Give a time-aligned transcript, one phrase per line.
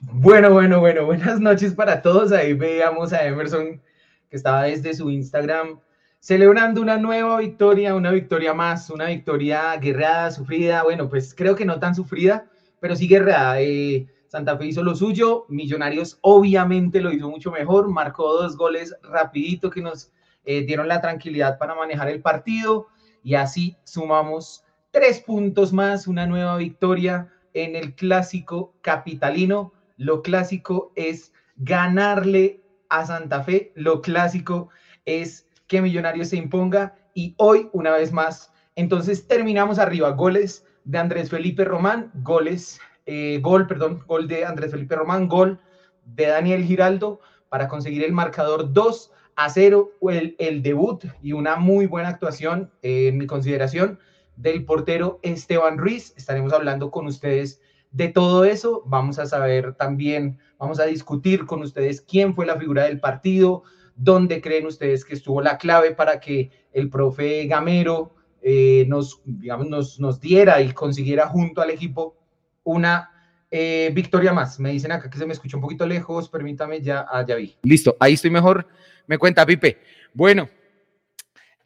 [0.00, 2.30] Bueno, bueno, bueno, buenas noches para todos.
[2.30, 3.80] Ahí veíamos a Emerson
[4.28, 5.80] que estaba desde su Instagram
[6.20, 10.82] celebrando una nueva victoria, una victoria más, una victoria guerrada, sufrida.
[10.82, 12.46] Bueno, pues creo que no tan sufrida,
[12.78, 13.60] pero sí guerrada.
[13.60, 18.94] Eh, Santa Fe hizo lo suyo, Millonarios obviamente lo hizo mucho mejor, marcó dos goles
[19.02, 20.12] rapidito que nos
[20.44, 22.88] eh, dieron la tranquilidad para manejar el partido
[23.22, 29.72] y así sumamos tres puntos más, una nueva victoria en el clásico capitalino.
[29.96, 34.68] Lo clásico es ganarle a Santa Fe, lo clásico
[35.04, 40.98] es que Millonarios se imponga y hoy una vez más, entonces terminamos arriba, goles de
[40.98, 45.60] Andrés Felipe Román, goles eh, gol, perdón, gol de Andrés Felipe Román, gol
[46.04, 49.92] de Daniel Giraldo para conseguir el marcador 2 a 0,
[50.38, 54.00] el, debut y una muy buena actuación eh, en mi consideración
[54.34, 56.14] del portero Esteban Ruiz.
[56.16, 57.60] Estaremos hablando con ustedes
[57.96, 58.82] de todo eso.
[58.84, 63.62] Vamos a saber también, vamos a discutir con ustedes quién fue la figura del partido,
[63.96, 69.68] dónde creen ustedes que estuvo la clave para que el profe Gamero eh, nos, digamos,
[69.68, 72.18] nos, nos diera y consiguiera junto al equipo
[72.64, 73.10] una
[73.50, 74.60] eh, victoria más.
[74.60, 77.56] Me dicen acá que se me escucha un poquito lejos, permítame, ya, ah, ya vi.
[77.62, 78.66] Listo, ahí estoy mejor.
[79.06, 79.78] Me cuenta Pipe.
[80.12, 80.50] Bueno,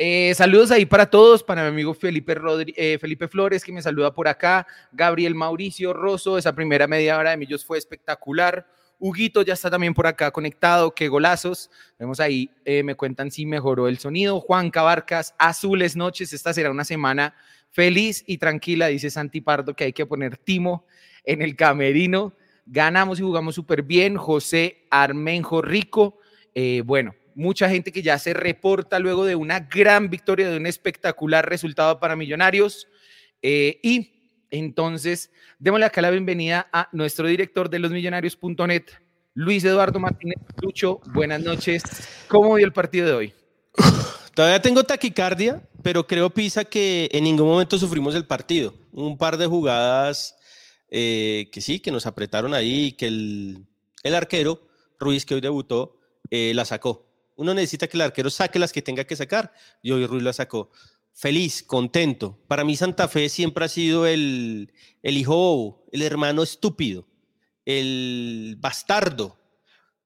[0.02, 2.34] eh, saludos ahí para todos, para mi amigo Felipe,
[2.76, 7.30] eh, Felipe Flores, que me saluda por acá, Gabriel Mauricio Rosso, esa primera media hora
[7.30, 8.66] de Millos fue espectacular.
[8.98, 11.70] Huguito ya está también por acá conectado, qué golazos.
[11.98, 12.50] Vemos ahí,
[12.84, 14.40] me cuentan si mejoró el sonido.
[14.40, 17.34] Juan Cabarcas, azules noches, esta será una semana
[17.70, 20.84] feliz y tranquila, dice Santi Pardo, que hay que poner timo
[21.24, 22.34] en el camerino.
[22.66, 24.16] Ganamos y jugamos súper bien.
[24.16, 26.18] José Armenjo Rico.
[26.54, 30.66] Eh, bueno, mucha gente que ya se reporta luego de una gran victoria, de un
[30.66, 32.86] espectacular resultado para Millonarios.
[33.40, 34.12] Eh, y
[34.50, 38.84] entonces, démosle acá la bienvenida a nuestro director de losmillonarios.net,
[39.32, 41.00] Luis Eduardo Martínez Lucho.
[41.06, 41.82] Buenas noches.
[42.28, 43.34] ¿Cómo vio el partido de hoy?
[44.34, 48.74] Todavía tengo taquicardia, pero creo, Pisa, que en ningún momento sufrimos el partido.
[48.92, 50.36] Un par de jugadas
[50.90, 53.66] eh, que sí, que nos apretaron ahí que el,
[54.14, 54.60] arquero,
[54.98, 55.98] Ruiz, que hoy debutó,
[56.30, 57.09] eh, la sacó.
[57.40, 60.34] Uno necesita que el arquero saque las que tenga que sacar y hoy Ruiz la
[60.34, 60.70] sacó.
[61.14, 62.38] Feliz, contento.
[62.46, 67.06] Para mí Santa Fe siempre ha sido el, el hijo el hermano estúpido,
[67.64, 69.38] el bastardo,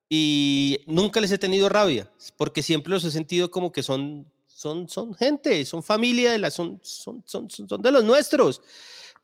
[0.08, 4.88] y nunca les he tenido rabia, porque siempre los he sentido como que son, son,
[4.88, 8.62] son gente, son familia, de la, son, son, son, son de los nuestros.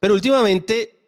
[0.01, 0.99] Pero últimamente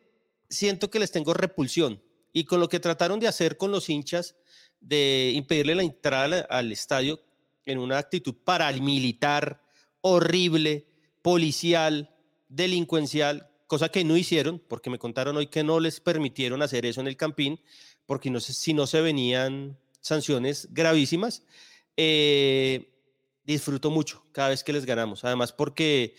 [0.49, 2.01] siento que les tengo repulsión
[2.33, 4.37] y con lo que trataron de hacer con los hinchas,
[4.83, 7.21] de impedirle la entrada al estadio
[7.65, 9.63] en una actitud paramilitar,
[10.01, 10.87] horrible,
[11.23, 12.15] policial,
[12.49, 17.01] delincuencial, cosa que no hicieron, porque me contaron hoy que no les permitieron hacer eso
[17.01, 17.61] en el Campín,
[18.05, 21.45] porque no si no se venían sanciones gravísimas.
[21.97, 22.91] Eh,
[23.45, 26.15] disfruto mucho cada vez que les ganamos, además porque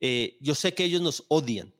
[0.00, 1.72] eh, yo sé que ellos nos odian,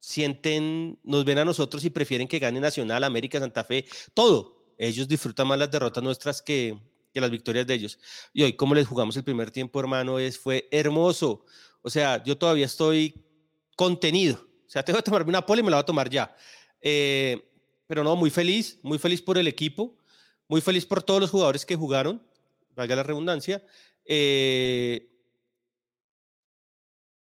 [0.00, 4.55] sienten, nos ven a nosotros y prefieren que gane Nacional, América, Santa Fe, todo.
[4.76, 6.78] Ellos disfrutan más las derrotas nuestras que,
[7.12, 7.98] que las victorias de ellos.
[8.32, 11.44] Y hoy, como les jugamos el primer tiempo, hermano, es, fue hermoso.
[11.82, 13.14] O sea, yo todavía estoy
[13.76, 14.46] contenido.
[14.66, 16.34] O sea, tengo que tomarme una poli y me la voy a tomar ya.
[16.80, 17.48] Eh,
[17.86, 19.96] pero no, muy feliz, muy feliz por el equipo,
[20.48, 22.22] muy feliz por todos los jugadores que jugaron,
[22.74, 23.64] valga la redundancia.
[24.04, 25.08] Eh,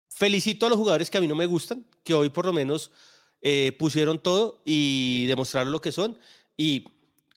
[0.09, 2.91] felicito a los jugadores que a mí no me gustan, que hoy por lo menos
[3.41, 6.17] eh, pusieron todo y demostraron lo que son.
[6.55, 6.85] Y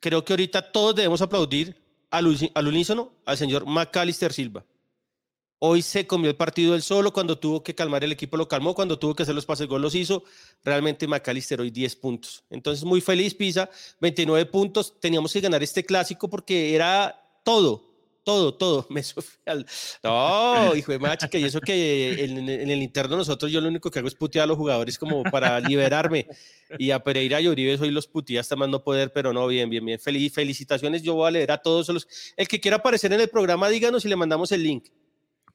[0.04, 1.74] creo que ahorita todos debemos aplaudir
[2.10, 4.62] al, al unísono al señor Macalister Silva.
[5.60, 8.74] Hoy se comió el partido él solo, cuando tuvo que calmar el equipo lo calmó,
[8.74, 10.22] cuando tuvo que hacer los pases gol los hizo.
[10.62, 12.44] Realmente McAllister hoy 10 puntos.
[12.50, 13.70] Entonces muy feliz Pisa,
[14.02, 15.00] 29 puntos.
[15.00, 17.93] Teníamos que ganar este clásico porque era todo,
[18.24, 18.86] todo, todo.
[18.90, 19.02] Me
[19.46, 19.66] al...
[20.02, 23.90] No, hijo de macha, que y eso que en, el interno nosotros yo lo único
[23.90, 26.26] que hago es putear a los jugadores como para liberarme.
[26.78, 29.70] Y a Pereira y Uribe hoy los puteé hasta más no poder, pero no, bien,
[29.70, 30.00] bien, bien.
[30.00, 32.08] felicitaciones, yo voy a leer a todos los...
[32.36, 34.88] El que quiera aparecer en el programa, díganos y le mandamos el link.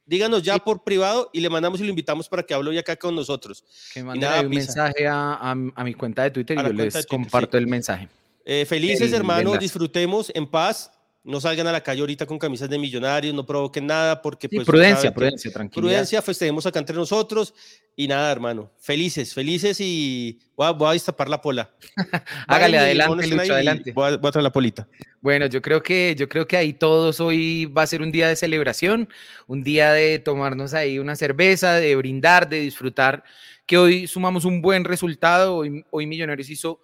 [0.06, 2.96] Díganos ya por privado y le mandamos y lo invitamos para que hable hoy acá
[2.96, 3.64] con nosotros.
[3.94, 8.08] Que mande un mensaje a, mi cuenta de Twitter y yo les comparto el mensaje.
[8.44, 10.92] Eh, felices, hermanos, disfrutemos en paz.
[11.22, 14.66] No salgan a la calle ahorita con camisas de millonarios, no provoquen nada, porque pues.
[14.66, 15.82] prudencia, prudencia, tranquila.
[15.82, 17.54] Prudencia, festejemos acá entre nosotros
[17.94, 18.72] y nada, hermano.
[18.80, 21.72] Felices, felices y voy a, voy a destapar la pola.
[22.48, 23.92] Hágale adelante, Lucho, adelante.
[23.92, 24.88] Voy a, voy a, traer la polita.
[25.20, 28.30] Bueno, yo creo que yo creo que ahí todos hoy va a ser un día
[28.30, 29.10] de celebración,
[29.48, 33.26] un día de tomarnos ahí una cerveza, de brindar, de disfrutar,
[33.66, 35.58] que hoy sumamos un buen resultado.
[35.58, 36.80] Hoy, hoy Millonarios hizo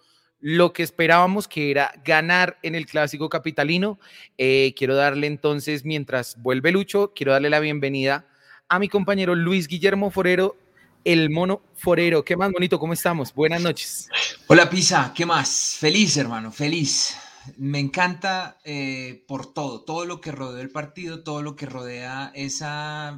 [0.47, 3.97] lo que esperábamos que era ganar en el clásico capitalino.
[4.37, 8.27] Eh, quiero darle entonces, mientras vuelve Lucho, quiero darle la bienvenida
[8.69, 10.55] a mi compañero Luis Guillermo Forero,
[11.03, 12.23] el mono Forero.
[12.23, 12.77] ¿Qué más bonito?
[12.77, 13.33] ¿Cómo estamos?
[13.33, 14.07] Buenas noches.
[14.45, 15.77] Hola Pisa, ¿qué más?
[15.79, 17.17] Feliz hermano, feliz
[17.57, 22.31] me encanta eh, por todo, todo lo que rodea el partido, todo lo que rodea
[22.35, 22.65] ese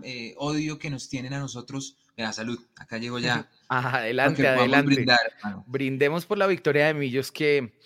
[0.03, 1.97] eh, odio que nos tienen a nosotros.
[2.17, 3.47] Mira, salud, acá llego ya.
[3.69, 5.05] adelante, adelante.
[5.67, 7.77] Brindemos por la victoria de Millos que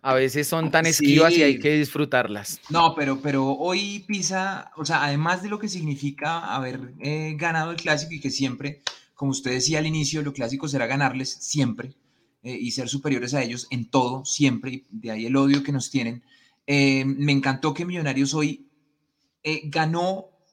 [0.00, 2.60] a veces son tan esquivas y hay que disfrutarlas.
[2.70, 7.70] No, pero, pero hoy Pisa, o sea, además de lo que significa haber eh, ganado
[7.72, 8.82] el clásico y que siempre,
[9.14, 11.96] como usted decía al inicio, lo clásico será ganarles siempre
[12.42, 15.90] eh, y ser superiores a ellos en todo, siempre, de ahí el odio que nos
[15.90, 16.22] tienen.
[16.66, 18.70] Eh, me encantó que Millonarios hoy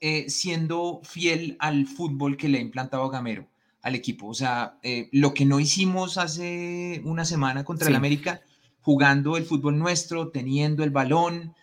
[0.05, 3.47] eh, siendo fiel al fútbol que le ha implantado Gamero
[3.81, 4.27] al equipo.
[4.27, 4.77] O sea,
[5.11, 8.41] lo que no hicimos hace una semana contra el América,
[8.81, 11.53] jugando el fútbol nuestro, teniendo el balón,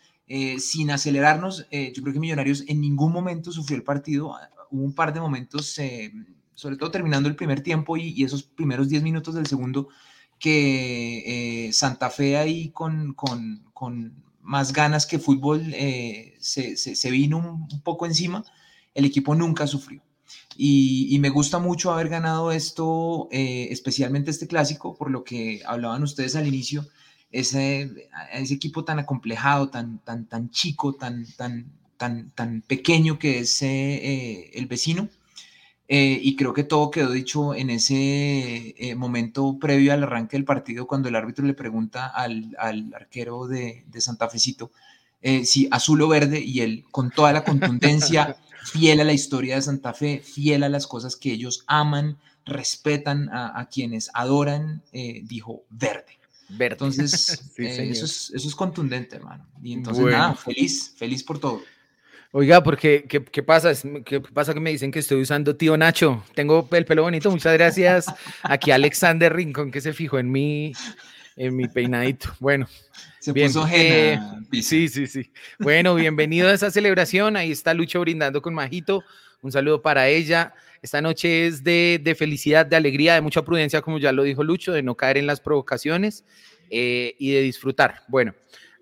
[0.59, 4.37] sin acelerarnos, yo creo que Millonarios en ningún momento sufrió el partido.
[4.71, 5.81] Hubo un par de momentos,
[6.55, 9.89] sobre todo terminando el primer tiempo y, y esos primeros 10 minutos del segundo,
[10.41, 17.11] que eh, Santa Fe ahí con, con, con, más ganas que fútbol eh, se, se,
[17.12, 18.44] vino un, poco encima,
[18.94, 20.02] el equipo nunca sufrió.
[20.56, 25.62] Y, y me gusta mucho haber ganado esto, eh, especialmente este clásico, por lo que
[25.64, 26.85] hablaban ustedes al inicio,
[27.31, 33.38] ese, ese equipo tan acomplejado, tan, tan, tan chico, tan, tan, tan, tan pequeño que
[33.38, 35.08] es el vecino
[35.93, 40.45] eh, y creo que todo quedó dicho en ese eh, momento previo al arranque del
[40.45, 44.71] partido, cuando el árbitro le pregunta al, al arquero de, de, Santa Fecito
[45.21, 49.57] eh, si azul o verde, y él, con toda la contundencia, fiel a la historia
[49.57, 54.85] de Santa Fe, fiel a las cosas que ellos aman, respetan a, quienes adoran,
[55.25, 56.21] dijo verde.
[56.51, 56.75] Verde.
[56.75, 59.45] Entonces, eso, es, eso es contundente, hermano.
[59.61, 61.63] Y entonces, nada, feliz, feliz por todo.
[62.32, 63.73] Oiga, porque ¿qué, qué pasa?
[64.05, 66.23] ¿Qué pasa que me dicen que estoy usando tío Nacho?
[66.35, 68.06] Tengo el pelo bonito, muchas gracias.
[68.43, 70.73] Aquí Alexander Rincón que se fijó en mi,
[71.37, 72.32] en mi peinadito.
[72.38, 72.69] Bueno.
[73.19, 74.19] Se puso eh,
[74.53, 75.32] Sí, sí, sí.
[75.59, 77.37] Bueno, bienvenido a esa celebración.
[77.37, 79.03] Ahí está Lucho brindando con Majito.
[79.43, 80.55] Un saludo para ella.
[80.82, 84.44] Esta noche es de, de, felicidad, de alegría, de mucha prudencia, como ya lo dijo
[84.44, 86.25] Lucho, de no caer en las provocaciones
[86.71, 88.03] eh, y de disfrutar.
[88.06, 88.35] Bueno,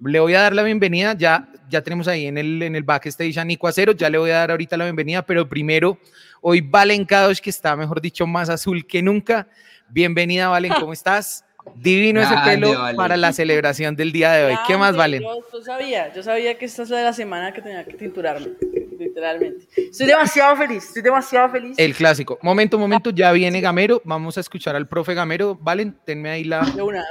[0.04, 3.36] le voy a dar la bienvenida, ya, ya tenemos ahí en el, en el backstage
[3.38, 5.98] a Nico Acero, ya le voy a dar ahorita la bienvenida, pero primero,
[6.40, 9.48] hoy Valen Kadosh, que está, mejor dicho, más azul que nunca.
[9.88, 11.44] Bienvenida, Valen, ¿cómo estás?
[11.74, 14.58] Divino ese pelo para la celebración del día de hoy.
[14.66, 15.22] ¿Qué más, Valen?
[15.22, 18.52] Yo, sabía, yo sabía que esta es la semana que tenía que tinturarme,
[18.98, 19.66] literalmente.
[19.76, 21.78] Estoy demasiado feliz, estoy demasiado feliz.
[21.78, 22.38] El clásico.
[22.42, 24.00] Momento, momento, ya viene Gamero.
[24.04, 25.56] Vamos a escuchar al profe Gamero.
[25.60, 27.04] Valen, tenme ahí la, una, una.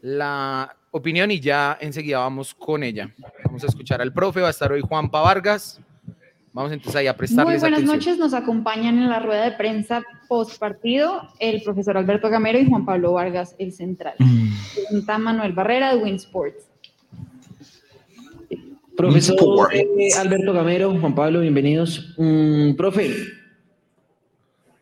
[0.00, 3.12] la opinión y ya enseguida vamos con ella.
[3.44, 5.80] Vamos a escuchar al profe, va a estar hoy Juanpa Vargas.
[6.52, 10.02] Vamos entonces ahí a prestarles Muy buenas noches, nos acompañan en la rueda de prensa
[10.28, 14.14] post partido el profesor Alberto Gamero y Juan Pablo Vargas, el central.
[14.18, 15.22] Pregunta mm.
[15.22, 16.68] Manuel Barrera de Winsports.
[18.94, 22.14] Profesor eh, Alberto Gamero, Juan Pablo, bienvenidos.
[22.18, 23.10] Mm, profe,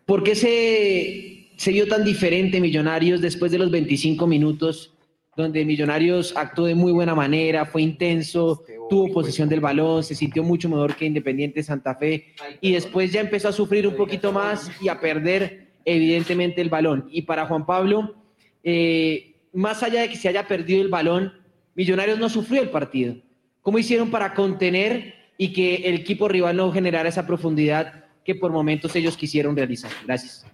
[0.05, 4.93] ¿por qué se, se vio tan diferente Millonarios después de los 25 minutos
[5.37, 10.43] donde Millonarios actuó de muy buena manera, fue intenso, tuvo posesión del balón, se sintió
[10.43, 14.71] mucho mejor que Independiente Santa Fe y después ya empezó a sufrir un poquito más
[14.81, 17.09] y a perder evidentemente el balón.
[17.11, 18.16] Y para Juan Pablo,
[18.64, 21.33] eh, más allá de que se haya perdido el balón,
[21.75, 23.16] Millonarios no sufrió el partido.
[23.62, 28.50] ¿Cómo hicieron para contener y que el equipo rival no generara esa profundidad que por
[28.50, 29.90] momentos ellos quisieron realizar?
[30.04, 30.45] Gracias.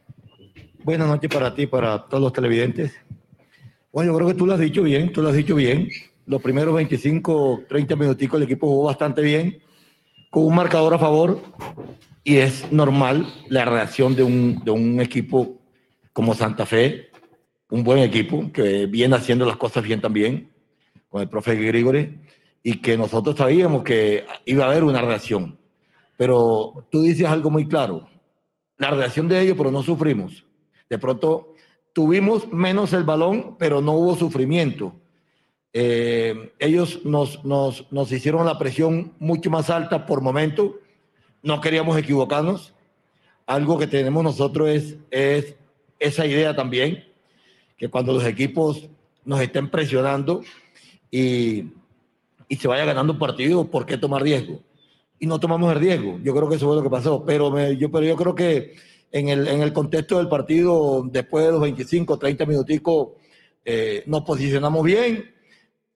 [0.85, 2.93] Buenas noches para ti, para todos los televidentes.
[3.97, 5.89] Bueno, yo creo que tú lo has dicho bien, tú lo has dicho bien.
[6.27, 9.63] Los primeros 25, 30 minuticos el equipo jugó bastante bien,
[10.29, 11.41] con un marcador a favor,
[12.23, 15.63] y es normal la reacción de un, de un equipo
[16.13, 17.09] como Santa Fe,
[17.71, 20.51] un buen equipo que viene haciendo las cosas bien también,
[21.09, 22.19] con el profe Grigore,
[22.63, 25.59] y que nosotros sabíamos que iba a haber una reacción.
[26.19, 28.07] Pero tú dices algo muy claro,
[28.77, 30.45] la reacción de ellos, pero no sufrimos.
[30.91, 31.56] De pronto
[31.97, 34.93] Tuvimos menos el balón, pero no hubo sufrimiento.
[35.73, 40.79] Eh, ellos nos, nos, nos, hicieron la presión mucho más alta por momento.
[41.43, 42.75] No queríamos equivocarnos.
[43.47, 45.57] Algo que tenemos nosotros es, es
[45.99, 47.03] esa idea también,
[47.79, 48.91] que cuando los equipos
[49.25, 50.43] nos estén presionando
[51.11, 51.71] y,
[52.47, 54.61] y se vaya ganando un partido, ¿por qué tomar riesgo?
[55.19, 56.21] Y no tomamos el riesgo.
[56.23, 57.25] Yo creo que eso fue lo que pasó.
[57.25, 58.75] Pero, yo, pero yo creo que
[59.13, 63.09] en el, en el contexto del partido, después de los 25, 30 minuticos,
[63.65, 65.35] eh, nos posicionamos bien.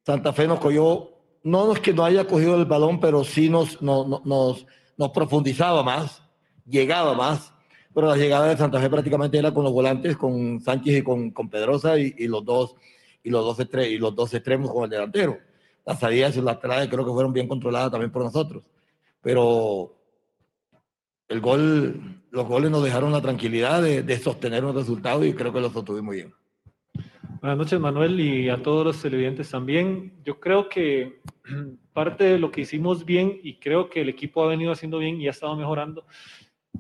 [0.05, 1.11] Santa Fe nos cogió,
[1.43, 5.11] no es que no haya cogido el balón, pero sí nos, no- no- nos, nos
[5.11, 6.23] profundizaba más,
[6.67, 7.53] llegaba más.
[7.93, 11.31] Pero la llegada de Santa Fe prácticamente era con los volantes, con Sánchez y con,
[11.33, 12.77] con Pedrosa y, y los dos
[13.23, 15.39] y los dos y los dos extremos con el delantero.
[15.85, 18.63] Las salidas y las laterales creo que fueron bien controladas también por nosotros.
[19.21, 19.93] Pero
[21.31, 25.53] el gol, los goles nos dejaron la tranquilidad de, de sostener un resultado y creo
[25.53, 26.35] que lo sostuvimos bien.
[27.41, 30.13] Buenas noches, Manuel, y a todos los televidentes también.
[30.25, 31.21] Yo creo que
[31.93, 35.21] parte de lo que hicimos bien y creo que el equipo ha venido haciendo bien
[35.21, 36.05] y ha estado mejorando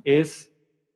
[0.02, 0.52] es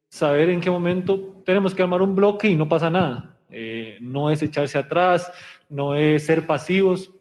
[0.08, 3.38] saber en qué momento tenemos que armar un bloque y no pasa nada.
[3.50, 5.30] Eh, no es echarse atrás,
[5.68, 7.12] no es ser pasivos,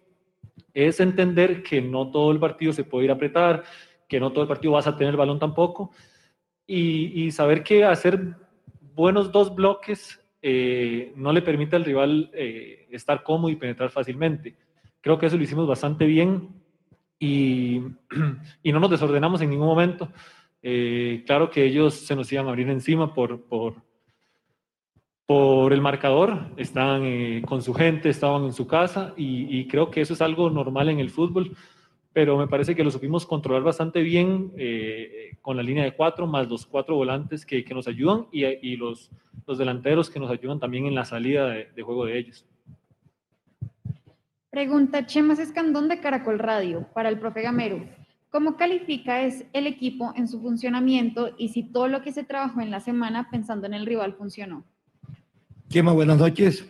[0.73, 3.63] es entender que no todo el partido se puede ir a apretar,
[4.07, 5.91] que no todo el partido vas a tener el balón tampoco
[6.67, 8.35] y, saber que hacer
[8.95, 14.55] buenos dos bloques eh, no le permite al rival eh, estar cómodo y penetrar fácilmente.
[15.01, 16.49] Creo que eso lo hicimos bastante bien
[17.19, 17.81] y,
[18.63, 20.09] no nos desordenamos en ningún momento.
[20.61, 23.75] Eh, claro que ellos se nos iban a abrir encima por, por,
[25.25, 30.13] por el marcador, estaban con su gente, estaban en su casa y creo que eso
[30.13, 31.55] es algo normal en el fútbol
[32.13, 36.27] pero me parece que lo supimos controlar bastante bien eh, con la línea de cuatro,
[36.27, 39.09] más los cuatro volantes que, que nos ayudan y, y los,
[39.47, 42.45] los, delanteros que nos ayudan también en la salida de, de, juego de ellos.
[44.51, 47.83] Pregunta Chemas Escandón de Caracol Radio para el profe Gamero.
[48.29, 52.61] ¿Cómo califica es el equipo en su funcionamiento y si todo lo que se trabajó
[52.61, 54.63] en la semana pensando en el rival funcionó?
[55.69, 56.69] Chema, buenas noches.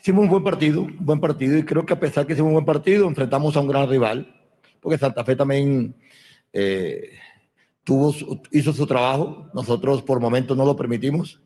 [0.00, 2.54] Hicimos un buen partido, un buen partido y creo que a pesar que hicimos un
[2.54, 4.35] buen partido, enfrentamos a un gran rival
[4.86, 5.96] porque Santa Fe también
[6.52, 7.10] eh,
[7.82, 8.14] tuvo,
[8.52, 9.48] hizo su trabajo.
[9.52, 11.40] Nosotros por momentos no lo permitimos,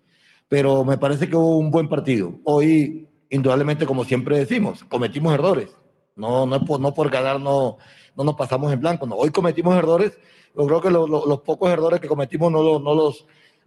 [0.46, 2.34] pero me parece que hubo un buen partido.
[2.44, 5.74] Hoy, indudablemente, como siempre decimos, cometimos errores.
[6.16, 7.78] No, no, por, no por ganar no,
[8.14, 9.06] no nos pasamos en blanco.
[9.06, 9.14] No.
[9.14, 10.18] Hoy cometimos errores.
[10.54, 13.24] Yo creo que lo, lo, los pocos errores que cometimos no, lo, no, los,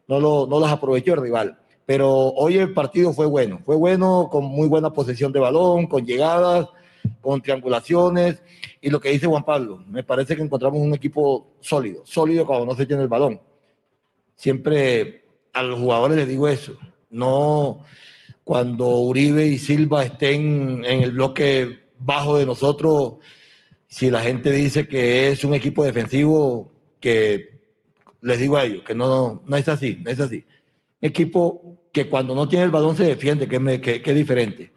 [0.08, 1.58] no, lo, no los aprovechó el rival.
[1.88, 3.60] Pero hoy el partido fue bueno.
[3.65, 6.68] Fue bueno, con muy buena posesión de balón, con llegadas,
[7.22, 8.39] con triangulaciones
[8.84, 12.66] y lo que dice Juan Pablo, me parece que encontramos un equipo sólido, sólido cuando
[12.66, 13.40] no se tiene el balón.
[14.36, 15.24] Siempre
[15.54, 16.78] a los jugadores les digo eso,
[17.10, 17.80] no
[18.44, 23.13] cuando Uribe y Silva estén en el bloque bajo de nosotros,
[23.88, 27.62] si la gente dice que es un equipo defensivo, que
[28.20, 30.44] les digo a ellos, que no, no es así, no es así.
[31.00, 34.74] Equipo que cuando no tiene el balón se defiende, que, me, que, es diferente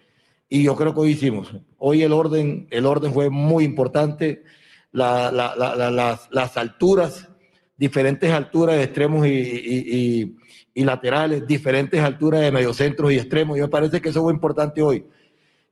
[0.48, 1.52] y yo creo que hoy hicimos.
[1.78, 4.44] Hoy el orden, el orden fue muy importante,
[4.92, 7.28] la, la, la, las, las, alturas,
[7.76, 10.36] diferentes alturas de extremos y, y, y,
[10.74, 13.58] y, laterales, diferentes alturas de mediocentros y extremos.
[13.58, 15.04] Y me parece que eso fue importante hoy.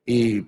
[0.05, 0.45] Y,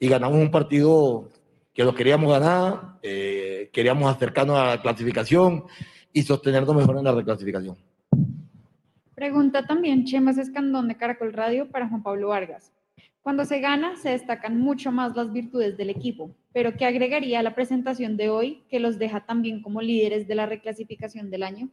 [0.00, 1.30] ganamos un partido
[1.72, 5.64] que lo queríamos ganar, eh, queríamos acercarnos a la clasificación
[6.12, 7.76] y sostenernos mejor en la reclasificación.
[9.14, 12.72] Pregunta también Chemas Escandón de Caracol Radio para Juan Pablo Vargas.
[13.22, 17.42] Cuando se gana, se destacan mucho más las virtudes del equipo, pero ¿qué agregaría a
[17.44, 21.68] la presentación de hoy que los deja también como líderes de la reclasificación del año?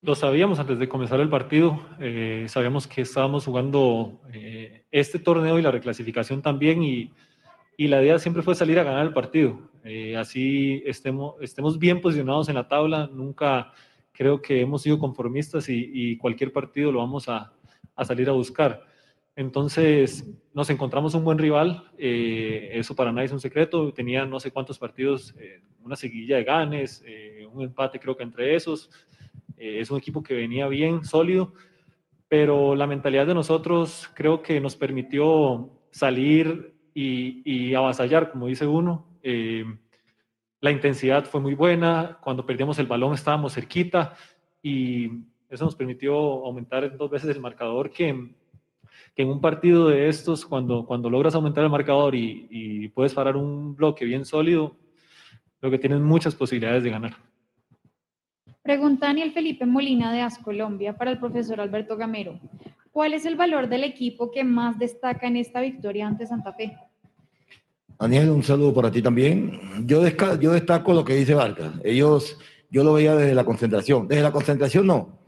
[0.00, 5.60] Lo sabíamos antes de comenzar el partido, eh, sabíamos que estábamos jugando eh, este torneo
[5.60, 7.12] y la reclasificación también y,
[7.76, 9.70] y, la idea siempre fue salir a ganar el partido.
[9.84, 13.72] Eh, así estemos, estemos bien posicionados en la tabla, nunca
[14.10, 17.52] creo que hemos sido conformistas y, y cualquier partido lo vamos a,
[17.94, 18.91] a salir a buscar.
[19.34, 24.38] Entonces nos encontramos un buen rival, eh, eso para nadie es un secreto, tenía no
[24.38, 28.90] sé cuántos partidos, eh, una seguilla de ganes, eh, un empate creo que entre esos,
[29.56, 31.54] es un equipo que venía bien, sólido,
[32.28, 38.66] pero la mentalidad de nosotros creo que nos permitió salir y, y avasallar, como dice
[38.66, 39.06] uno.
[40.60, 44.14] la intensidad fue muy buena, cuando perdíamos el balón estábamos cerquita
[44.62, 45.10] y
[45.48, 48.32] eso nos permitió aumentar dos veces el marcador que
[49.14, 53.12] que en un partido de estos, cuando, cuando logras aumentar el marcador y, y puedes
[53.12, 54.76] parar un bloque bien sólido,
[55.60, 57.16] creo que tienes muchas posibilidades de ganar.
[58.62, 62.38] Pregunta Daniel Felipe Molina de AS Colombia para el profesor Alberto Gamero.
[62.92, 66.76] ¿Cuál es el valor del equipo que más destaca en esta victoria ante Santa Fe?
[67.98, 69.86] Daniel, un saludo para ti también.
[69.86, 70.02] Yo,
[70.40, 71.74] yo destaco lo que dice Vargas.
[71.84, 72.38] Ellos,
[72.70, 74.08] yo lo veía desde la concentración.
[74.08, 75.18] Desde la concentración no,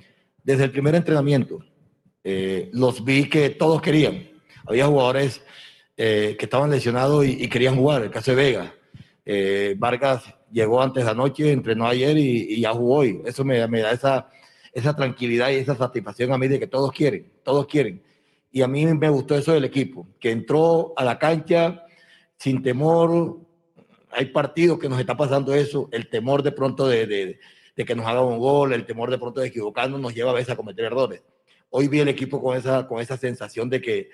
[0.43, 1.61] desde el primer entrenamiento
[2.25, 4.31] eh, los vi que todos querían.
[4.67, 5.43] Había jugadores
[5.97, 8.75] eh, que estaban lesionados y, y, querían jugar, el caso de Vega.
[9.27, 13.21] Eh, Vargas llegó antes de anoche, entrenó ayer y, y ya jugó hoy.
[13.27, 14.29] Eso me, me, da esa,
[14.73, 18.03] esa tranquilidad y esa satisfacción a mí de que todos quieren, todos quieren.
[18.51, 21.85] Y a mí me gustó eso del equipo, que entró a la cancha
[22.39, 23.39] sin temor.
[24.11, 27.39] Hay partidos que nos está pasando eso, el temor de pronto de, de,
[27.77, 30.35] de que nos haga un gol, el temor de pronto de equivocarnos nos lleva a
[30.35, 31.23] veces a cometer errores.
[31.77, 34.09] Hoy vi el equipo con esa, con esa sensación de que,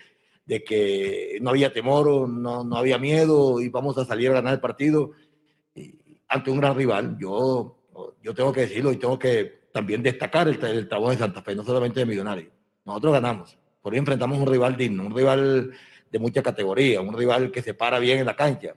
[0.47, 4.55] de que no había temor, no, no había miedo y vamos a salir a ganar
[4.55, 5.11] el partido
[6.27, 7.19] ante un gran rival.
[7.21, 7.77] Yo,
[8.23, 11.55] yo tengo que decirlo y tengo que también destacar el, el trabajo de Santa Fe,
[11.55, 12.51] no solamente de Millonarios.
[12.87, 15.71] Nosotros ganamos, por ahí enfrentamos un rival digno, un rival
[16.11, 18.75] de mucha categoría, un rival que se para bien en la cancha.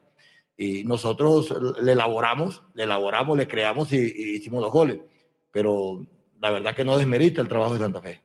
[0.58, 5.00] Y nosotros le elaboramos, le elaboramos, le creamos y, y hicimos los goles.
[5.52, 6.06] Pero
[6.42, 8.22] la verdad que no desmerita el trabajo de Santa Fe.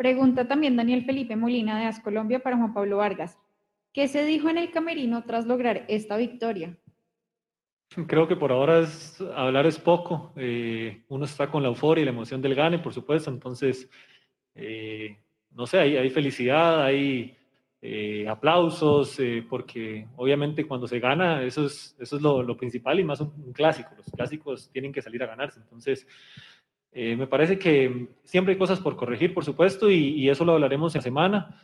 [0.00, 3.38] Pregunta también Daniel Felipe Molina de As Colombia para Juan Pablo Vargas.
[3.92, 6.74] ¿Qué se dijo en el camerino tras lograr esta victoria?
[8.06, 10.32] Creo que por ahora es, hablar es poco.
[10.36, 13.28] Eh, uno está con la euforia y la emoción del gane, por supuesto.
[13.28, 13.90] Entonces,
[14.54, 15.18] eh,
[15.50, 17.36] no sé, hay, hay felicidad, hay
[17.82, 23.90] eh, aplausos, porque obviamente cuando se gana, eso es, lo, principal y más un, clásico.
[23.98, 25.60] Los clásicos tienen que salir a ganarse.
[25.60, 26.06] Entonces,
[26.92, 30.94] eh, me parece que siempre hay cosas por corregir, por supuesto, y, eso lo hablaremos
[30.94, 31.62] en semana.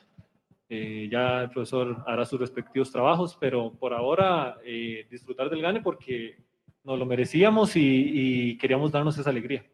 [0.69, 5.81] Eh, ya el profesor hará sus respectivos trabajos, pero por ahora eh, disfrutar del gane
[5.81, 6.39] porque
[6.85, 9.65] nos lo merecíamos y, y queríamos darnos esa alegría.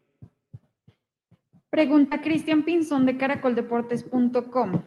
[1.69, 4.83] Pregunta Cristian Pinzón de caracoldeportes.com.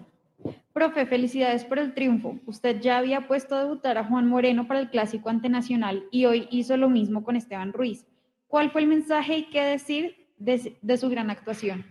[0.72, 2.38] Profe, felicidades por el triunfo.
[2.46, 6.26] Usted ya había puesto a debutar a Juan Moreno para el clásico ante Nacional y
[6.26, 8.06] hoy hizo lo mismo con Esteban Ruiz.
[8.46, 11.84] ¿Cuál fue el mensaje y qué decir de, su gran actuación?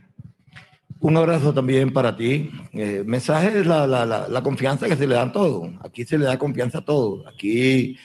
[1.00, 2.50] Un abrazo también para ti.
[2.74, 5.72] Eh, mensaje es la, la, la, confianza que se le dan todo.
[5.82, 7.28] Aquí se le da confianza a todo.
[7.28, 7.98] Aquí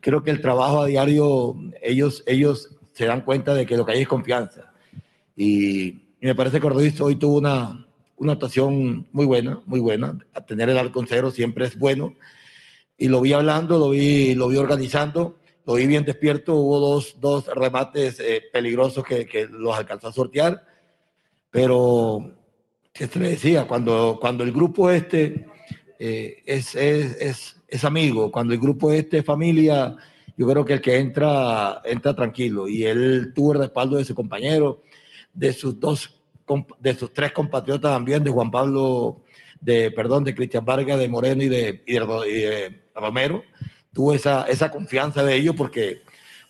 [0.00, 3.92] creo que el trabajo a diario, ellos, ellos se dan cuenta de que lo que
[3.92, 4.72] hay es confianza.
[5.36, 7.86] Y, me parece que Ruiz hoy tuvo una,
[8.16, 10.18] una actuación muy buena, muy buena.
[10.32, 12.14] A tener el arco en cero siempre es bueno.
[12.96, 15.36] Y lo vi hablando, lo vi, lo vi organizando,
[15.66, 16.54] lo vi bien despierto.
[16.54, 20.74] Hubo dos, dos remates eh, peligrosos que, que los alcanzó a sortear
[21.54, 22.32] pero,
[22.92, 23.68] ¿qué te decía?
[23.68, 25.46] Cuando, cuando el grupo este
[26.00, 29.94] eh, es, es, es, es, amigo, cuando el grupo este es familia,
[30.36, 32.66] yo creo que el que entra, entra tranquilo.
[32.66, 34.82] Y él tuvo el respaldo de su compañero,
[35.32, 36.20] de sus dos,
[36.80, 39.22] de sus tres compatriotas también, de Juan Pablo,
[39.60, 43.44] de, perdón, de Cristian Vargas, de Moreno y de, y de, y de Romero.
[43.94, 46.02] Tuvo esa, esa confianza de ellos porque,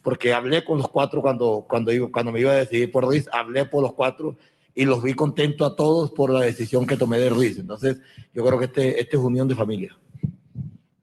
[0.03, 3.67] porque hablé con los cuatro cuando, cuando, cuando me iba a decidir por Ruiz, hablé
[3.67, 4.37] por los cuatro
[4.75, 7.59] y los vi contentos a todos por la decisión que tomé de Ruiz.
[7.59, 8.01] Entonces,
[8.33, 9.97] yo creo que este, este es unión de familia.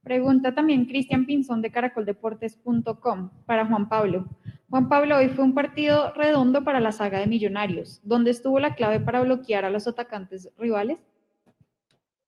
[0.03, 4.25] Pregunta también Cristian Pinzón de caracoldeportes.com para Juan Pablo.
[4.69, 8.01] Juan Pablo, hoy fue un partido redondo para la saga de Millonarios.
[8.03, 10.97] ¿Dónde estuvo la clave para bloquear a los atacantes rivales?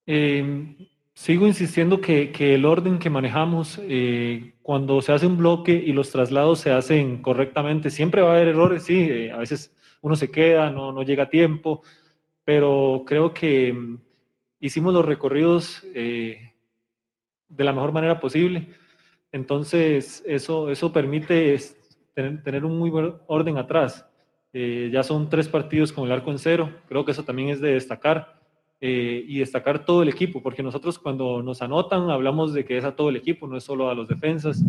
[0.06, 0.76] Eh,
[1.14, 5.94] sigo insistiendo que, que, el orden que manejamos, eh, cuando se hace un bloque y
[5.94, 10.16] los traslados se hacen correctamente, siempre va a haber errores, sí, eh, a veces uno
[10.16, 11.84] se queda, no, no llega a tiempo,
[12.44, 13.98] pero creo que mm,
[14.60, 16.54] hicimos los recorridos eh,
[17.48, 18.70] de la mejor manera posible.
[19.32, 21.58] Entonces, eso, eso permite
[22.14, 24.06] tener, tener un muy buen orden atrás.
[24.54, 27.60] Eh, ya son tres partidos con el arco en cero, creo que eso también es
[27.60, 28.33] de destacar.
[28.86, 32.84] Eh, y destacar todo el equipo, porque nosotros cuando nos anotan hablamos de que es
[32.84, 34.62] a todo el equipo, no es solo a los defensas.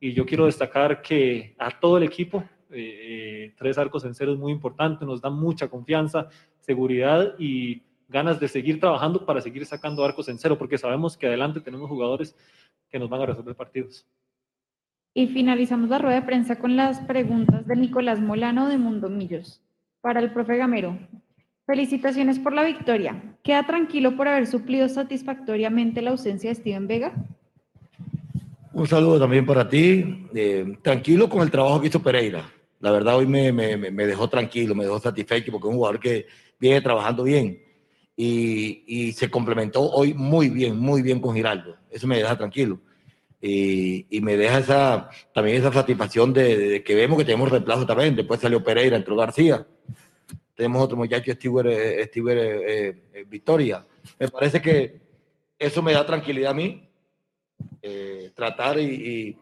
[0.00, 4.38] Y yo quiero destacar que a todo el equipo eh, tres arcos en cero es
[4.38, 10.06] muy importante, nos da mucha confianza, seguridad y ganas de seguir trabajando para seguir sacando
[10.06, 12.34] arcos en cero, porque sabemos que adelante tenemos jugadores
[12.88, 14.06] que nos van a resolver partidos.
[15.12, 19.60] Y finalizamos la rueda de prensa con las preguntas de Nicolás Molano de Mundo Millos.
[20.00, 20.98] Para el profe Gamero,
[21.70, 23.22] felicitaciones por la victoria.
[23.44, 27.12] ¿Queda tranquilo por haber suplido satisfactoriamente la ausencia de Steven Vega?
[28.72, 30.26] Un saludo también para ti.
[30.34, 32.44] Eh, tranquilo con el trabajo que hizo Pereira
[32.80, 36.00] la verdad hoy me, me, me, dejó tranquilo, me dejó satisfecho porque es un jugador
[36.00, 36.26] que
[36.58, 37.62] viene trabajando bien
[38.16, 41.76] y, y, se complementó hoy muy bien, muy bien con Giraldo.
[41.90, 42.78] Eso me deja tranquilo.
[43.40, 47.86] Y, y me deja esa, también esa satisfacción de, de, que vemos que tenemos reemplazo
[47.86, 48.14] también.
[48.16, 49.66] Después salió Pereira, entró García.
[50.60, 53.82] Tenemos otro muchacho, Steve, Steve eh, eh, Victoria.
[54.18, 55.00] Me parece que
[55.58, 56.86] eso me da tranquilidad a mí.
[57.80, 59.38] Eh, tratar y,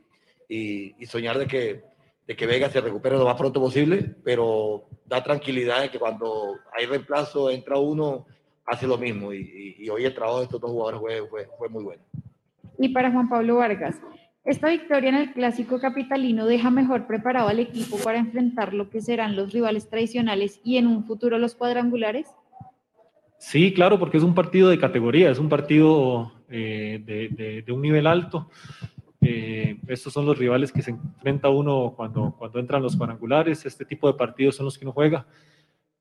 [1.09, 1.83] soñar de que
[2.25, 6.55] de que Vega se recupere lo más pronto posible, pero da tranquilidad de que cuando
[6.73, 8.25] hay reemplazo entra uno,
[8.65, 9.33] hace lo mismo.
[9.33, 12.03] Y, hoy el trabajo de estos dos jugadores fue, fue, muy bueno.
[12.79, 13.97] Y para Juan Pablo Vargas,
[14.45, 19.01] ¿esta victoria en el clásico capitalino deja mejor preparado al equipo para enfrentar lo que
[19.01, 22.29] serán los rivales tradicionales y en un futuro los cuadrangulares?
[23.39, 28.07] Sí, claro, porque es un partido de categoría, es un partido eh, de, un nivel
[28.07, 28.51] alto.
[29.21, 33.65] Eh, estos son los rivales que se enfrenta uno cuando, cuando entran los cuadrangulares.
[33.65, 35.27] Este tipo de partidos son los que uno juega.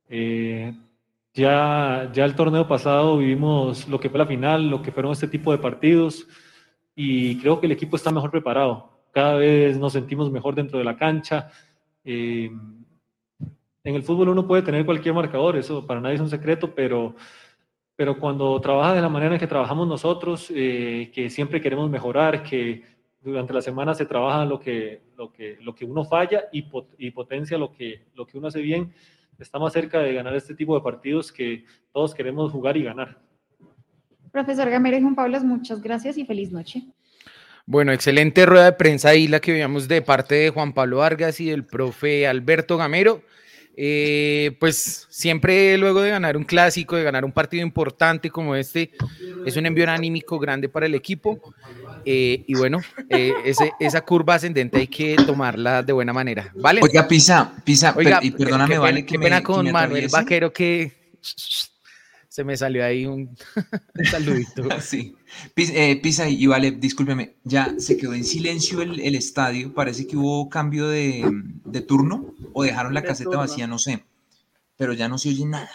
[0.10, 0.73] Eh,
[1.34, 5.28] ya, ya el torneo pasado vivimos lo que fue la final, lo que fueron este
[5.28, 6.28] tipo de partidos
[7.00, 8.90] y creo que el equipo está mejor preparado.
[9.12, 11.52] Cada vez nos sentimos mejor dentro de la cancha.
[12.04, 12.50] Eh,
[13.84, 17.16] en el fútbol uno puede tener cualquier marcador, eso para nadie es un secreto, pero,
[17.96, 22.42] pero cuando trabaja de la manera en que trabajamos nosotros, eh, que siempre queremos mejorar,
[22.42, 22.84] que
[23.22, 26.66] durante la semana se trabaja lo que, lo que, lo que uno falla y,
[26.98, 28.92] y potencia lo que, lo que uno hace bien,
[29.38, 33.27] está más cerca de ganar este tipo de partidos que todos queremos jugar y ganar.
[34.32, 36.84] Profesor Gamero y Juan Pablo, muchas gracias y feliz noche.
[37.66, 41.40] Bueno, excelente rueda de prensa ahí la que veíamos de parte de Juan Pablo Vargas
[41.42, 43.22] y del profe Alberto Gamero.
[43.80, 48.90] Eh, pues siempre luego de ganar un clásico, de ganar un partido importante como este,
[49.46, 51.54] es un envío anímico grande para el equipo.
[52.04, 53.34] Eh, y bueno, eh,
[53.80, 56.52] esa curva ascendente hay que tomarla de buena manera.
[56.56, 56.82] ¿Vale?
[56.82, 59.06] Oiga, Pisa, Pisa, y perdóname, vale.
[59.06, 60.92] Qué pena con Manuel Vaquero que
[62.38, 63.36] se me salió ahí un,
[64.12, 64.69] saludito.
[64.82, 65.15] sí.
[65.56, 69.73] Pisa, y vale, discúlpeme, ya se quedó en silencio el, estadio.
[69.73, 71.23] Parece que hubo cambio de,
[71.88, 74.04] turno o dejaron la caseta vacía, no sé.
[74.76, 75.71] Pero ya no se oye nada.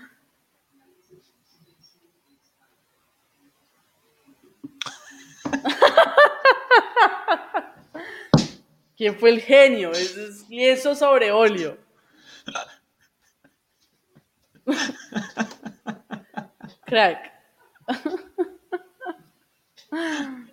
[8.97, 9.93] ¿Quién fue el genio?
[9.93, 11.77] Es lienzo sobre óleo.
[16.87, 17.33] Crack.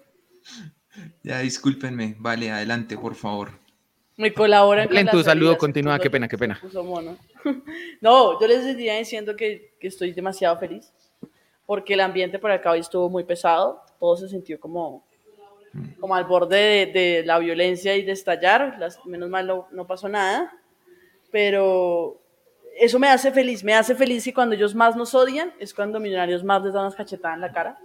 [1.24, 3.52] Ya discúlpenme, vale, adelante, por favor.
[4.17, 4.95] Me colaboran.
[4.95, 6.60] En tu saludo continúa, qué pena, qué pena.
[8.02, 10.91] No, yo les decía diciendo que, que, estoy demasiado feliz
[11.65, 15.06] porque el ambiente por acá hoy estuvo muy pesado, todo se sintió como,
[16.00, 19.86] como al borde de, de la violencia y de estallar, Las, menos mal no, no
[19.86, 20.52] pasó nada,
[21.32, 22.22] pero
[22.80, 26.00] eso me hace feliz, me hace feliz y cuando ellos más nos odian es cuando
[26.00, 27.78] Millonarios más les dan unas cachetadas en la cara.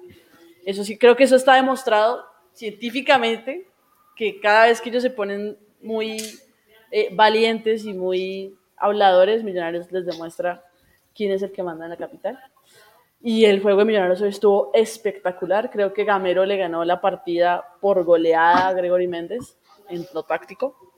[0.64, 3.68] Eso sí, creo que eso está demostrado científicamente,
[4.16, 6.18] que cada vez que ellos se ponen muy
[6.90, 10.64] eh, valientes y muy habladores, Millonarios les demuestra
[11.14, 12.38] quién es el que manda en la capital.
[13.20, 15.70] Y el juego de Millonarios hoy estuvo espectacular.
[15.70, 19.56] Creo que Gamero le ganó la partida por goleada a Gregory Méndez
[19.88, 20.93] en lo táctico.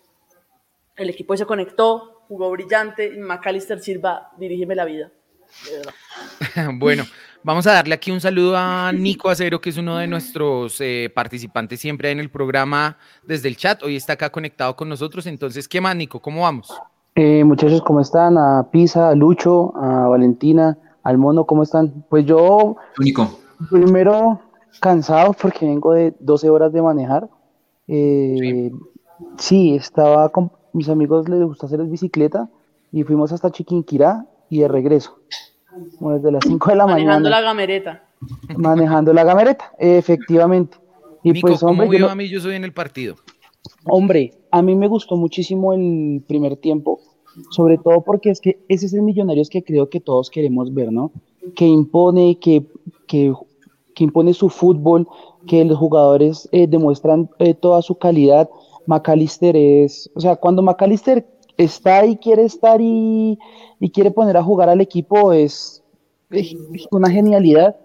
[0.97, 3.11] El equipo se conectó, jugó brillante.
[3.19, 5.11] Macalister Silva, dirígeme la vida.
[6.75, 7.05] bueno,
[7.43, 11.11] vamos a darle aquí un saludo a Nico Acero, que es uno de nuestros eh,
[11.15, 13.83] participantes siempre en el programa desde el chat.
[13.83, 15.27] Hoy está acá conectado con nosotros.
[15.27, 16.21] Entonces, ¿qué más, Nico?
[16.21, 16.73] ¿Cómo vamos?
[17.15, 18.37] Eh, muchachos, ¿cómo están?
[18.37, 22.05] A Pisa, a Lucho, a Valentina, al Mono, ¿cómo están?
[22.11, 23.39] Pues yo, Nico.
[23.71, 24.41] primero
[24.81, 27.29] cansado porque vengo de 12 horas de manejar.
[27.89, 28.71] Eh,
[29.39, 29.77] sí.
[29.77, 30.31] estaba
[30.77, 32.51] mis amigos les gusta hacer bicicleta
[32.93, 35.19] y fuimos hasta Chiquinquirá y de regreso.
[36.01, 37.13] desde las 5 de la mañana.
[37.13, 38.05] Manejando la gamereta.
[38.57, 40.77] Manejando la gamereta, efectivamente.
[41.23, 42.29] Y pues, hombre, ¿cómo yo, a mí?
[42.29, 43.17] Yo soy en el partido.
[43.87, 47.01] Hombre, a mí me gustó muchísimo el primer tiempo,
[47.51, 50.93] sobre todo porque es que ese es el Millonarios que creo que todos queremos ver,
[50.93, 51.11] ¿no?
[51.55, 52.67] Que impone, que,
[53.07, 53.33] que,
[53.99, 55.09] impone su fútbol,
[55.47, 58.51] que los jugadores eh, demuestran eh, toda su calidad
[58.87, 63.39] McAllister es, o sea, cuando McAllister está y quiere estar y,
[63.93, 65.83] quiere poner a jugar al equipo es,
[66.91, 67.77] una genialidad.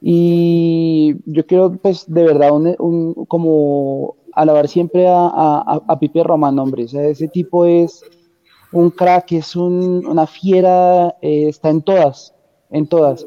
[0.00, 6.84] Y yo quiero, pues, de verdad, un, como alabar siempre a, a, Pipe Román, hombre.
[6.84, 8.04] O sea, ese tipo es
[8.72, 12.34] un crack, es una fiera, eh, está en todas,
[12.70, 13.26] en todas.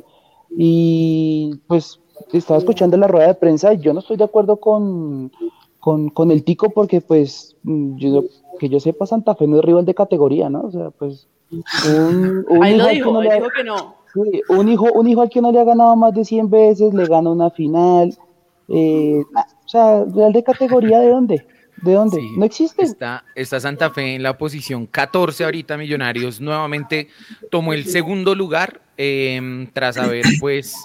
[0.57, 1.99] Y pues
[2.31, 5.31] estaba escuchando la rueda de prensa y yo no estoy de acuerdo con,
[5.81, 8.23] con, con el Tico porque pues mm, yo,
[8.59, 10.61] que yo sepa Santa Fe no es rival de categoría, ¿no?
[10.61, 13.95] O sea, pues un, un Ahí hijo lo dijo, no le, dijo que no.
[14.13, 16.93] Sí, un hijo, un hijo al que no le ha ganado más de 100 veces,
[16.93, 18.15] le gana una final.
[18.69, 21.47] Eh, o sea, real de categoría, ¿de dónde?
[21.81, 22.21] ¿De dónde?
[22.37, 22.83] no existe.
[22.83, 27.07] Está, está, Santa Fe en la posición 14 ahorita, Millonarios nuevamente
[27.49, 30.75] tomó el segundo lugar em, tras haber pues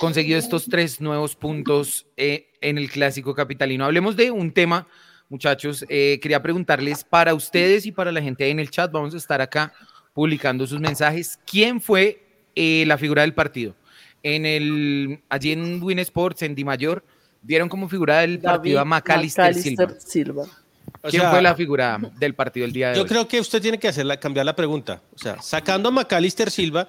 [0.00, 3.84] conseguido estos tres nuevos puntos eh, en el Clásico Capitalino.
[3.84, 4.86] Hablemos de un tema,
[5.28, 9.14] muchachos, eh, quería preguntarles para ustedes y para la gente ahí en el chat, vamos
[9.14, 9.72] a estar acá
[10.12, 11.38] publicando sus mensajes.
[11.46, 12.22] ¿Quién fue
[12.54, 13.74] eh, la figura del partido?
[14.22, 17.04] En el, allí en Win Sports, en Di Mayor,
[17.42, 20.46] vieron como figura del partido a Macalister, Silva.
[21.02, 23.08] ¿Quién fue la figura del partido el día de yo hoy?
[23.08, 25.02] Yo creo que usted tiene que hacerla, cambiar la pregunta.
[25.14, 26.88] O sea, sacando a Macalister Silva,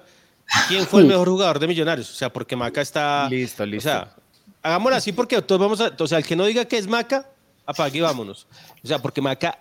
[0.68, 2.10] ¿quién fue el mejor jugador de Millonarios?
[2.10, 3.28] O sea, porque Maca está...
[3.28, 3.88] Listo, listo.
[3.88, 4.16] O sea,
[4.62, 5.92] hagámoslo así porque todos vamos a...
[5.98, 7.30] O sea, el que no diga que es Maca,
[7.66, 8.46] apague y vámonos.
[8.82, 9.58] O sea, porque Maca,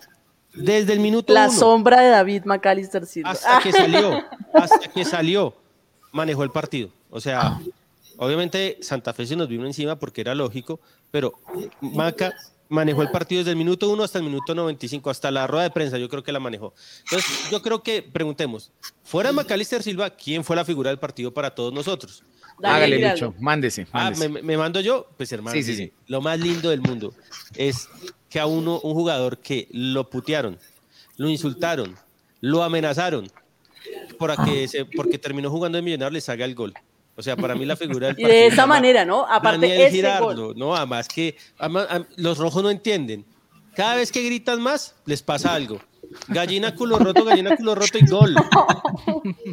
[0.53, 3.31] desde el minuto La uno sombra de David McAllister Silva.
[3.31, 5.53] hasta que salió, hasta que salió,
[6.11, 6.89] manejó el partido.
[7.09, 7.59] O sea,
[8.17, 10.79] obviamente Santa Fe se nos vino encima porque era lógico,
[11.11, 11.33] pero
[11.81, 12.33] Maca
[12.69, 15.71] manejó el partido desde el minuto 1 hasta el minuto 95, hasta la rueda de
[15.71, 16.73] prensa, yo creo que la manejó.
[17.03, 18.71] Entonces, yo creo que preguntemos,
[19.03, 22.23] fuera de Macalister Silva, ¿quién fue la figura del partido para todos nosotros?
[22.59, 23.11] Daniel Hágale.
[23.11, 23.87] Lucho, mándese.
[23.91, 24.11] Ah.
[24.17, 25.07] ¿me, me mando yo?
[25.17, 25.93] Pues hermano, Sí, sí, mire, sí.
[26.07, 27.13] lo más lindo del mundo
[27.55, 27.89] es
[28.29, 30.57] que a uno, un jugador que lo putearon,
[31.17, 31.95] lo insultaron,
[32.41, 33.29] lo amenazaron,
[34.17, 36.73] para que se, porque terminó jugando de millonario le salga el gol.
[37.15, 39.25] O sea, para mí la figura del Y partido de se esa manera, ¿no?
[39.27, 40.53] Aparte, Daniel ese gol.
[40.55, 43.25] no, además que además, los rojos no entienden.
[43.75, 45.81] Cada vez que gritan más, les pasa algo.
[46.27, 48.35] Gallina culo roto, gallina culo roto y gol.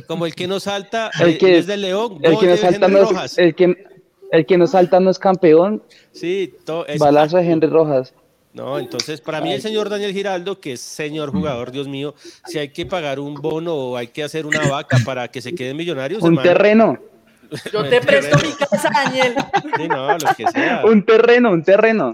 [0.07, 2.55] Como el que no salta El eh, que- es del León, El gol que, de
[2.55, 3.39] no salta Henry no es, Rojas.
[3.39, 3.85] el, que,
[4.33, 8.15] el que no salta no es campeón, Sí, to- es- balazo de Henry Rojas.
[8.55, 12.15] No, entonces para mí el señor Daniel Giraldo, que es señor jugador, Dios mío,
[12.47, 15.55] si hay que pagar un bono o hay que hacer una vaca para que se
[15.55, 16.99] queden millonarios, Un hermano, terreno,
[17.71, 19.35] Yo te presto mi casa, Daniel.
[19.77, 20.83] sí, no, lo que sea.
[20.87, 22.13] un terreno, un terreno.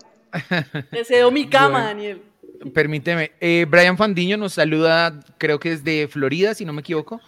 [0.91, 1.87] Te cedo mi cama, Bueno.
[1.87, 2.23] Daniel.
[2.71, 3.33] Permíteme.
[3.41, 7.21] eh, Brian Fandiño nos saluda, creo que es de Florida, si no me equivoco.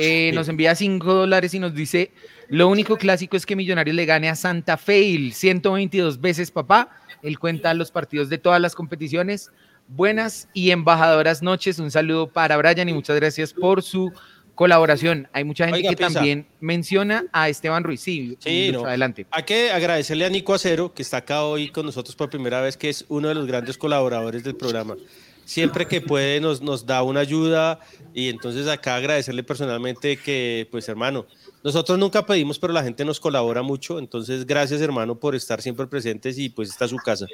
[0.00, 2.12] Eh, Nos envía 5 dólares y nos dice:
[2.48, 6.90] Lo único clásico es que Millonarios le gane a Santa Fe y 122 veces, papá.
[7.22, 9.50] Él cuenta los partidos de todas las competiciones.
[9.88, 11.80] Buenas y embajadoras noches.
[11.80, 14.12] Un saludo para Brian y muchas gracias por su
[14.60, 15.26] colaboración.
[15.32, 16.12] Hay mucha gente Oiga, que Pisa.
[16.12, 18.02] también menciona a Esteban Ruiz.
[18.02, 18.84] Sí, Sí, no.
[18.84, 19.26] adelante.
[19.30, 22.76] Hay que agradecerle a Nico Acero, que está acá hoy con nosotros por primera vez,
[22.76, 24.98] que es uno de los grandes colaboradores del programa.
[25.46, 27.80] Siempre que puede nos, nos da una ayuda
[28.12, 31.24] y entonces acá agradecerle personalmente que, pues hermano,
[31.64, 35.86] nosotros nunca pedimos, pero la gente nos colabora mucho, entonces gracias hermano por estar siempre
[35.86, 37.26] presentes y pues está su casa.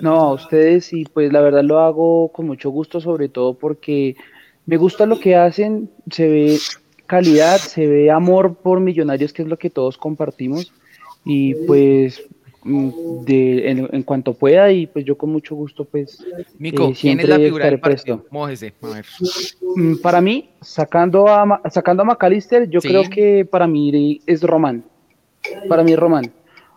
[0.00, 4.16] No, a ustedes y pues la verdad lo hago con mucho gusto, sobre todo porque
[4.66, 6.58] me gusta lo que hacen, se ve
[7.06, 10.72] calidad, se ve amor por millonarios, que es lo que todos compartimos,
[11.24, 12.22] y pues
[12.62, 16.24] mm, de, en, en cuanto pueda, y pues yo con mucho gusto pues
[16.58, 18.24] Nico, eh, ¿quién es la figura del partido?
[18.30, 18.72] Mójese.
[18.82, 19.04] A ver.
[19.76, 22.88] Mm, Para mí, sacando a, sacando a McAllister, yo Sí.
[22.88, 24.84] creo que para mí es Román.
[25.68, 26.32] Para mí es Román.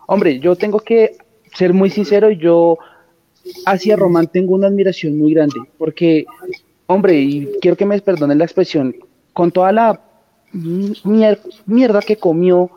[0.08, 1.16] Hombre, yo tengo que
[1.54, 2.78] ser muy sincero, yo
[3.64, 6.24] hacia Román tengo una admiración muy grande, porque,
[6.86, 8.94] hombre, y quiero que me perdonen la expresión,
[9.32, 10.00] con toda la
[10.52, 12.70] mier- mierda que comió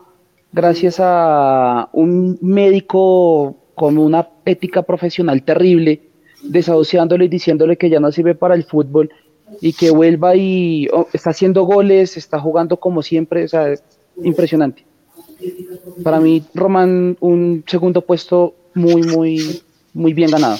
[0.52, 6.02] gracias a un médico con una ética profesional terrible,
[6.42, 9.10] desahuciándole y diciéndole que ya no sirve para el fútbol
[9.60, 13.74] y que vuelva y oh, está haciendo goles, está jugando como siempre, o sea,
[14.22, 14.84] impresionante.
[16.02, 19.62] Para mí, Román, un segundo puesto muy, muy,
[19.94, 20.56] muy bien ganado.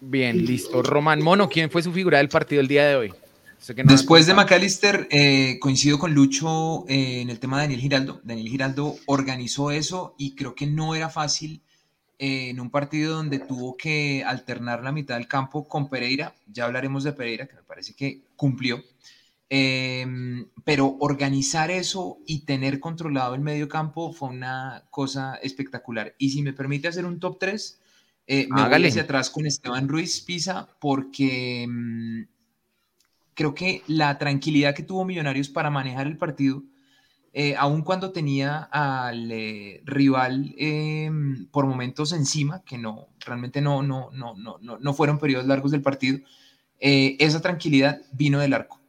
[0.00, 0.82] Bien, listo.
[0.82, 3.14] Román Mono, ¿quién fue su figura del partido el día de hoy?
[3.58, 4.34] Sé que no Después de.
[4.34, 8.20] McAllister, eh, coincido con Lucho eh, en el tema de Daniel Giraldo.
[8.24, 11.62] Daniel Giraldo organizó eso y creo que no era fácil
[12.18, 16.34] eh, en un partido donde tuvo que alternar la mitad del campo con Pereira.
[16.50, 18.82] Ya hablaremos de Pereira, que me parece que cumplió.
[19.52, 20.06] Eh,
[20.64, 26.14] pero organizar eso y tener controlado el medio campo fue una cosa espectacular.
[26.18, 27.79] Y si me permite hacer un top 3,
[28.30, 28.86] eh, me Hágale.
[28.86, 32.22] voy hacia atrás con Esteban Ruiz Pisa porque mm,
[33.34, 36.62] creo que la tranquilidad que tuvo Millonarios para manejar el partido,
[37.32, 41.10] eh, aun cuando tenía al eh, rival eh,
[41.50, 45.70] por momentos encima, que no, realmente no, no, no, no, no, no fueron periodos largos
[45.72, 46.18] del partido,
[46.80, 48.80] eh, esa tranquilidad vino del arco.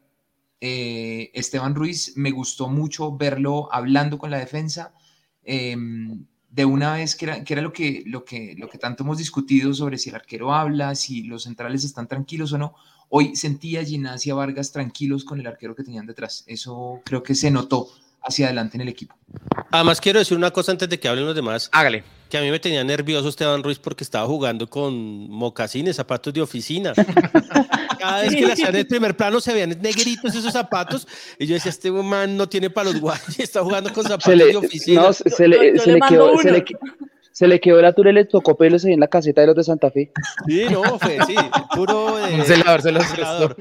[0.62, 4.93] Eh, Esteban Ruiz, me gustó mucho verlo hablando con la defensa.
[5.43, 5.75] eh,
[6.51, 9.17] de una vez que era, que era lo, que, lo, que, lo que tanto hemos
[9.17, 12.75] discutido sobre si el arquero habla, si los centrales están tranquilos o no.
[13.07, 16.43] Hoy sentía a Ginacia Vargas tranquilos con el arquero que tenían detrás.
[16.47, 17.87] Eso creo que se notó
[18.21, 19.15] hacia adelante en el equipo.
[19.71, 22.03] Además quiero decir una cosa antes de que hablen los demás, Hágale.
[22.29, 26.41] que a mí me tenía nervioso Esteban Ruiz porque estaba jugando con mocasines, zapatos de
[26.41, 26.93] oficina.
[27.99, 31.07] Cada vez que le hacían el primer plano se veían negritos esos zapatos
[31.38, 34.36] y yo decía, este man no tiene para los guayos, está jugando con zapatos Se
[34.36, 35.01] le, de oficina.
[35.03, 36.65] no, se, se le, se le quedó, se le,
[37.41, 39.63] se le quedó la túnel, le tocó pelos ahí en la caseta de los de
[39.63, 40.12] Santa Fe.
[40.47, 41.34] Sí, no, fue, sí,
[41.73, 43.56] puro de, Un celador, se los de celador,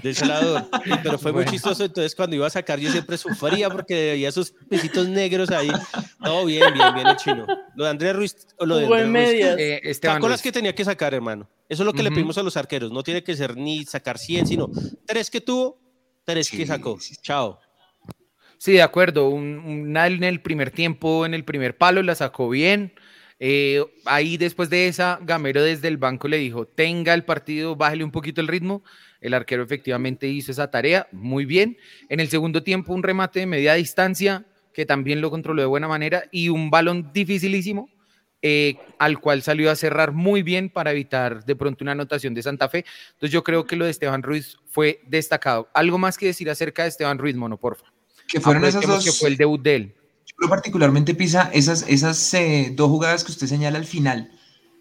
[0.00, 0.68] de celador.
[0.84, 4.28] Sí, pero fue muy chistoso, entonces cuando iba a sacar yo siempre sufría porque veía
[4.28, 5.72] esos pisitos negros ahí.
[6.20, 7.44] No, bien, bien, bien el chino.
[7.74, 9.58] Lo de Andrés Ruiz, o lo de Andrés Ruiz, medias.
[9.58, 10.42] Eh, Esteban Sacó las Ruiz.
[10.44, 11.50] que tenía que sacar, hermano.
[11.68, 12.14] Eso es lo que le Ujú.
[12.14, 12.92] pedimos a los arqueros.
[12.92, 14.70] No tiene que ser ni sacar 100, sino
[15.06, 15.80] tres que tuvo,
[16.24, 17.00] tres que Sí, sacó.
[17.00, 17.20] sí, sí.
[17.20, 17.58] Chao.
[18.58, 19.28] Sí, de acuerdo.
[19.28, 22.94] Un, una en el primer tiempo, en el primer palo, la sacó bien.
[23.40, 28.04] Eh, ahí después de esa, Gamero desde el banco le dijo, tenga el partido, bájale
[28.04, 28.82] un poquito el ritmo.
[29.20, 31.78] El arquero efectivamente hizo esa tarea muy bien.
[32.08, 35.88] En el segundo tiempo, un remate de media distancia que también lo controló de buena
[35.88, 37.88] manera y un balón dificilísimo
[38.46, 42.42] eh, al cual salió a cerrar muy bien para evitar de pronto una anotación de
[42.42, 42.84] Santa Fe.
[43.12, 45.70] Entonces yo creo que lo de Esteban Ruiz fue destacado.
[45.72, 47.86] Algo más que decir acerca de Esteban Ruiz, Mono, porfa.
[48.28, 49.02] Que fueron esas dos...
[49.02, 49.94] Que fue el debut de él.
[50.48, 54.30] Particularmente, Pisa, esas, esas eh, dos jugadas que usted señala al final,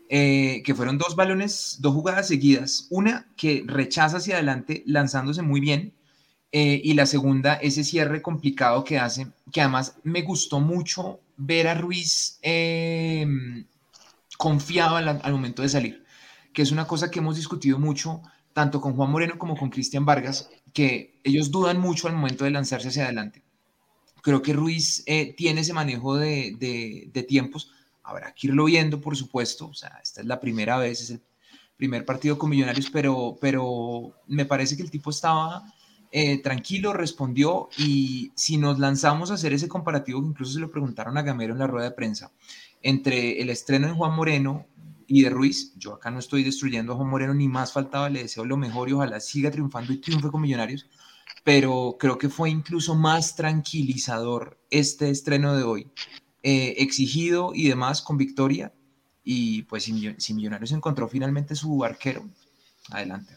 [0.10, 2.88] eh, que fueron dos balones, dos jugadas seguidas.
[2.90, 5.94] Una que rechaza hacia adelante lanzándose muy bien
[6.56, 11.74] y la segunda, ese cierre complicado que hace, que además me gustó mucho ver a
[11.74, 13.26] Ruiz eh,
[14.38, 16.06] confiado al, momento de salir,
[16.54, 18.22] que es una cosa que hemos discutido mucho,
[18.54, 22.52] tanto con Juan Moreno como con Cristian Vargas, que ellos dudan mucho al momento de
[22.52, 23.44] lanzarse hacia adelante.
[24.24, 27.74] Creo que Ruiz eh, tiene ese manejo de, tiempos.
[28.04, 29.68] Habrá que irlo viendo, por supuesto.
[29.68, 31.22] O sea, esta es la primera vez, es el
[31.76, 35.66] primer partido con Millonarios, pero, pero me parece que el tipo estaba
[36.10, 40.72] eh, tranquilo, respondió y si nos lanzamos a hacer ese comparativo, que incluso se lo
[40.72, 42.32] preguntaron a Gamero en la rueda de prensa,
[42.82, 44.66] entre el estreno de Juan Moreno
[45.06, 48.22] y de Ruiz, yo acá no estoy destruyendo a Juan Moreno, ni más faltaba, le
[48.22, 50.88] deseo lo mejor y ojalá siga triunfando y triunfe con Millonarios,
[51.44, 55.92] pero creo que fue incluso más tranquilizador este estreno de hoy,
[56.42, 58.74] eh, exigido y demás con victoria,
[59.24, 62.26] y pues si Millonarios encontró finalmente su arquero,
[62.90, 63.36] adelante.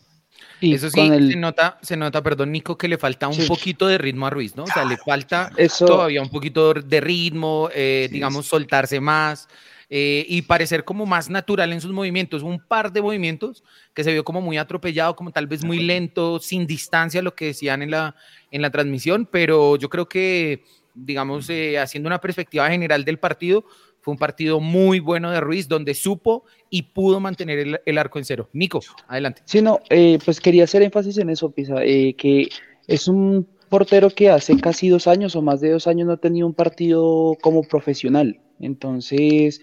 [0.60, 4.26] Eso sí, se, nota, se nota, perdón, Nico, que le falta un poquito de ritmo
[4.26, 4.64] a Ruiz, ¿no?
[4.64, 9.48] O sea, le falta todavía un poquito de ritmo, eh, digamos, soltarse más
[9.88, 12.42] eh, y parecer como más natural en sus movimientos.
[12.42, 13.62] Un par de movimientos
[13.94, 17.46] que se vio como muy atropellado, como tal vez muy lento, sin distancia, lo que
[17.46, 18.14] decían en la,
[18.50, 23.64] en la transmisión, pero yo creo que, digamos, eh, haciendo una perspectiva general del partido,
[24.06, 28.24] fue un partido muy bueno de Ruiz, donde supo y pudo mantener el, arco en
[28.24, 28.48] cero.
[28.52, 29.42] Nico, adelante.
[29.46, 32.48] Sí, no, eh, pues quería hacer énfasis en eso, Pisa, eh, que
[32.86, 36.18] es un portero que hace casi dos años o más de dos años no ha
[36.18, 38.38] tenido un partido como profesional.
[38.60, 39.60] Entonces,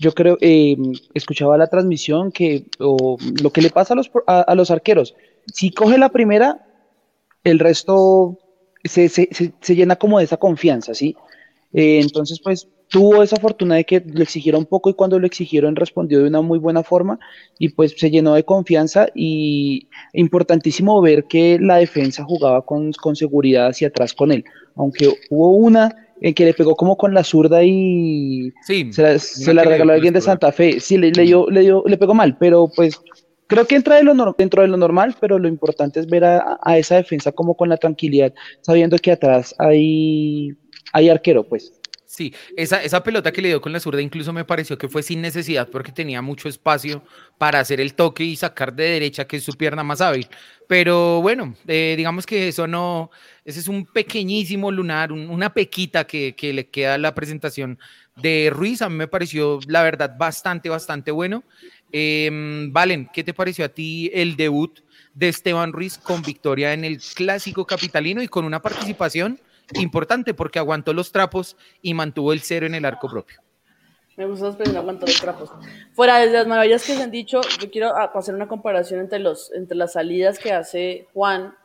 [0.00, 0.76] yo creo, eh,
[1.14, 5.14] escuchaba la transmisión que lo que le pasa a los, a, los arqueros,
[5.52, 6.66] si coge la primera,
[7.44, 8.38] el resto
[8.84, 11.16] se, se, se, llena como de esa confianza, ¿sí?
[11.72, 16.20] entonces, pues tuvo esa fortuna de que le exigieron poco y cuando lo exigieron respondió
[16.20, 17.18] de una muy buena forma
[17.58, 23.16] y pues se llenó de confianza y importantísimo ver que la defensa jugaba con, con
[23.16, 24.44] seguridad hacia atrás con él,
[24.76, 29.92] aunque hubo una en que le pegó como con la zurda y se la, regaló
[29.92, 32.70] a alguien de Santa Fe, sí, le, le, dio, le, dio, le pegó mal, pero
[32.74, 33.00] pues
[33.48, 36.58] creo que entra de lo, dentro de lo normal, pero lo importante es ver a,
[36.62, 40.52] a esa defensa como con la tranquilidad, sabiendo que atrás hay,
[40.92, 41.72] hay arquero, pues.
[42.14, 45.02] Sí, esa, esa pelota que le dio con la zurda incluso me pareció que fue
[45.02, 47.02] sin necesidad porque tenía mucho espacio
[47.38, 50.28] para hacer el toque y sacar de derecha, que es su pierna más hábil.
[50.68, 53.10] Pero bueno, eh, digamos que eso no,
[53.46, 57.78] ese es un pequeñísimo lunar, una pequita que, que, le queda a la presentación
[58.16, 58.82] de Ruiz.
[58.82, 61.44] A mí me pareció, la verdad, bastante, bastante bueno.
[61.92, 64.80] Em, Valen, ¿qué te pareció a ti el debut
[65.14, 69.40] de Esteban Ruiz con victoria en el clásico capitalino y con una participación?
[69.74, 73.40] Importante porque aguantó los trapos y mantuvo el cero en el arco propio.
[74.16, 75.50] Me gusta la expresión aguantó los trapos.
[75.94, 79.50] Fuera de las maravillas que se han dicho, yo quiero hacer una comparación entre, los,
[79.52, 81.56] entre las salidas que hace Juan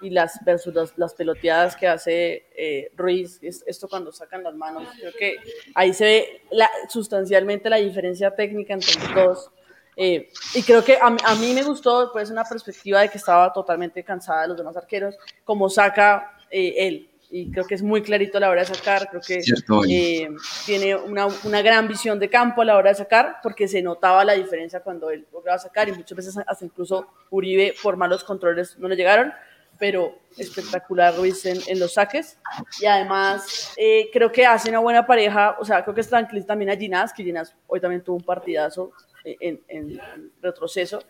[0.00, 5.12] y las versus las, peloteadas que hace eh, Ruiz, esto cuando sacan las manos, creo
[5.18, 5.36] que
[5.74, 9.50] ahí se ve la, sustancialmente la diferencia técnica entre los dos.
[9.96, 13.52] Eh, y creo que a, a, mí me gustó, pues, una perspectiva de que estaba
[13.52, 18.02] totalmente cansada de los demás arqueros, como saca eh, él y creo que es muy
[18.02, 19.40] clarito a la hora de sacar, creo que
[19.88, 20.28] eh,
[20.64, 24.24] tiene una, una, gran visión de campo a la hora de sacar, porque se notaba
[24.24, 28.78] la diferencia cuando él lograba sacar y muchas veces hasta incluso Uribe por malos controles
[28.78, 29.32] no le llegaron,
[29.78, 32.38] pero espectacular Ruiz en, en los saques.
[32.80, 36.48] Y además eh, creo que hace una buena pareja, o sea, creo que es tranquilista
[36.48, 38.92] también a Ginás, que Ginás hoy también tuvo un partidazo
[39.24, 40.00] en, en
[40.40, 41.02] retroceso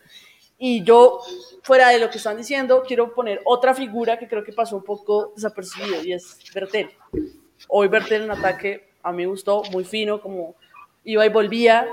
[0.58, 1.20] y yo,
[1.62, 4.82] fuera de lo que están diciendo, quiero poner otra figura que creo que pasó un
[4.82, 6.90] poco desapercibido y es Bertel.
[7.68, 10.56] Hoy Bertel en ataque a mí me gustó, muy fino, como
[11.04, 11.86] iba y volvía.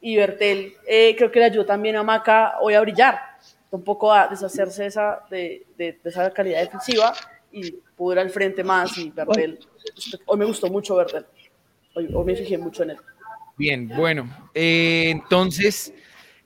[0.00, 3.20] Y Bertel eh, creo que le ayudó también a Maca hoy a brillar,
[3.70, 7.14] un poco a deshacerse esa, de, de, esa calidad defensiva
[7.52, 8.96] y pudo al frente más.
[8.96, 9.58] Y Bertel,
[10.24, 11.26] hoy me gustó mucho Bertel.
[11.94, 12.98] Hoy, hoy me fijé mucho en él.
[13.58, 15.92] Bien, bueno, eh, entonces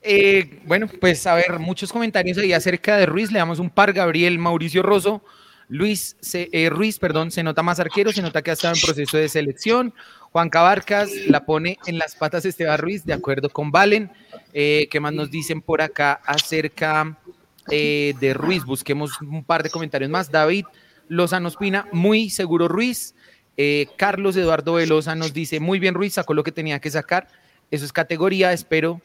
[0.01, 3.31] eh, bueno, pues a ver, muchos comentarios ahí acerca de Ruiz.
[3.31, 3.93] Le damos un par.
[3.93, 5.23] Gabriel Mauricio Rosso
[5.67, 9.17] Luis eh, Ruiz, perdón, se nota más arquero, se nota que ha estado en proceso
[9.17, 9.93] de selección.
[10.31, 14.11] Juan Cabarcas la pone en las patas Esteban Ruiz, de acuerdo con Valen.
[14.53, 17.17] Eh, ¿Qué más nos dicen por acá acerca
[17.67, 18.65] de Ruiz?
[18.65, 20.31] Busquemos un par de comentarios más.
[20.31, 20.65] David
[21.07, 23.13] Lozano Espina, muy seguro Ruiz.
[23.97, 27.27] Carlos Eduardo Velosa nos dice, muy bien Ruiz, sacó lo que tenía que sacar.
[27.69, 29.01] Eso es categoría, espero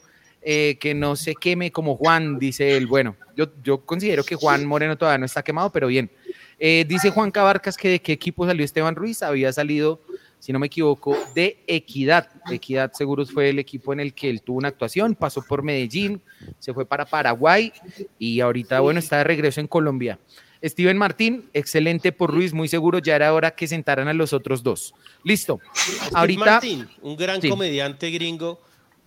[0.49, 2.87] eh, que no se queme como Juan, dice él.
[2.87, 6.09] Bueno, yo, yo considero que Juan Moreno todavía no está quemado, pero bien.
[6.57, 10.01] Eh, dice Juan Cabarcas que de qué equipo salió Esteban Ruiz, había salido,
[10.39, 12.29] si no me equivoco, de Equidad.
[12.49, 16.23] Equidad Seguros fue el equipo en el que él tuvo una actuación, pasó por Medellín,
[16.61, 17.73] se fue para Paraguay
[18.17, 20.21] y ahorita, bueno, está de regreso en Colombia.
[20.65, 24.63] Steven Martín, excelente por Ruiz, muy seguro, ya era hora que sentaran a los otros
[24.63, 24.95] dos.
[25.25, 25.59] Listo.
[25.75, 27.49] Steve Ahorita, Martin, un gran Sí.
[27.49, 28.61] comediante gringo.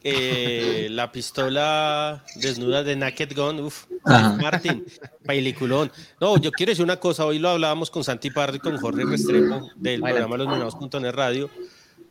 [0.04, 3.86] Eh, la pistola desnuda de Naked Gun, uff.
[4.06, 4.86] Martin,
[5.26, 5.92] peliculón.
[6.20, 9.04] No, yo quiero decir una cosa, hoy lo hablábamos con Santi Pardo y con Jorge
[9.06, 10.10] Restrepo del Adelante.
[10.10, 11.50] programa Los Nominados.net Radio,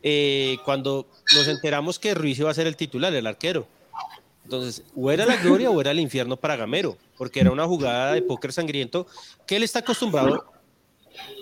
[0.03, 3.67] eh, cuando nos enteramos que Ruiz iba a ser el titular, el arquero.
[4.45, 8.13] Entonces, o era la gloria o era el infierno para Gamero, porque era una jugada
[8.13, 9.07] de póker sangriento
[9.47, 10.53] que él está acostumbrado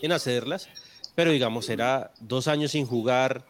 [0.02, 0.68] en hacerlas,
[1.14, 3.44] pero digamos, era dos años sin jugar,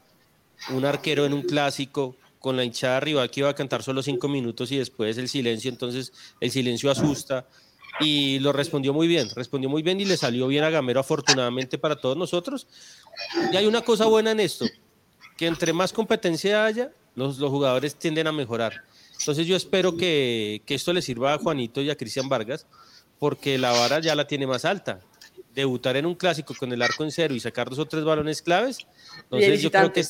[0.71, 2.17] un arquero en un clásico,
[2.47, 5.69] con la hinchada arriba que iba a cantar solo cinco minutos y después el silencio,
[5.69, 7.45] entonces el silencio asusta.
[7.99, 11.77] Y lo respondió muy bien, respondió muy bien y le salió bien a Gamero, afortunadamente
[11.77, 12.69] para todos nosotros.
[13.53, 14.65] Y hay una cosa buena en esto,
[15.37, 18.85] que entre más competencia haya, los, los jugadores tienden a mejorar.
[19.19, 22.65] Entonces yo espero que, que esto le sirva a Juanito y a Cristian Vargas,
[23.19, 25.01] porque la vara ya la tiene más alta.
[25.53, 28.41] Debutar en un clásico con el arco en cero y sacar dos o tres balones
[28.41, 28.87] claves.
[29.25, 30.05] Entonces yo creo que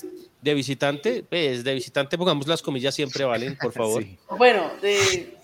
[0.47, 4.03] de visitante, pues de visitante pongamos las comillas siempre valen, por favor.
[4.03, 4.17] Sí.
[4.39, 5.37] Bueno, de,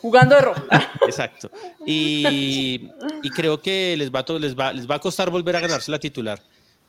[0.00, 0.62] jugando de rojo.
[1.06, 1.50] Exacto.
[1.86, 2.88] Y,
[3.22, 5.98] y creo que les va, les, va, les va a costar volver a ganarse la
[5.98, 6.40] titular.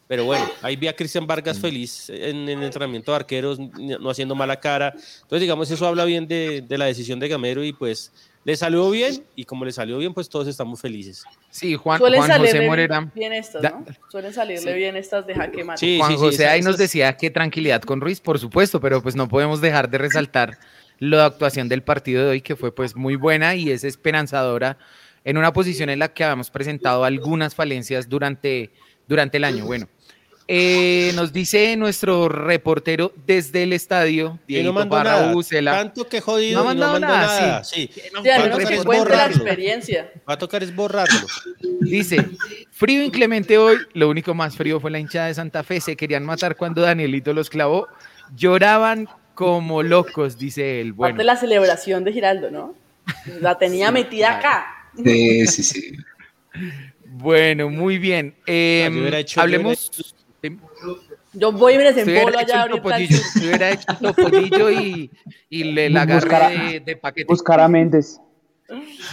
[0.08, 4.10] Pero bueno, ahí vi a Cristian Vargas feliz en, en el entrenamiento de arqueros, no
[4.10, 4.94] haciendo mala cara.
[4.94, 8.12] Entonces, digamos, eso habla bien de, de la decisión de Gamero y pues
[8.44, 11.24] le salió bien y como le salió bien, pues todos estamos felices.
[11.50, 13.12] sí, Juan, Juan José salirle Morera.
[13.14, 13.86] bien estas, ¿no?
[14.10, 15.80] Suelen salirle bien estas de jaque mate.
[15.80, 19.02] Sí, Juan sí, sí, José ahí nos decía que tranquilidad con Ruiz, por supuesto, pero
[19.02, 20.58] pues no podemos dejar de resaltar
[21.00, 24.78] la actuación del partido de hoy, que fue pues muy buena y es esperanzadora
[25.24, 28.72] en una posición en la que habíamos presentado algunas falencias durante,
[29.08, 29.66] durante el año.
[29.66, 29.88] Bueno,
[30.54, 34.74] eh, nos dice nuestro reportero desde el estadio, Diego no.
[35.72, 37.64] Tanto que jodido No ha no mandado mandó nada, nada.
[37.64, 37.90] Sí.
[37.94, 38.02] Sí,
[38.60, 39.36] Va que es la borrarlo.
[39.46, 40.12] experiencia.
[40.30, 41.26] Va a tocar es borrarlo.
[41.80, 42.18] Dice,
[42.70, 46.26] frío inclemente hoy, lo único más frío fue la hinchada de Santa Fe, se querían
[46.26, 47.88] matar cuando Danielito los clavó,
[48.36, 50.88] lloraban como locos, dice él.
[50.90, 52.76] Aparte Bueno, la celebración de Giraldo, ¿no?
[53.40, 54.66] La tenía metida acá.
[55.02, 55.92] Sí, sí, sí.
[57.06, 58.36] bueno, muy bien.
[58.46, 60.16] Eh, Ah, hecho- yo hablemos.
[61.34, 62.98] Yo voy y me desempolo allá ahorita.
[62.98, 65.12] si hubiera hecho topollillo y,
[65.50, 67.28] y le la agarré de, de paquete.
[67.28, 68.20] Buscar a Méndez.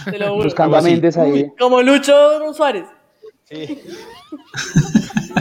[0.05, 0.43] Te lo juro.
[0.45, 1.51] Buscando a Méndez ahí.
[1.59, 2.85] Como Lucho Suárez.
[3.45, 3.79] Sí.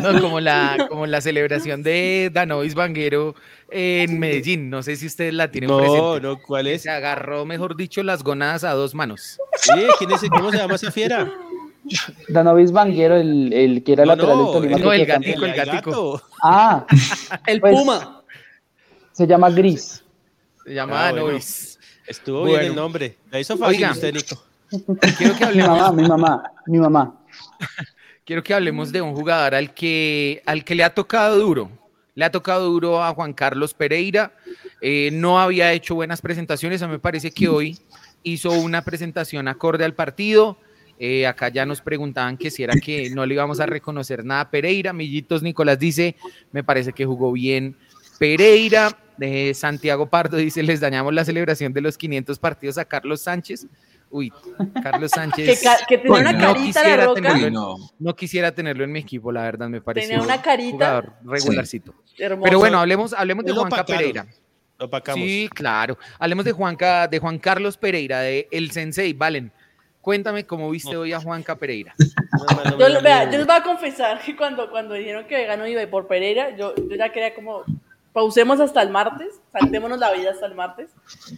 [0.02, 3.34] No, como la, como la celebración de Danovis Vanguero
[3.70, 4.70] en Medellín.
[4.70, 6.20] No sé si ustedes la tienen No, presente.
[6.20, 6.82] no, ¿cuál es?
[6.82, 9.38] Se agarró, mejor dicho, las gonadas a dos manos.
[9.56, 11.32] Sí, ¿quién es, ¿Cómo se llama esa fiera?
[12.28, 14.76] Danovis Vanguero, el, el que era No, lateral del Tolima.
[14.76, 16.22] el- No, que el gatico, el gatico.
[16.42, 16.86] Ah,
[17.46, 18.22] El Pues- Puma.
[19.12, 20.02] se llama Gris.
[20.64, 21.38] Se llama Ah, bueno.
[22.06, 22.58] Estuvo Bueno.
[22.58, 23.16] bien el nombre.
[23.30, 24.42] La hizo fácil usted, Nico.
[25.18, 27.14] Quiero que Mi hablemos mamá, mi mamá, mi mamá.
[28.24, 31.70] Quiero que hablemos de un jugador al que, al que le ha tocado duro.
[32.14, 34.32] Le ha tocado duro a Juan Carlos Pereira.
[34.82, 36.82] Eh, no había hecho buenas presentaciones.
[36.82, 37.78] A mí me parece que hoy
[38.22, 40.58] hizo una presentación acorde al partido.
[41.00, 44.50] Eh, acá ya nos preguntaban que si era que no le íbamos a reconocer nada
[44.50, 44.92] Pereira.
[44.92, 46.16] Millitos Nicolás dice,
[46.52, 47.76] me parece que jugó bien
[48.18, 48.96] Pereira.
[49.20, 53.66] Eh, Santiago Pardo dice, les dañamos la celebración de los 500 partidos a Carlos Sánchez.
[54.10, 54.32] Uy,
[54.82, 55.62] Carlos Sánchez.
[55.86, 57.76] que tenía una no carita quisiera la tenerlo en- no.
[57.98, 60.08] no quisiera tenerlo en mi equipo, la verdad, me parece.
[60.08, 60.70] Tenía una carita.
[60.72, 61.94] jugador regularcito.
[62.16, 63.98] Pero bueno, hablemos, hablemos de Juanca opacaron.
[63.98, 64.26] Pereira.
[64.78, 65.14] Lo.
[65.26, 65.98] Sí, claro.
[66.18, 69.12] Hablemos de Juanca, de Juan Carlos Pereira, de el Sensei.
[69.12, 69.52] Valen,
[70.08, 71.94] cuéntame cómo viste hoy a Juanca Pereira.
[72.78, 76.06] Yo, vea, yo les voy a confesar que cuando, cuando dijeron que ganó Ibai por
[76.06, 77.62] Pereira, yo, yo ya quería como,
[78.14, 80.88] pausemos hasta el martes, saltémonos la vida hasta el martes,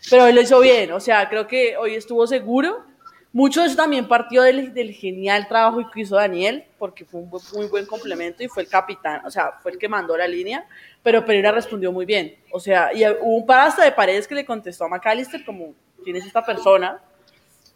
[0.09, 2.85] pero él lo hizo bien, o sea, creo que hoy estuvo seguro.
[3.33, 7.31] Mucho de eso también partió del, del genial trabajo que hizo Daniel, porque fue un
[7.55, 10.65] muy buen complemento y fue el capitán, o sea, fue el que mandó la línea,
[11.03, 12.37] pero Pereira respondió muy bien.
[12.53, 15.75] O sea, y hubo un par hasta de paredes que le contestó a McAllister como,
[16.05, 17.01] ¿quién es esta persona?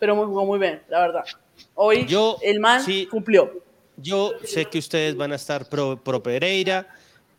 [0.05, 1.25] Pero muy- jugó muy bien, la verdad.
[1.75, 3.07] Hoy Yo, el man sí.
[3.11, 3.51] cumplió.
[3.97, 6.87] Yo sé que ustedes van a estar pro, pro Pereira.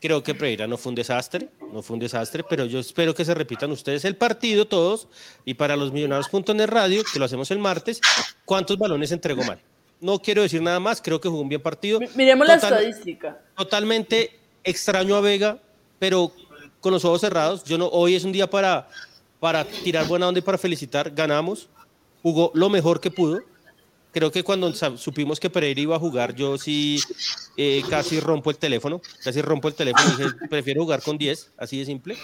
[0.02, 3.24] Creo que Pereira no fue un desastre, no fue un desastre, pero yo espero que
[3.24, 5.08] se repitan ustedes el partido todos
[5.46, 8.02] y para los millonarios.net radio, que lo hacemos el martes,
[8.46, 9.60] ¿cuántos balones entregó mal?
[10.02, 12.00] No quiero decir nada más, creo que jugó un bien partido.
[12.00, 13.40] Mi- Miremos la Total- estadística.
[13.56, 15.60] Totalmente extraño a Vega,
[16.00, 16.32] pero
[16.82, 17.64] con los ojos cerrados.
[17.64, 18.88] Yo no, hoy es un día para,
[19.40, 21.12] para tirar buena onda y para felicitar.
[21.12, 21.70] Ganamos,
[22.26, 23.40] jugó lo mejor que pudo.
[24.12, 27.00] Creo que cuando supimos que Pereira iba a jugar, yo sí
[27.56, 30.10] eh, casi rompo el teléfono, casi rompo el teléfono.
[30.18, 32.18] Dije, prefiero jugar con 10, así de simple.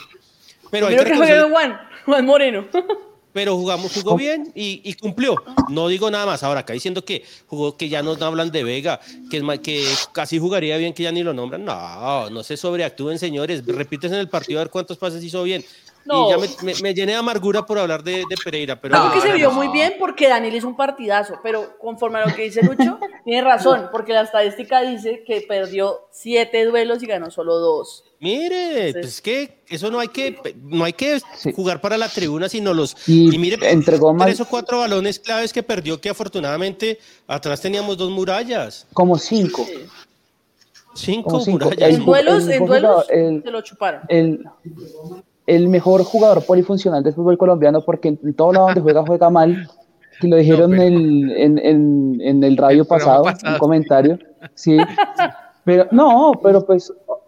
[0.71, 2.65] Pero hay Creo que reconocerle- Juan, Juan Moreno.
[3.33, 5.35] pero jugamos, jugó bien y, y cumplió.
[5.69, 6.41] No digo nada más.
[6.41, 8.99] Ahora, acá diciendo que jugó, que ya no hablan de Vega,
[9.29, 11.63] que, es que casi jugaría bien, que ya ni lo nombran.
[11.63, 13.63] No, no se sobreactúen, señores.
[13.67, 15.63] Repites en el partido a ver cuántos pases hizo bien.
[16.05, 16.27] No.
[16.27, 18.79] Y ya me, me- me llené de amargura por hablar de, de Pereira.
[18.81, 19.55] Pero No, se no, vio no.
[19.55, 23.41] muy bien porque Daniel hizo un partidazo, pero conforme a lo que dice Lucho, tiene
[23.43, 28.03] razón, porque la estadística dice que perdió siete duelos y ganó solo dos.
[28.19, 31.51] mire, pues es que eso no hay que, no hay que Sí.
[31.53, 32.95] jugar para la tribuna, sino los.
[33.07, 38.09] Y mire, entregó tres o cuatro balones claves que perdió, que afortunadamente atrás teníamos dos
[38.11, 38.87] murallas.
[38.93, 39.65] Como cinco.
[40.93, 41.65] Cinco Como cinco.
[41.65, 41.89] murallas.
[41.89, 44.01] El En duelos, el en duelos, el- se lo chuparon.
[44.09, 44.43] el,
[45.47, 49.69] el mejor jugador polifuncional del fútbol colombiano, porque en, todo lado donde juega, juega mal.
[50.19, 53.53] Que lo dijeron pero- en, el, en, en- en el radio El pasado, pasado.
[53.53, 54.19] un comentario.
[54.53, 54.77] Sí.
[55.63, 57.21] Pero no, pero pues, o,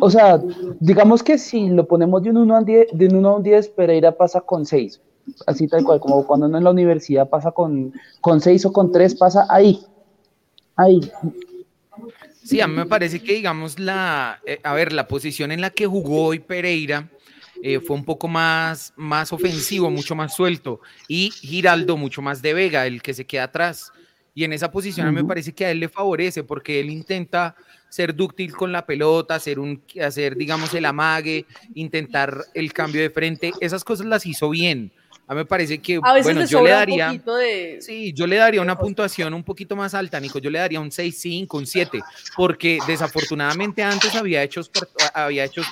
[0.00, 0.40] o sea,
[0.80, 3.36] digamos que si lo ponemos de un 1 a un 10, de un 1 a
[3.36, 5.00] un 10, Pereira pasa con 6.
[5.46, 8.92] Así tal cual, como cuando uno en la universidad pasa con, con 6 o con
[8.92, 9.80] 3, pasa ahí.
[10.76, 11.00] Ahí.
[12.44, 15.70] Sí, a mí me parece que, digamos, la, eh, a ver, la posición en la
[15.70, 17.08] que jugó hoy Pereira
[17.62, 22.54] eh, fue un poco más, más ofensivo, mucho más suelto, y Giraldo mucho más de
[22.54, 23.92] Vega, el que se queda atrás.
[24.34, 26.90] Y en esa posición a mí me parece que a él le favorece porque él
[26.90, 27.56] intenta
[27.88, 33.08] ser dúctil con la pelota, hacer, un, hacer digamos, el amague, intentar el cambio de
[33.08, 33.52] frente.
[33.60, 34.92] Esas cosas las hizo bien.
[35.28, 37.06] A mí me parece que, A veces bueno, le yo le daría...
[37.06, 37.78] un poquito de...
[37.80, 40.38] Sí, yo le daría una puntuación un poquito más alta, Nico.
[40.38, 42.00] Yo le daría un 6-5, un 7,
[42.36, 44.60] porque desafortunadamente antes había hecho,
[45.14, 45.62] había hecho,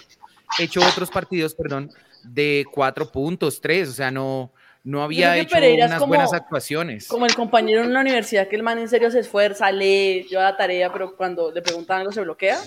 [0.59, 1.91] hecho otros partidos, perdón,
[2.23, 7.07] de 4 puntos, 3, o sea, no, no había hecho unas como- buenas actuaciones.
[7.09, 10.45] Como el compañero en la universidad, que el man en serio se esfuerza, lee, lleva
[10.45, 12.59] la tarea, pero cuando le preguntan algo se bloquea.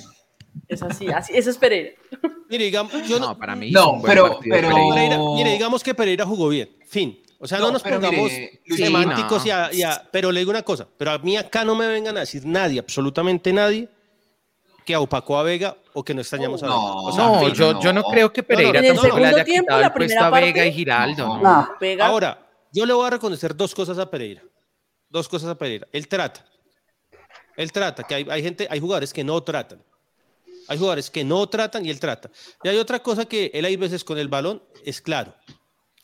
[0.68, 1.92] Es así, así, ese es Pereira.
[2.50, 5.18] Mire, digamos, yo no, No, para mí No, pero- pero- Pereira.
[5.36, 7.22] Mire, digamos que Pereira jugó bien, fin.
[7.40, 8.32] O sea, no, No, nos mire, pongamos
[8.66, 11.38] Luis, semánticos sí, y, a- y a- pero le digo una cosa, pero a mí
[11.38, 13.88] acá no me vengan a decir nadie, absolutamente nadie,
[14.88, 16.78] que opacó a Vega o que no extrañamos a Vega.
[16.78, 19.66] No, O sea, No, yo, yo no creo que Pereira el tampoco le haya tiempo,
[19.66, 21.28] quitado la el puesto a Vega parte, y Giraldo.
[21.28, 21.42] no.
[21.42, 21.50] ¿no?
[21.50, 22.08] Ah.
[22.08, 24.42] Ahora, yo le voy a reconocer dos cosas a Pereira.
[25.10, 25.86] Dos cosas a Pereira.
[25.92, 26.46] Él trata.
[27.58, 29.84] Él trata, que hay, hay gente, hay jugadores que no tratan.
[30.70, 32.30] Hay jugadores que no tratan y él trata.
[32.64, 35.34] Y hay otra cosa que él hay veces con el balón es claro.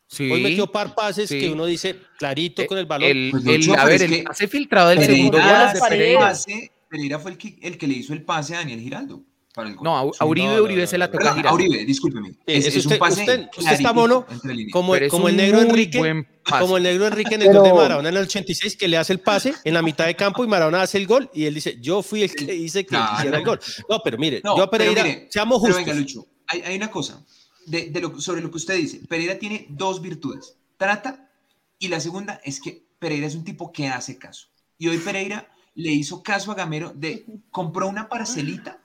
[0.08, 0.30] Sí.
[0.30, 1.40] Hoy metió par pases sí.
[1.40, 3.10] que uno dice clarito Eh, con el balón.
[3.10, 5.48] El, Pues, el- Lucho, a ver, es el que pase filtrado del Pereira segundo gol
[5.48, 7.20] Pereira es de las Pereira.
[7.20, 9.24] fue el que, el que le hizo el pase a Daniel Giraldo.
[9.54, 9.76] Para el.
[9.84, 11.12] No, a, Uribe, no, no, Uribe no, se la no.
[11.12, 11.54] toca a.
[11.54, 12.30] Uribe, discúlpeme.
[12.48, 14.26] Es, Es es un usted- pase usted- usted está mono
[14.72, 16.26] como, Pero es como el negro Enrique,
[16.60, 18.98] como el negro Enrique en el gol de Pero- Maradona en el 86 que le
[18.98, 21.54] hace el pase en la mitad de campo y Maradona hace el gol y él
[21.54, 23.18] dice, yo fui el que hice que Claro.
[23.20, 23.60] hiciera el gol.
[23.90, 25.86] No, pero mire, No, yo a pero Pereira, mire, seamos pero justos.
[25.86, 27.24] venga, Lucho, hay, hay una cosa
[27.68, 29.02] de, de lo, sobre lo que usted dice.
[29.08, 30.56] Pereira tiene dos virtudes.
[30.78, 31.30] Trata
[31.78, 34.48] y la segunda es que Pereira es un tipo que hace caso.
[34.80, 38.80] Y hoy Pereira le hizo caso a Gamero de compró una parcelita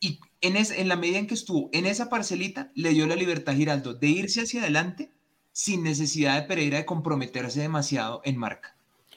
[0.00, 3.14] y en, es, en la medida en que estuvo en esa parcelita le dio la
[3.14, 5.10] libertad a Giraldo de irse hacia adelante
[5.52, 8.74] sin necesidad de Pereira de comprometerse demasiado en marca.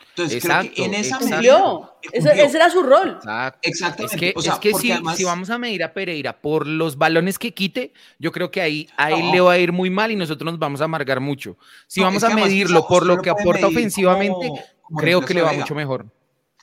[0.10, 1.26] Entonces creo Exacto, que en esa exacto.
[1.38, 1.92] medida Cumplió.
[2.14, 3.10] Ese, ese era su rol.
[3.18, 3.60] Exacto.
[3.64, 4.16] Exactamente.
[4.16, 6.68] Es que, o sea, es que si, además- si vamos a medir a Pereira por
[6.68, 9.32] los balones que quite, yo creo que ahí a él No.
[9.34, 11.58] le va a ir muy mal y nosotros nos vamos a amargar mucho.
[11.88, 15.42] Si No, vamos a medirlo por lo que aporta ofensivamente, como- como creo que le
[15.42, 16.06] va mucho mejor.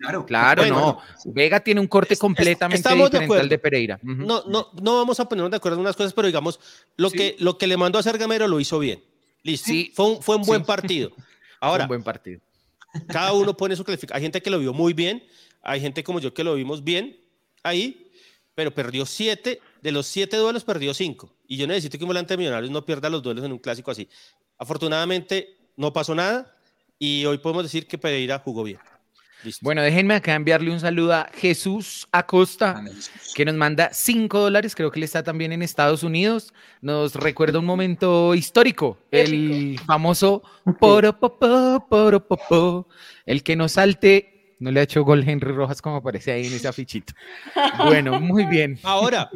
[0.02, 1.32] Claro, Claro, Bueno, no.
[1.32, 3.58] Vega tiene un corte completamente estamos de diferente al de.
[3.58, 3.98] Pereira.
[4.02, 6.58] No, no, no vamos a ponernos de acuerdo en unas cosas, pero digamos,
[6.96, 7.16] lo, Sí.
[7.16, 9.02] que, lo que le mandó a hacer Gamero lo hizo bien.
[9.42, 9.66] Listo.
[9.66, 9.92] Sí.
[9.94, 10.66] Fue un, fue un buen Sí.
[10.66, 11.10] partido.
[11.16, 11.24] Fue
[11.60, 12.40] Ahora, un buen partido.
[13.08, 14.16] cada uno pone su calificación.
[14.16, 15.22] Hay gente que lo vio muy bien,
[15.62, 17.16] hay gente como yo que lo vimos bien
[17.62, 18.10] ahí,
[18.56, 21.32] pero perdió siete, de los siete duelos perdió cinco.
[21.46, 23.90] Y yo necesito que un volante de millonarios no pierda los duelos en un clásico
[23.92, 24.08] así.
[24.58, 26.54] Afortunadamente no pasó nada
[26.98, 28.78] y hoy podemos decir que Pereira jugó bien.
[29.44, 29.60] Listo.
[29.64, 32.82] Bueno, déjenme acá enviarle un saludo a Jesús Acosta.
[33.34, 37.58] Que nos manda 5 dólares, creo que él está también en Estados Unidos, nos recuerda
[37.58, 40.42] un momento histórico, el famoso
[40.78, 42.88] poro, po, po, poro, po, po,
[43.26, 46.52] el que no salte No le ha hecho gol Henry Rojas como aparece ahí en
[46.52, 47.12] ese afichito.
[47.86, 48.78] Bueno, muy bien.
[48.84, 49.28] Ahora,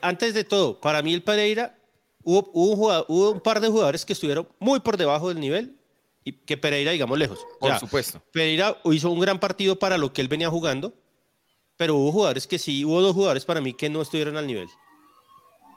[0.00, 1.76] antes de todo, para mí el Pereira,
[2.22, 5.38] hubo, hubo un, jugador- hubo un par de jugadores que estuvieron muy por debajo del
[5.40, 5.76] nivel
[6.24, 7.38] y que Pereira, digamos, lejos.
[7.56, 8.22] O Por sea, supuesto.
[8.32, 10.94] Pereira hizo un gran partido para lo que él venía jugando,
[11.76, 14.68] pero hubo jugadores que sí, hubo dos jugadores para mí que no estuvieron al nivel.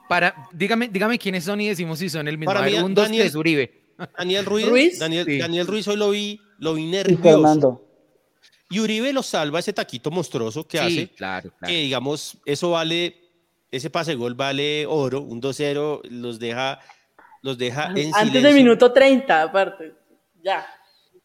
[0.08, 2.52] Para, dígame, dígame quiénes son y decimos si son el mismo.
[2.52, 3.84] Para mí, un, dos, Daniel- tres, Uribe.
[4.18, 4.98] Daniel Ruiz, Ruiz.
[4.98, 5.38] Daniel, Sí.
[5.38, 7.22] Daniel Ruiz hoy lo vi, lo vi Y nervioso.
[7.22, 7.80] Fernando.
[8.70, 11.72] Y Uribe lo salva ese taquito monstruoso que Sí, hace, claro, claro.
[11.72, 13.16] que digamos, eso vale,
[13.70, 16.80] ese pase gol vale oro, un 2-0, los deja,
[17.42, 18.52] los deja en Antes de silencio.
[18.56, 19.94] minuto 30, aparte.
[20.44, 20.66] Ya.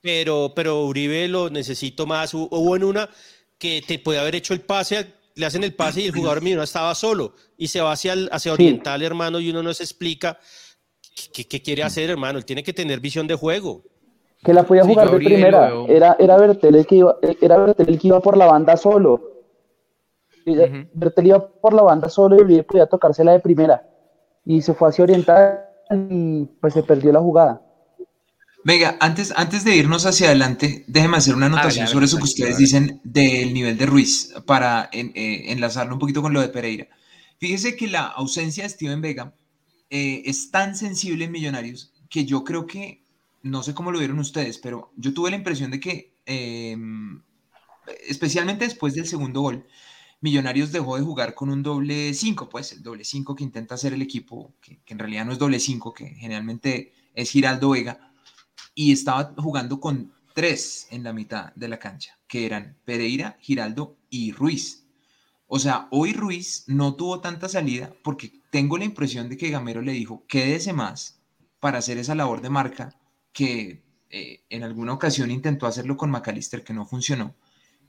[0.01, 2.33] pero, pero Uribe lo necesito más.
[2.33, 3.09] Hu- Hubo en una
[3.57, 6.63] que te puede haber hecho el pase, le hacen el pase y el jugador mío
[6.63, 8.63] estaba solo y se va hacia, el- hacia Sí.
[8.63, 10.39] Oriental, hermano, y uno no se explica
[11.33, 12.37] qué, qué quiere hacer, hermano.
[12.39, 13.83] Él tiene que tener visión de juego.
[14.41, 15.69] Que la podía jugar de primera.
[15.89, 19.21] Era, era Bertel el que iba, era Bertel el que iba por la banda solo.
[20.45, 20.87] Ujú.
[20.93, 23.85] Bertel iba por la banda solo y Uribe podía tocársela de primera.
[24.45, 25.59] Y se fue hacia Oriental
[26.09, 27.61] y pues se perdió la jugada.
[28.69, 32.59] Venga, antes, antes de irnos hacia adelante, déjeme hacer una anotación sobre eso que ustedes
[32.59, 36.87] dicen del nivel de Ruiz para en- eh, enlazarlo un poquito con lo de Pereira.
[37.39, 39.33] Fíjese que la ausencia de Steven Vega
[39.89, 43.01] eh, es tan sensible en Millonarios que yo creo que,
[43.41, 46.77] no sé cómo lo vieron ustedes, pero yo tuve la impresión de que, eh,
[48.07, 49.65] especialmente después del segundo gol,
[50.21, 53.93] Millonarios dejó de jugar con un doble 5, pues el doble 5 que intenta hacer
[53.93, 58.08] el equipo, que, que en realidad no es doble 5, que generalmente es Giraldo Vega,
[58.79, 63.97] y estaba jugando con tres en la mitad de la cancha, que eran Pereira, Giraldo
[64.09, 64.87] y Ruiz.
[65.47, 69.81] O sea, hoy Ruiz no tuvo tanta salida porque tengo la impresión de que Gamero
[69.81, 71.19] le dijo, quédese más
[71.59, 72.97] para hacer esa labor de marca
[73.33, 77.35] que eh, en alguna ocasión intentó hacerlo con McAllister que no funcionó.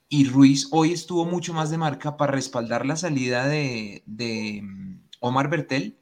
[0.08, 5.02] Y Ruiz hoy estuvo mucho más de marca para respaldar la salida de, de, mm,
[5.20, 5.99] Omar Bertel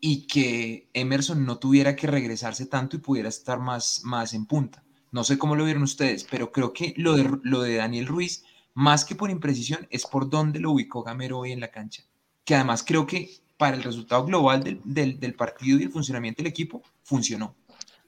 [0.00, 4.82] y que Emerson no tuviera que regresarse tanto y pudiera estar más, más en punta.
[5.12, 8.44] No sé cómo lo vieron ustedes, pero creo que lo de, lo de Daniel Ruiz,
[8.74, 12.02] más que por imprecisión, es por dónde lo ubicó Gamero hoy en la cancha.
[12.44, 16.38] Que además creo que para el resultado global del, del- del partido y el funcionamiento
[16.42, 17.54] del equipo, funcionó.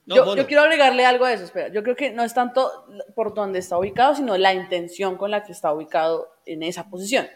[0.06, 0.40] No, yo, mono.
[0.42, 1.68] yo quiero agregarle algo a eso, espera.
[1.72, 2.70] Yo creo que no es tanto
[3.14, 7.26] por dónde está ubicado, sino la intención con la que está ubicado en esa posición.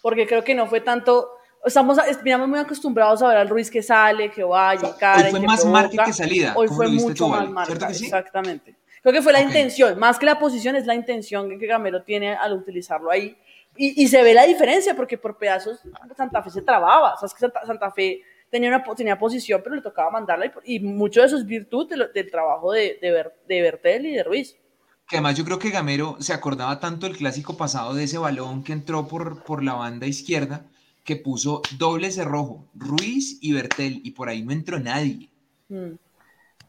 [0.00, 1.28] Porque creo que no fue tanto.
[1.64, 5.30] Estamos, miramos muy acostumbrados a ver al Ruiz que sale, que vaya, y cara, Hoy
[5.30, 5.82] fue que más provoca.
[5.82, 6.52] marca que salida.
[6.56, 8.04] Hoy ¿Cómo fue mucho tú, más marca, ¿Cierto que sí?
[8.04, 8.74] exactamente.
[9.02, 9.46] Creo que fue la Ok.
[9.46, 13.36] intención, más que la posición, es la intención que Gamero tiene al utilizarlo ahí.
[13.76, 15.80] Y, y se ve la diferencia, porque por pedazos
[16.16, 17.14] Santa Fe se trababa.
[17.14, 20.46] O sea, es que Santa, Santa Fe tenía, una, tenía posición, pero le tocaba mandarla.
[20.64, 23.62] Y, y mucho de eso es virtud de lo- del trabajo de, de, Ber- de
[23.62, 24.56] Bertel y de Ruiz.
[25.08, 28.62] Que además yo creo que Gamero se acordaba tanto del clásico pasado de ese balón
[28.64, 30.64] que entró por, por la banda izquierda
[31.04, 35.28] que puso doble cerrojo, Ruiz y Bertel, y por ahí no entró nadie.
[35.68, 35.92] Mm.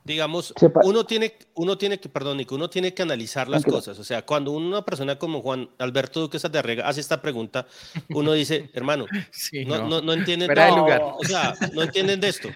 [0.04, 3.78] Digamos, uno tiene, uno tiene que, perdón, Nico, uno tiene que analizar las Tranquilo.
[3.78, 3.98] cosas.
[3.98, 7.66] O sea, cuando una persona como Juan Alberto Duque Satarrega hace esta pregunta,
[8.10, 11.02] uno dice, hermano, Sí, no, no, no entienden no, lugar.
[11.02, 12.50] O sea, no entienden de esto.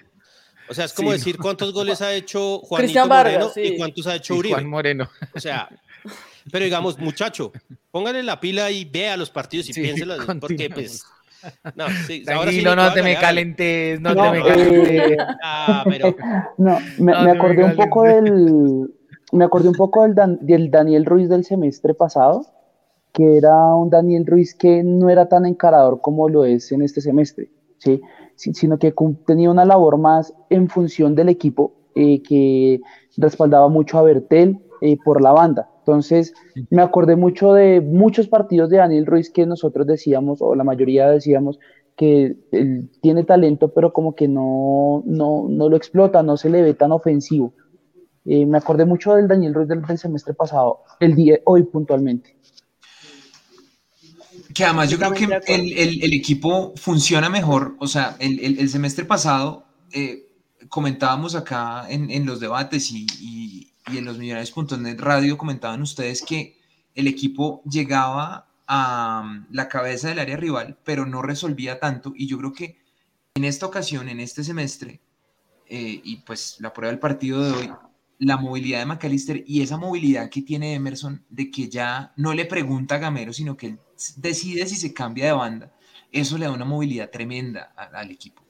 [0.68, 3.62] O sea, es como Sí, decir cuántos goles ha hecho Juanito Vargas, Moreno sí.
[3.62, 4.54] y cuántos ha hecho Uribe.
[4.54, 5.10] Juan Moreno.
[5.34, 5.68] O sea,
[6.52, 7.50] pero digamos, muchacho,
[7.90, 11.04] póngale la pila y vea los partidos y Sí, piénselas, porque pues.
[11.74, 13.18] No, sí, ahora sí, Tranquilo, no te me hágale.
[13.18, 15.28] calentes, no, No, te me eh, calentes.
[15.40, 16.16] Ah, pero
[16.58, 18.94] No, me, No, me no me acordé un poco del,
[19.32, 22.46] me acordé un poco del, Dan- del Daniel Ruiz del semestre pasado,
[23.12, 27.00] que era un Daniel Ruiz que no era tan encarador como lo es en este
[27.00, 28.00] semestre, ¿sí?
[28.36, 28.94] Sino que
[29.26, 32.80] tenía una labor más en función del equipo, eh, que
[33.16, 35.68] respaldaba mucho a Bertel eh, por la banda.
[35.80, 36.32] Entonces,
[36.70, 41.08] me acordé mucho de muchos partidos de Daniel Ruiz que nosotros decíamos, o la mayoría
[41.10, 41.58] decíamos,
[41.96, 46.62] que él tiene talento, pero como que no, no, no lo explota, no se le
[46.62, 47.52] ve tan ofensivo.
[48.24, 52.36] Eh, me acordé mucho del Daniel Ruiz del, del semestre pasado, el día, hoy puntualmente.
[54.54, 57.76] Que además yo creo que el, el- el equipo funciona mejor.
[57.78, 60.28] O sea, el, el- el semestre pasado eh,
[60.68, 66.22] comentábamos acá en, en los debates y, y- y en los millonarios.net radio comentaban ustedes
[66.22, 66.58] que
[66.94, 72.12] el equipo llegaba a um, la cabeza del área rival, pero no resolvía tanto.
[72.14, 72.78] Y yo creo que
[73.34, 75.00] en esta ocasión, en este semestre,
[75.66, 77.72] eh, y pues la prueba del partido de hoy,
[78.18, 82.44] la movilidad de McAllister y esa movilidad que tiene Emerson de que ya no le
[82.44, 83.78] pregunta a Gamero, sino que él
[84.16, 85.72] decide si se cambia de banda,
[86.12, 88.42] eso le da una movilidad tremenda a- al equipo.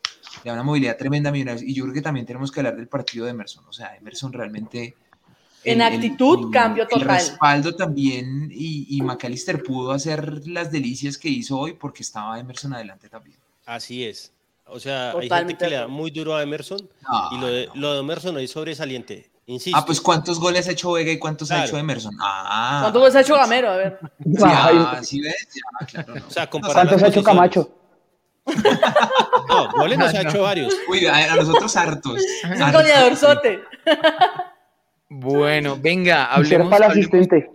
[0.44, 1.62] Le da una movilidad tremenda a Millonarios.
[1.62, 3.64] Y yo creo que también tenemos que hablar del partido de Emerson.
[3.68, 4.96] O sea, Emerson realmente
[5.64, 7.08] En el- el- actitud, el- cambio El total.
[7.08, 12.72] respaldo también y, y McAllister pudo hacer las delicias que hizo hoy porque estaba Emerson
[12.74, 13.36] adelante también.
[13.66, 14.32] Así es.
[14.72, 17.46] O sea, hay gente Totalmente que le da muy duro a Emerson No, y lo
[17.48, 17.72] de, no.
[17.74, 19.28] lo de Emerson hoy es sobresaliente.
[19.46, 19.76] Insisto.
[19.76, 22.14] Ah, pues ¿cuántos goles ha hecho Vega y cuántos ha hecho Emerson?
[22.20, 23.68] Ah, ¿Cuánto goles ha hecho Gamero?
[23.70, 23.98] A ver.
[24.24, 25.48] Sí, Ay, ah, ¿sí ves?
[25.80, 26.26] Ya, claro, no.
[26.26, 27.22] O sea, ¿Cuántos ha hecho.
[27.24, 27.74] Camacho?
[29.48, 30.72] No, goles nos ha hecho varios.
[30.88, 32.20] Uy, a, a nosotros hartos.
[32.20, 33.60] Es un goleadorzote.
[35.10, 36.70] Bueno, venga, hablemos.
[36.70, 37.50] para el asistente.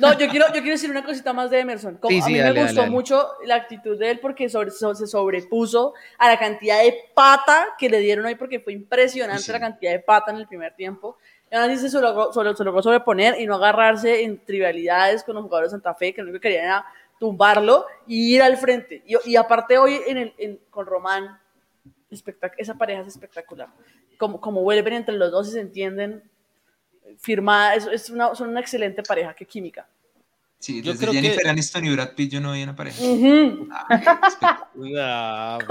[0.00, 1.96] No, yo quiero, yo quiero decir una cosita más de Emerson.
[1.98, 2.90] Como Sí, a sí, mí dale, me dale, gustó dale.
[2.90, 7.68] mucho la actitud de él porque sobre- so- se sobrepuso a la cantidad de pata
[7.78, 9.52] que le dieron hoy porque fue impresionante Sí.
[9.52, 11.18] la cantidad de pata en el primer tiempo.
[11.52, 15.44] Y aún así se logró, se logró sobreponer y no agarrarse en trivialidades con los
[15.44, 16.86] jugadores de Santa Fe que lo único que querían era
[17.20, 19.02] tumbarlo y ir al frente.
[19.06, 21.38] Y, y aparte hoy en el, en- con Román,
[22.10, 23.68] espectac- esa pareja es espectacular.
[24.18, 26.24] Como, como vuelven entre los dos y se entienden,
[27.18, 29.86] firmada, es, es una, son una excelente pareja, qué química.
[30.58, 32.96] Sí, Yo desde creo que- Jennifer Aniston y Brad Pitt yo no veía una pareja.
[33.70, 35.64] Ah, espectacular.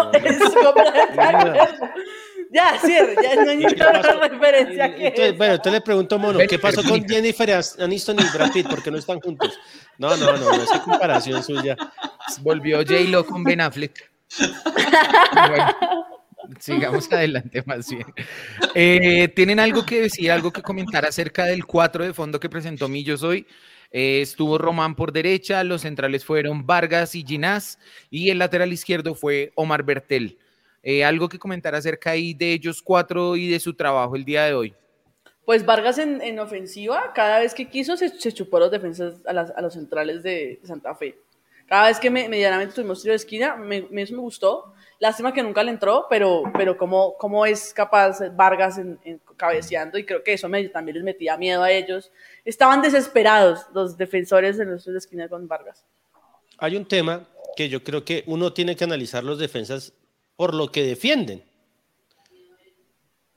[1.18, 1.78] Ah.
[2.52, 6.16] Ya, cierre, ya no hay ¿Y qué ninguna referencia que Entonces, bueno, entonces le pregunto
[6.16, 7.04] a Mono, ¿qué pasó con.
[7.06, 8.70] Jennifer Aniston y Brad Pitt?
[8.70, 9.58] ¿Por qué no están juntos?
[9.98, 11.76] No, no, no, esa comparación suya.
[12.42, 14.12] Volvió J-Lo con Ben Affleck.
[15.50, 16.06] Bueno,
[16.60, 18.06] sigamos adelante más bien.
[18.74, 22.88] Eh, ¿Tienen algo que decir, algo que comentar acerca del 4 de fondo que presentó
[22.88, 23.46] Millos hoy?
[23.92, 27.80] Eh, estuvo Román por derecha, los centrales fueron Vargas y Ginás
[28.10, 30.38] y el lateral izquierdo fue Omar Bertel.
[30.84, 34.44] Eh, algo que comentar acerca ahí de ellos cuatro y de su trabajo el día
[34.46, 34.74] de hoy.
[35.46, 39.16] Pues Vargas en, en ofensiva, cada vez que quiso, se, se chupó a los defensas,
[39.26, 41.18] a, las- a los centrales de Santa Fe.
[41.68, 44.74] Cada vez que me- medianamente tuvimos tiro de esquina, me, me- eso me gustó.
[45.00, 49.98] Lástima que nunca le entró, pero, pero cómo, cómo es capaz Vargas en, en cabeceando,
[49.98, 52.12] y creo que eso me- también les metía miedo a ellos.
[52.46, 55.84] Estaban desesperados los defensores de los tiros de esquina con Vargas.
[56.58, 57.28] Hay un tema
[57.58, 59.92] que yo creo que uno tiene que analizar los defensas
[60.38, 61.44] por lo que defienden.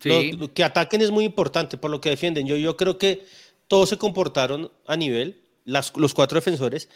[0.00, 0.32] Sí.
[0.32, 2.46] Lo, lo que ataquen es muy importante por lo que defienden.
[2.46, 3.24] Yo, yo creo que
[3.66, 6.88] todos se comportaron a nivel, las- los cuatro defensores.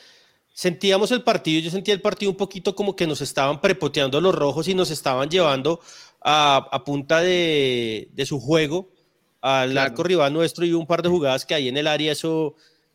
[0.55, 4.35] Sentíamos el partido, yo sentía el partido un poquito como que nos estaban prepoteando los
[4.35, 5.81] rojos y nos estaban llevando
[6.21, 8.91] a, a punta de, de su juego
[9.41, 9.87] al Claro.
[9.91, 12.55] arco rival nuestro y un par de jugadas que ahí en el área, eso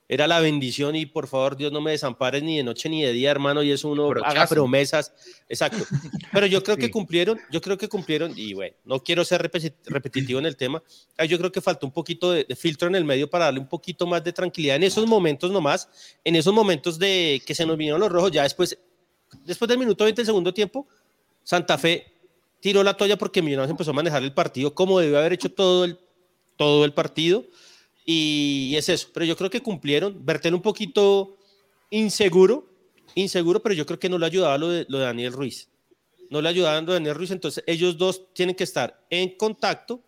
[0.09, 3.11] era la bendición y por favor Dios no me desampares ni de noche ni de
[3.11, 4.55] día, hermano, y eso uno haga Brochazo.
[4.55, 5.13] promesas,
[5.49, 5.83] exacto.
[6.31, 6.81] Pero yo creo Sí.
[6.81, 10.55] que cumplieron, yo creo que cumplieron y bueno, no quiero ser repeti- repetitivo en el
[10.55, 10.81] tema,
[11.27, 13.67] yo creo que faltó un poquito de, de filtro en el medio para darle un
[13.67, 15.89] poquito más de tranquilidad en esos momentos nomás,
[16.23, 18.77] en esos momentos de que se nos vinieron los rojos, ya después,
[19.43, 20.87] después del minuto 20 del segundo tiempo,
[21.43, 22.05] Santa Fe
[22.61, 25.83] tiró la toalla porque Millonarios empezó a manejar el partido como debió haber hecho todo
[25.85, 25.99] el,
[26.55, 27.43] todo el partido.
[28.09, 30.25] Y, es eso, pero yo creo que cumplieron.
[30.25, 31.35] Bertel un poquito
[31.89, 32.65] inseguro,
[33.15, 35.69] inseguro, pero yo creo que no le ayudaba lo de, lo de Daniel Ruiz.
[36.29, 40.01] No le ayudaban lo de Daniel Ruiz, entonces ellos dos tienen que estar en contacto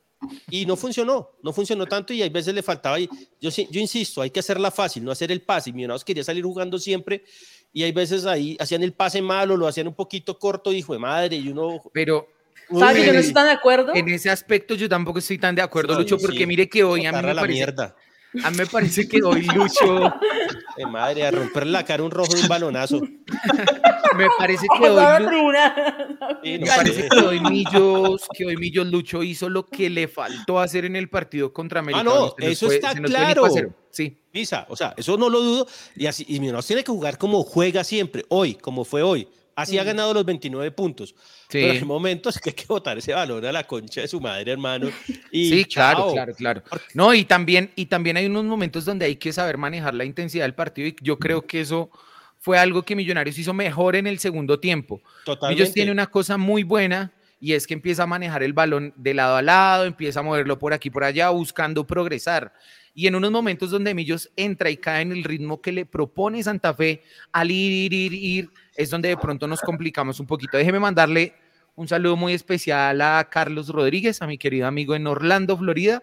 [0.50, 3.02] y no funcionó, no funcionó tanto y hay veces le faltaba.
[3.02, 3.10] y
[3.42, 5.74] Yo, yo insisto, hay que hacerla fácil, no hacer el pase.
[5.74, 7.26] Millonarios quería salir jugando siempre
[7.74, 11.00] y hay veces ahí hacían el pase malo, lo hacían un poquito corto, hijo de
[11.00, 11.84] madre, y uno.
[11.94, 12.30] Pero
[12.78, 13.96] ¿Sabes que yo no estoy tan de acuerdo?
[13.96, 16.26] en ese aspecto yo tampoco estoy tan de acuerdo, Lucho, sí.
[16.26, 17.96] porque mire que hoy a mí me la parece, mierda.
[18.44, 20.14] a mí me parece que hoy Lucho,
[20.78, 23.02] De madre, a romperle la cara un rojo de un balonazo.
[24.16, 29.68] me parece que hoy Me parece que hoy Millos, que hoy Millos Lucho hizo lo
[29.68, 32.02] que le faltó hacer en el partido contra América.
[32.02, 33.48] Ah, no, Se nos eso fue- está se nos fue claro.
[33.92, 35.68] Sí, Pisa, o sea, eso no lo dudo.
[35.96, 39.28] Y así, y tiene que jugar como juega siempre, hoy, como fue hoy.
[39.62, 41.16] Así ha ganado los 29 puntos.
[41.50, 44.20] Pero hay sí, momentos que hay que botar ese balón a la concha de su
[44.22, 44.90] madre, hermano.
[45.32, 46.14] Y sí, claro, chao.
[46.14, 46.64] claro, claro.
[46.94, 50.46] No, y también, y también hay unos momentos donde hay que saber manejar la intensidad
[50.46, 51.92] del partido y yo creo que eso
[52.40, 55.02] fue algo que Millonarios hizo mejor en el segundo tiempo.
[55.26, 55.62] Totalmente.
[55.62, 59.14] Ellos tienen una cosa muy buena y es que empieza a manejar el balón de
[59.14, 62.54] lado a lado, empieza a moverlo por aquí por allá, buscando progresar.
[62.94, 66.44] Y en unos momentos donde Millos entra y cae en el ritmo que le propone
[66.44, 68.50] Santa Fe al ir, ir, ir, ir,
[68.80, 70.58] es donde de pronto nos complicamos un poquito.
[70.58, 71.34] Déjeme mandarle
[71.76, 76.02] un saludo muy especial a Carlos Rodríguez, a mi querido amigo en Orlando, Florida,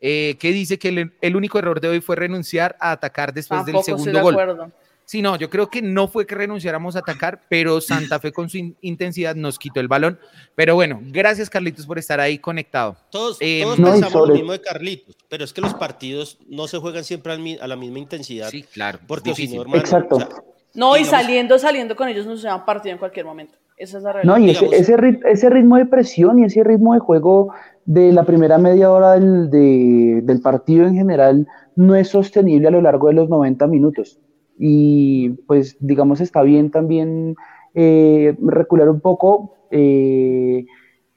[0.00, 3.64] eh, que dice que el, el único error de hoy fue renunciar a atacar después
[3.64, 4.34] Tampoco del segundo de gol.
[4.34, 4.72] acuerdo.
[5.04, 8.48] Sí, no, yo creo que no fue que renunciáramos a atacar, pero Santa Fe con
[8.48, 10.18] su in- intensidad nos quitó el balón.
[10.54, 12.96] Pero bueno, gracias Carlitos por estar ahí conectado.
[13.10, 16.38] Todos, Eh, todos no, pensamos sobre- lo mismo de Carlitos, pero es que los partidos
[16.48, 18.48] no se juegan siempre a la misma intensidad.
[18.48, 19.00] Sí, claro.
[19.08, 20.14] porque si no, hermano, Exacto.
[20.16, 20.28] o sea,
[20.74, 23.54] No, y digamos- saliendo, saliendo con ellos nos se van partido en cualquier momento.
[23.76, 24.34] Esa es la realidad.
[24.36, 27.52] No, y ese, ese, rit- ese ritmo de presión y ese ritmo de juego
[27.84, 32.70] de la primera media hora del, de- del partido en general no es sostenible a
[32.70, 34.20] lo largo de los 90 minutos.
[34.58, 37.34] Y pues digamos está bien también
[37.74, 40.66] eh, recular un poco eh,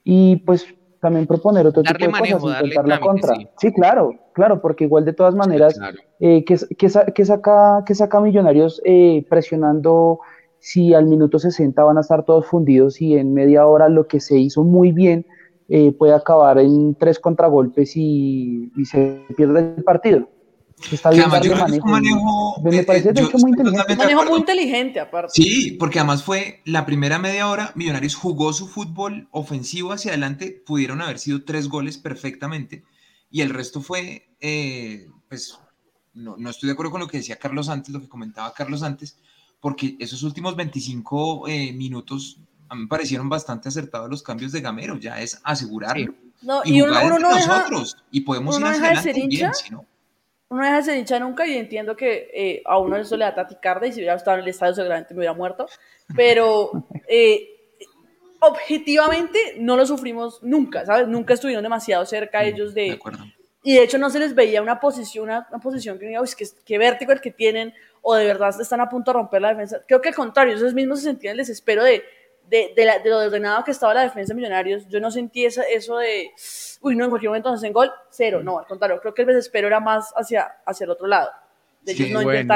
[0.02, 0.66] y pues
[1.00, 3.34] también proponer otro Darle tipo de manejo, cosas, darle intentar la contra.
[3.36, 3.48] sí.
[3.58, 5.98] Sí, claro, claro, porque igual de todas maneras Claro.
[6.20, 10.18] eh, ¿qué, qué sa- qué saca, qué saca Millonarios eh, presionando
[10.58, 14.20] si al minuto 60 van a estar todos fundidos y en media hora lo que
[14.20, 15.26] se hizo muy bien
[15.68, 20.28] eh, puede acabar en tres contragolpes y, y se pierde el partido?
[20.90, 22.16] Está bien además yo creo que es un manejo.
[22.16, 22.62] manejo.
[22.62, 23.96] Me eh, parece de yo hecho muy inteligente.
[23.96, 25.32] Manejo muy inteligente, aparte.
[25.34, 30.62] Sí, porque además fue la primera media hora, Millonarios jugó su fútbol ofensivo hacia adelante,
[30.64, 32.84] pudieron haber sido tres goles perfectamente,
[33.30, 35.58] y el resto fue, eh, pues,
[36.12, 38.82] no, no estoy de acuerdo con lo que decía Carlos antes, lo que comentaba Carlos
[38.82, 39.18] antes,
[39.60, 44.60] porque esos últimos 25 eh, minutos a mí me parecieron bastante acertados los cambios de
[44.60, 46.14] Gamero, ya es asegurarlo.
[46.42, 49.02] No, Y, y uno, uno no deja, nosotros, y podemos uno ir hacia deja de
[49.02, 49.54] ser adelante bien, hincha.
[49.54, 49.86] si no.
[50.50, 53.34] No deja de ser hincha nunca y entiendo que eh, a uno eso le da
[53.34, 55.66] taticarda y si hubiera estado en el estadio seguramente me hubiera muerto,
[56.14, 56.70] pero
[57.08, 57.48] eh,
[58.40, 61.08] objetivamente no lo sufrimos nunca, ¿sabes?
[61.08, 62.90] Nunca estuvieron demasiado cerca ellos De de...
[62.92, 63.24] acuerdo.
[63.62, 66.28] Y de hecho no se les veía una posición, una, una posición que diga, uy,
[66.38, 69.48] qué, qué vértigo el que tienen, o de verdad están a punto de romper la
[69.48, 69.80] defensa.
[69.88, 72.04] Creo que al contrario, ellos mismos se sentían el desespero de,
[72.48, 74.86] de, de, la- de lo ordenado que estaba la defensa de Millonarios.
[74.88, 76.30] Yo no sentí esa, eso de,
[76.86, 78.40] uy, no, en cualquier momento nos hacen gol, cero.
[78.42, 81.28] No, al contrario, creo que el desespero era más hacia, hacia el otro lado.
[81.82, 82.54] De Sí, no bueno.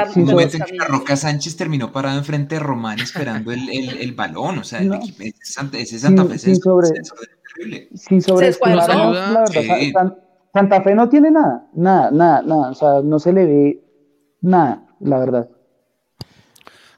[0.67, 0.85] que la.
[0.85, 4.89] Roca Sánchez terminó parado enfrente de Román esperando el, el, el balón, o sea, el
[4.89, 4.95] No.
[4.95, 7.89] equipo, ese Santa, ese Santa Fe sin sobre- desordenó terrible.
[7.95, 8.75] Sin descuadró.
[8.75, 9.91] la verdad, Sí.
[9.93, 10.17] San-
[10.53, 13.83] Santa Fe no tiene nada, nada, nada, nada, o sea, no se le ve
[14.41, 15.49] nada, la verdad.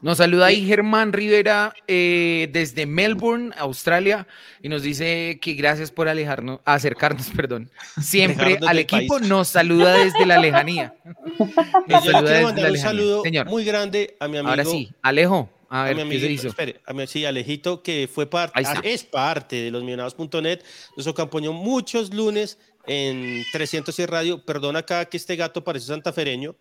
[0.04, 4.28] Nos saluda ahí Germán Rivera eh, desde Melbourne, Australia,
[4.62, 9.18] y nos dice que gracias por alejarnos, acercarnos, perdón, siempre Alejarnos al del equipo.
[9.18, 9.30] país.
[9.30, 10.94] Nos saluda desde la lejanía.
[11.88, 12.82] Nos yo le saluda quiero desde mandar la un lejanía.
[12.82, 14.50] saludo Señor, muy grande a mi amigo.
[14.50, 16.48] ahora sí, Alejo, a a ver, mi ¿qué se amiguito, hizo?
[16.50, 18.80] espere, a mi- sí, Alejito, que fue parte, Ahí está.
[18.84, 20.60] es parte de los millonados.net,
[20.98, 24.44] nos acompañó muchos lunes en 300 y Radio.
[24.46, 26.56] Perdona acá que este gato parece santafereño,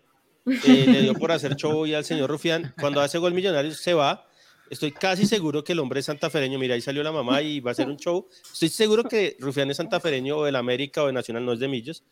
[0.45, 2.73] eh, le dio por hacer show hoy al señor Rufián.
[2.79, 4.27] Cuando hace gol Millonarios se va.
[4.69, 6.57] Estoy casi seguro que el hombre es santafereño.
[6.57, 8.27] Mira, ahí salió la mamá y va a hacer un show.
[8.51, 11.67] Estoy seguro que Rufián es santafereño o del América o de Nacional, no es de
[11.67, 12.03] Millos.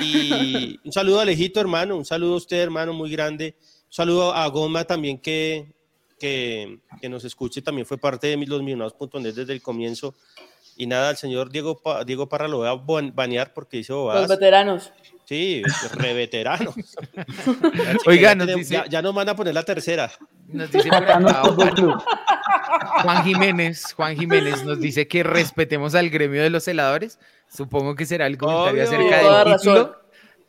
[0.00, 1.96] Y un saludo a Alejito, hermano.
[1.96, 3.56] Un saludo a usted, hermano, muy grande.
[3.58, 5.72] Un saludo a Goma también que,
[6.18, 7.62] que, que nos escuche.
[7.62, 10.14] También fue parte de los millonados.net desde el comienzo.
[10.76, 13.92] Y nada, al señor Diego, Pa- Diego Parra lo voy a ban- banear porque hizo
[13.94, 14.28] Los bobadas.
[14.28, 14.92] veteranos.
[15.24, 15.62] Sí,
[15.94, 16.74] re veterano.
[18.06, 20.10] Oiga, ya, nos dice- ya, ya nos van a poner la tercera.
[20.48, 20.88] Nos dice
[21.74, 22.02] Club.
[23.02, 27.18] Juan Jiménez, Juan Jiménez nos dice que respetemos al gremio de los celadores.
[27.48, 28.84] Supongo que será el comentario Obvio.
[28.84, 29.74] acerca del título.
[29.84, 29.92] razón.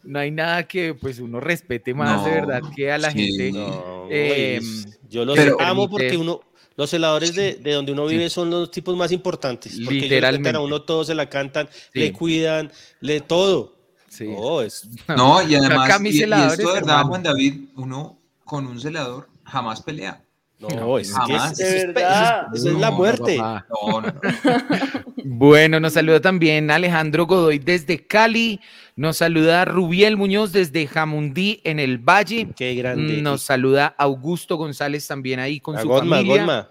[0.03, 3.25] No hay nada que pues uno respete más de No, verdad que a la sí.
[3.37, 3.51] gente.
[3.53, 6.41] No, Eh, pues, yo los amo permite- porque uno,
[6.75, 9.73] los celadores de, de donde uno vive son los tipos más importantes.
[9.73, 10.49] Porque ellos Literalmente.
[10.49, 11.99] respetan a uno todos se la cantan, Sí.
[11.99, 13.75] le cuidan, le todo.
[14.09, 14.27] Sí.
[14.27, 17.07] No, es, No, y además, y, y esto de verdad, hermano.
[17.07, 20.23] Juan David, uno con un celador jamás pelea.
[20.69, 21.51] No, es que jamás.
[21.51, 22.41] es- De eso es- verdad.
[22.47, 23.37] eso es- eso es la muerte.
[23.37, 23.65] papá.
[23.69, 24.13] No, no, no.
[25.25, 28.59] Bueno, nos saluda también Alejandro Godoy desde Cali.
[28.95, 32.49] Nos saluda Rubiel Muñoz desde Jamundí en el Valle.
[32.55, 33.21] Qué grande.
[33.21, 36.69] Nos saluda Augusto González también ahí con su Gonma, familia.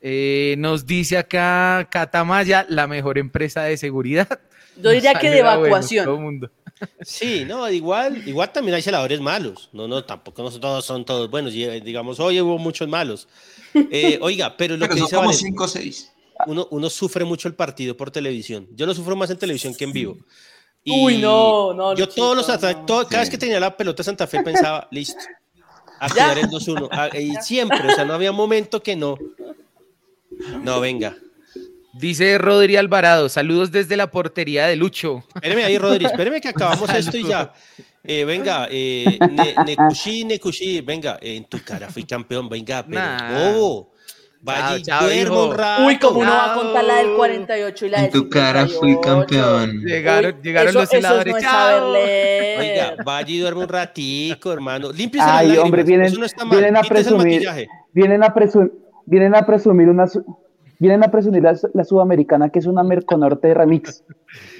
[0.00, 4.40] Eh, nos dice acá Catamaya, la mejor empresa de seguridad.
[4.82, 6.04] Yo diría que de saluda, bueno, evacuación.
[6.04, 6.50] todo mundo.
[7.02, 9.68] Sí, no, igual, igual también hay celadores malos.
[9.72, 11.52] No, no, tampoco no son todos son todos buenos.
[11.54, 13.28] Y, eh, digamos, hoy hubo muchos malos.
[13.74, 16.12] Eh, oiga, pero lo Pero que dice como Valen- 5 o 6.
[16.46, 18.66] uno, uno sufre mucho el partido por televisión.
[18.74, 20.16] Yo lo sufro más en televisión que en vivo.
[20.82, 22.86] Y Uy, no, no, Yo todos los no.
[22.86, 25.20] todo- cada vez que tenía la pelota Santa Fe pensaba, listo,
[25.98, 26.88] a cuidar el 2-1.
[26.90, 29.18] a- Y siempre, o sea, no había momento que no.
[30.62, 31.14] No, venga.
[32.00, 35.22] Dice Rodri Alvarado, saludos desde la portería de Lucho.
[35.34, 37.52] Espéreme ahí, Rodri, espéreme que acabamos esto y ya.
[38.02, 42.98] Eh, venga, eh, ne, Nekushi, Nekushi, venga, eh, en tu cara fui campeón, venga, pero
[42.98, 43.52] Nah.
[43.52, 43.92] bobo.
[44.40, 45.84] Vaya, Chao, chao, rato.
[45.84, 48.66] Uy, como uno va a contar la del 48 y la del En tu cara
[48.66, 49.02] fui 58.
[49.02, 49.84] campeón.
[49.84, 51.32] Llegaron, Uy, llegaron eso- los eso heladores.
[51.34, 51.92] no es ¡Chao!
[52.60, 54.90] Oiga, vaya y duerme un ratico, hermano.
[54.92, 56.56] Límpiese Ay, hombre, vienen, eso no está mal.
[56.56, 57.46] vienen a presumir,
[57.92, 58.72] vienen a presumir,
[59.04, 60.24] vienen a presumir una, su-
[60.80, 64.02] Vienen a presumir la, la sudamericana, que es una Merconorte de remix.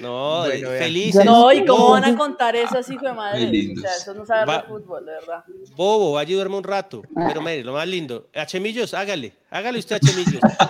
[0.01, 1.25] No, Bueno, felices.
[1.25, 3.73] No, ¿y cómo van a contar eso así, hijo de madre?
[3.75, 5.43] O sea, eso no sabe Va- de fútbol, de verdad.
[5.75, 7.01] Bobo, va a ayudarme un rato.
[7.15, 7.25] Ah.
[7.27, 8.27] Pero mire, lo más lindo.
[8.35, 9.33] Achemillos, hágale.
[9.49, 10.39] Hágale usted Achemillos.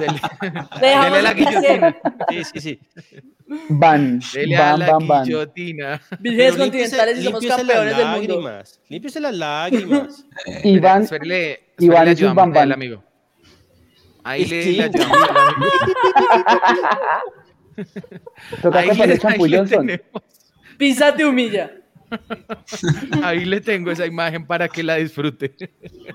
[0.80, 1.97] Dele, a la guillotina.
[2.30, 2.80] Sí, sí, sí.
[3.70, 5.24] Van, Dele a van, la van, van.
[5.26, 6.02] guillotina.
[6.22, 8.36] Límpiese- continentales y somos campeones las del mundo.
[8.41, 8.80] lágrimas.
[8.88, 10.26] Límpiese las lágrimas.
[10.64, 11.06] Y van,
[11.78, 12.64] y van y ayudamos bam, bam.
[12.64, 13.04] al amigo.
[14.24, 14.74] Ahí le, Sí.
[14.74, 15.72] le ayudamos al amigo.
[18.62, 20.02] toca Ahí comprarle le, champú Johnson.
[20.78, 21.72] Pisa te humilla.
[23.24, 25.54] Ahí le tengo esa imagen para que la disfrute.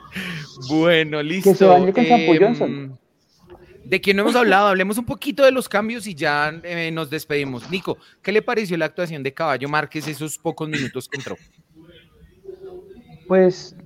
[0.68, 1.54] bueno, listo.
[1.54, 2.98] se bañe con champú Em, Johnson.
[3.84, 7.08] De quien no hemos hablado, hablemos un poquito de los cambios y ya eh, nos
[7.08, 7.70] despedimos.
[7.70, 11.36] Nico, ¿qué le pareció la actuación de Caballo Márquez esos pocos minutos que entró?
[13.28, 13.76] Pues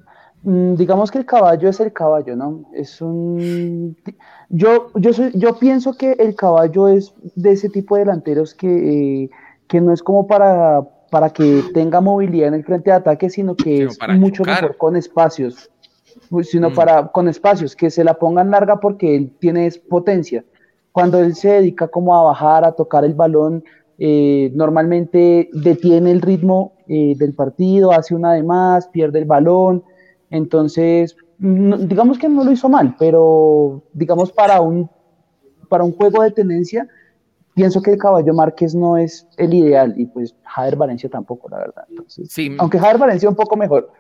[0.43, 2.65] digamos que el caballo es el caballo, ¿no?
[2.73, 3.97] Es un
[4.49, 9.25] yo yo soy, yo pienso que el caballo es de ese tipo de delanteros que,
[9.25, 9.31] eh,
[9.69, 13.57] que no es como para para que tenga movilidad en el frente de ataque, sino
[13.57, 14.63] que Sino es mucho chocar.
[14.63, 15.69] mejor con espacios,
[16.31, 16.75] pues, sino Mm.
[16.75, 20.45] para con espacios que se la pongan larga porque él tiene potencia.
[20.93, 23.65] Cuando él se dedica como a bajar, a tocar el balón,
[23.99, 29.83] eh, normalmente detiene el ritmo eh, del partido, hace una de más, pierde el balón.
[30.31, 34.89] Entonces, no- digamos que no lo hizo mal, pero digamos para un,
[35.69, 36.89] para un juego de tenencia,
[37.55, 41.59] pienso que el caballo Márquez no es el ideal y pues Jader Valencia tampoco, la
[41.59, 41.85] verdad.
[41.89, 43.91] Entonces, Sí, aunque Jader Valencia un poco mejor.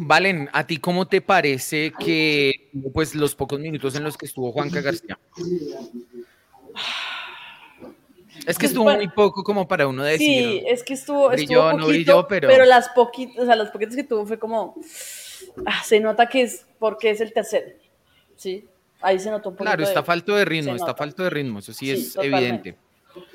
[0.00, 2.52] Valen, ¿a ti cómo te parece que
[2.92, 5.18] pues los pocos minutos en los que estuvo Juanca García?
[8.48, 10.26] Es que estuvo muy poco como para uno decir.
[10.26, 12.64] Sí, es que estuvo, brilló, estuvo no poquito, brilló, pero- pero...
[12.64, 14.74] las poquitas, o sea, las poquitas que tuvo fue como,
[15.66, 17.70] ah, se nota que es porque es el tercero,
[18.36, 18.66] ¿sí?
[19.00, 21.58] Ahí se notó un poquito Claro, está de- falto de ritmo, está falto de ritmo,
[21.60, 22.70] eso sí, Sí, es totalmente.
[22.70, 22.76] evidente.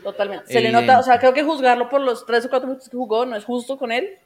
[0.03, 0.51] Totalmente.
[0.51, 2.97] Se le nota, o sea, creo que juzgarlo por los tres o cuatro minutos que
[2.97, 4.17] jugó no es justo con él,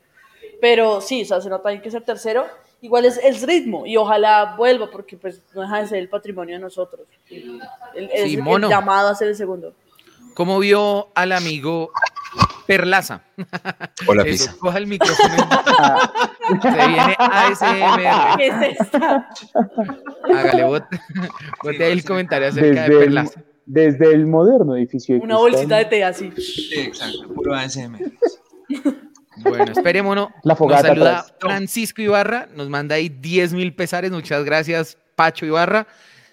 [0.61, 2.45] pero sí, o sea, se nota ahí que es el tercero.
[2.79, 6.55] Igual es el ritmo y ojalá vuelva porque pues no deja de ser el patrimonio
[6.55, 7.07] de nosotros.
[7.29, 7.59] El-
[8.13, 8.69] es Sí, el mono.
[8.69, 9.73] llamado a ser el segundo.
[10.37, 11.89] ¿Cómo vio al amigo
[12.67, 13.23] Perlaza?
[14.05, 14.55] Hola, Eso, Pisa.
[14.59, 15.35] coja el micrófono.
[16.61, 18.37] Se viene ASMR.
[18.37, 19.29] ¿Qué es esta?
[20.31, 21.01] Hágale, bote,
[21.63, 23.41] bote ahí el comentario acerca de el, Perlaza.
[23.65, 25.15] desde el moderno edificio.
[25.15, 26.31] de Una cristal, bolsita de té así.
[26.37, 27.97] Sí, exacto, puro ASMR.
[29.37, 30.29] Bueno, esperémonos.
[30.43, 31.33] La fogata Nos saluda atrás.
[31.39, 34.11] Francisco Ibarra, nos manda ahí 10 mil pesares.
[34.11, 35.87] Muchas gracias, Pacho Ibarra.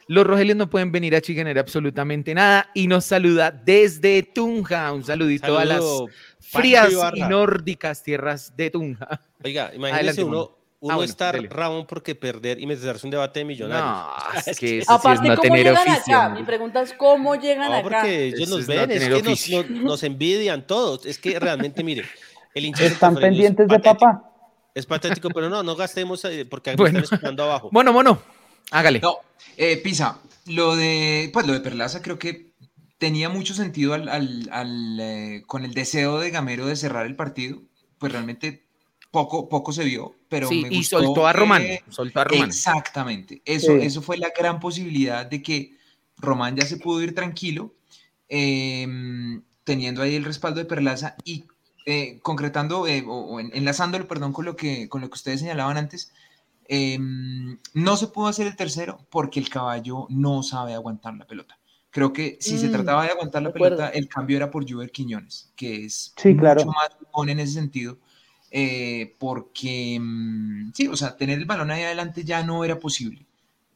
[0.07, 2.71] Los rogelios no pueden venir a chicanear absolutamente nada.
[2.75, 4.93] Y nos saluda desde Tunja.
[4.93, 6.09] Un saludito a las Saludo,
[6.41, 9.21] frías y nórdicas tierras de Tunja.
[9.43, 11.49] Oiga, imagínese Adelante, uno, uno Ah, bueno, estar dele.
[11.49, 13.87] Ramón porque perder y meterse un debate de millonarios.
[13.87, 16.17] No, es Es que eso sí es Aparte, no ¿cómo tener llegan oficio.
[16.19, 16.29] acá?
[16.29, 17.83] Mi pregunta es, ¿cómo llegan No, acá?
[17.83, 21.07] porque ellos Eso nos es no ven, es que nos, nos- nos envidian todos.
[21.07, 22.05] Es que realmente, mire,
[22.55, 24.31] el hincha Están Santafreño es pendientes de papá.
[24.75, 26.99] Es patético, pero no, no gastemos eh, porque Bueno.
[26.99, 27.69] están escuchando abajo.
[27.73, 28.21] Mono, mono,
[28.79, 29.01] hágale.
[29.01, 29.19] No,
[29.57, 32.53] eh, Pisa, lo de, pues lo de Perlaza creo que
[32.99, 37.17] tenía mucho sentido al, al- al, eh, con el deseo de Gamero de cerrar el
[37.17, 37.63] partido,
[37.99, 38.65] pues realmente
[39.11, 41.63] poco, poco se vio, pero sí, me y gustó soltó a que- Román.
[41.89, 42.49] Soltó a Román.
[42.49, 43.87] Exactamente, eso, Sí.
[43.87, 45.77] eso fue la gran posibilidad de que
[46.17, 47.75] Román ya se pudo ir tranquilo,
[48.29, 51.45] em, teniendo ahí el respaldo de Perlaza y
[51.87, 55.41] eh, concretando eh, o, o en- enlazándolo, perdón, con lo que, con lo que ustedes
[55.41, 56.13] señalaban antes,
[56.69, 61.59] em, no se pudo hacer el tercero porque el caballo no sabe aguantar la pelota.
[61.91, 63.85] Creo que si se Mm, trataba de aguantar la de acuerdo.
[63.85, 66.65] pelota, el cambio era por Juber Quiñones, que es Sí, claro.
[66.65, 67.99] mucho más jugón en ese sentido,
[68.51, 73.27] eh, porque, mm, sí, o sea, tener el balón ahí adelante ya no era posible.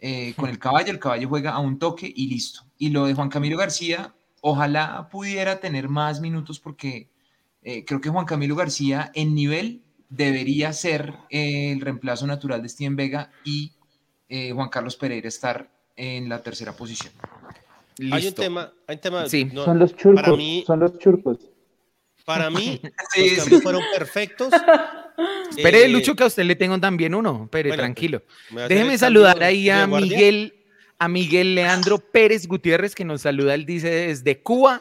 [0.00, 2.62] Eh, con el caballo, el caballo juega a un toque y listo.
[2.78, 7.10] Y lo de Juan Camilo García, ojalá pudiera tener más minutos porque
[7.62, 12.68] eh, creo que Juan Camilo García en nivel debería ser eh, el reemplazo natural de
[12.68, 13.72] Steven Vega y
[14.28, 17.12] eh, Juan Carlos Pereira estar en la tercera posición.
[18.12, 19.44] Hay un tema, hay un tema, Sí.
[19.46, 20.22] no, son los churcos.
[20.22, 21.38] para mí- Son los churcos.
[22.24, 22.80] para mí
[23.14, 23.36] Sí, los sí.
[23.36, 24.52] cambios fueron perfectos.
[25.50, 27.48] Espere, Eh, Lucho, que a usted le tengo también uno.
[27.50, 28.22] Pero bueno, tranquilo.
[28.50, 29.86] ¿me va a hacer Déjeme saludar cambio ahí a?
[29.86, 30.54] Miguel,
[30.98, 33.54] a Miguel Leandro Pérez Gutiérrez, que nos saluda.
[33.54, 34.80] Él dice desde Cuba.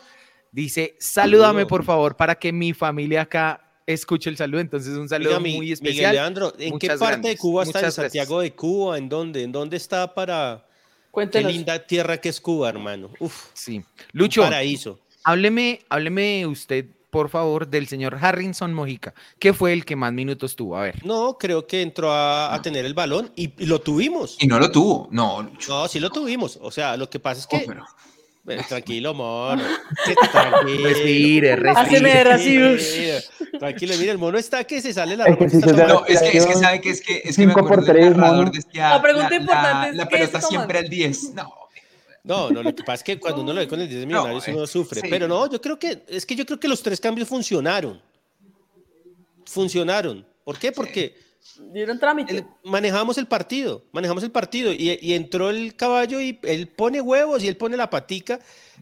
[0.51, 4.61] Dice, salúdame por favor para que mi familia acá escuche el saludo.
[4.61, 6.13] Entonces, un saludo Oiga, muy Miguel especial.
[6.13, 7.79] Leandro, ¿en qué parte de Cuba está?
[7.83, 8.97] ¿En Santiago de Cuba?
[8.99, 9.41] ¿En dónde?
[9.43, 10.63] ¿En dónde está para...?
[10.67, 11.51] Qué Cuéntenos.
[11.51, 13.09] linda tierra que es Cuba, hermano.
[13.19, 13.77] Uf, Sí.
[13.77, 14.99] un Lucho, paraíso.
[15.23, 20.55] hábleme, hábleme usted por favor, del señor Harrison Mojica, que fue el que más minutos
[20.55, 20.75] tuvo.
[20.77, 21.03] A ver.
[21.05, 24.35] No, creo que entró a, a tener el balón y, y lo tuvimos.
[24.39, 25.07] Y no lo tuvo.
[25.09, 25.71] No, Lucho.
[25.71, 26.59] No, sí lo tuvimos.
[26.61, 27.65] O sea, lo que pasa es Oh, que.
[27.65, 27.85] pero-
[28.67, 29.61] tranquilo, mono.
[30.05, 30.89] Que tranquilo.
[30.89, 32.21] Respire, respire.
[32.31, 35.45] así, Tranquilo, Tranquilo, mire, el mono está que se sale la ropa.
[35.45, 37.53] Está de tomando- No, es que, es que sabe que es que, es que me
[37.53, 38.49] Cinco por acuerdo del tres, mono.
[38.51, 41.33] decía, La pregunta la, importante es, la ¿qué pelota está siempre al 10.
[41.33, 41.53] No,
[42.23, 44.05] No, no, lo que pasa es que cuando uno lo ve con el 10 de
[44.05, 45.01] millonarios No, uno eh, sufre.
[45.01, 45.07] sí.
[45.09, 48.01] Pero no, yo creo que, es que yo creo que los tres cambios funcionaron.
[49.45, 50.25] Funcionaron.
[50.43, 50.71] ¿Por qué?
[50.71, 51.15] Porque
[51.73, 52.37] Dieron trámite.
[52.37, 57.01] el- manejamos el partido, manejamos el partido y, y entró el caballo y él pone
[57.01, 58.39] huevos y él pone la patica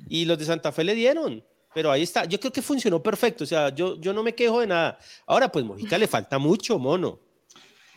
[0.10, 1.44] y los de Santa Fe le dieron.
[1.74, 4.62] Pero ahí está, yo creo que funcionó perfecto, o sea, yo, yo no me quejo
[4.62, 4.98] de nada.
[5.28, 7.20] Ahora, pues Mojica le falta mucho, mono.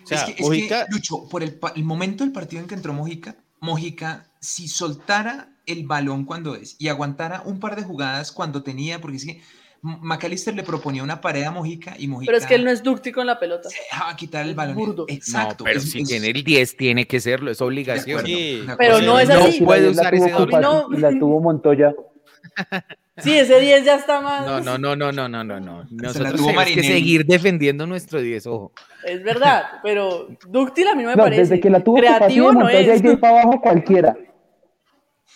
[0.03, 2.69] O sea, es que, es que, Mojica, Lucho, por el, el momento del partido en
[2.69, 7.83] que entró Mojica, Mojica, si soltara el balón cuando es y aguantara un par de
[7.85, 9.43] jugadas cuando tenía, porque es que
[9.83, 12.83] McAllister le proponía una pared a Mojica y Mojica Pero es que él no es
[12.83, 13.69] ducti con la pelota.
[13.69, 14.75] se dejaba quitar el balón.
[14.77, 15.05] burdo.
[15.09, 15.57] Exacto.
[15.61, 18.25] no, pero es- si es- tiene el 10, tiene que serlo, es obligación.
[18.27, 19.61] Sí, Pero no es No así.
[19.63, 20.59] puede la usar ese doble.
[20.61, 20.89] No.
[20.93, 21.95] Y la tuvo Montoya.
[23.21, 24.47] Sí, ese 10 ya está más.
[24.47, 25.85] No, no, no, no, no, no, no, no.
[25.91, 28.71] Nosotros tuvo tenemos que seguir defendiendo nuestro 10, ojo.
[29.05, 31.41] Es verdad, pero dúctil a mí no me No, parece.
[31.43, 33.03] desde que la tuvo Creativo de no Montoya es.
[33.05, 34.17] y para abajo cualquiera.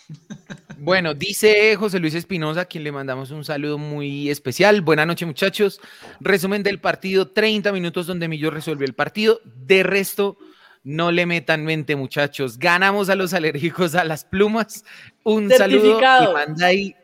[0.77, 4.81] Bueno, dice José Luis Espinosa, a quien le mandamos un saludo muy especial.
[4.81, 5.79] Buenas noches, muchachos.
[6.19, 9.41] Resumen del partido, 30 minutos donde Millo resolvió el partido.
[9.45, 10.37] De resto,
[10.83, 12.57] no le metan mente, muchachos.
[12.59, 14.83] Ganamos a los alérgicos a las plumas.
[15.23, 16.95] Un saludo y manda ahí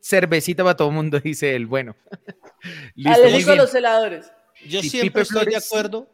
[0.00, 1.66] cervecita para todo el mundo, dice él.
[1.66, 1.96] Bueno,
[2.94, 4.30] listo, Alérgico a los celadores.
[4.66, 6.08] yo siempre Pipe estoy de acuerdo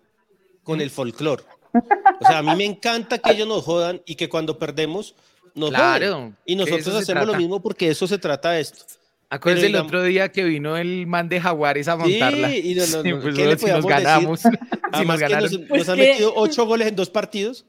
[0.63, 1.45] con el folclore.
[2.23, 5.15] O sea, a mí me encanta que ellos nos jodan y que cuando perdemos
[5.55, 6.37] nos Claro, joden.
[6.47, 7.39] Y nosotros hacemos lo trata.
[7.39, 8.85] mismo porque eso se trata de esto.
[9.33, 12.49] Acuérdense el otro día que vino el man de Jaguares a montarla.
[12.49, 14.05] Sí, y no, no, Sí, no, pues, ¿qué le si nos podíamos decir?
[14.05, 14.59] ganamos, si nos
[14.93, 15.59] Además que nos.
[15.69, 17.65] Pues nos han metido ocho goles en dos partidos.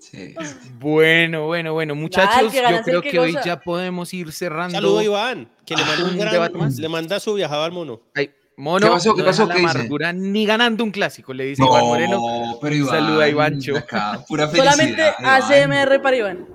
[0.00, 0.34] Sí.
[0.78, 4.74] Bueno, bueno, bueno, muchachos, gana yo creo que que hoy ya podemos ir cerrando.
[4.76, 6.76] Saludo a Iván, que le manda un un gran, debate más.
[6.78, 8.00] le manda su viajado al mono.
[8.14, 9.14] Ay, mono, ¿Qué pasó?
[9.16, 9.42] ¿Qué no pasó?
[9.42, 9.78] deja ¿Qué la dice?
[9.78, 12.22] amargura ni ganando un clásico, le dice Iván Moreno.
[12.62, 13.76] pero Iván, saludo a Ivancho.
[13.76, 15.42] acá, pura felicidad, Solamente Iván.
[15.42, 16.48] ACMR para Iván.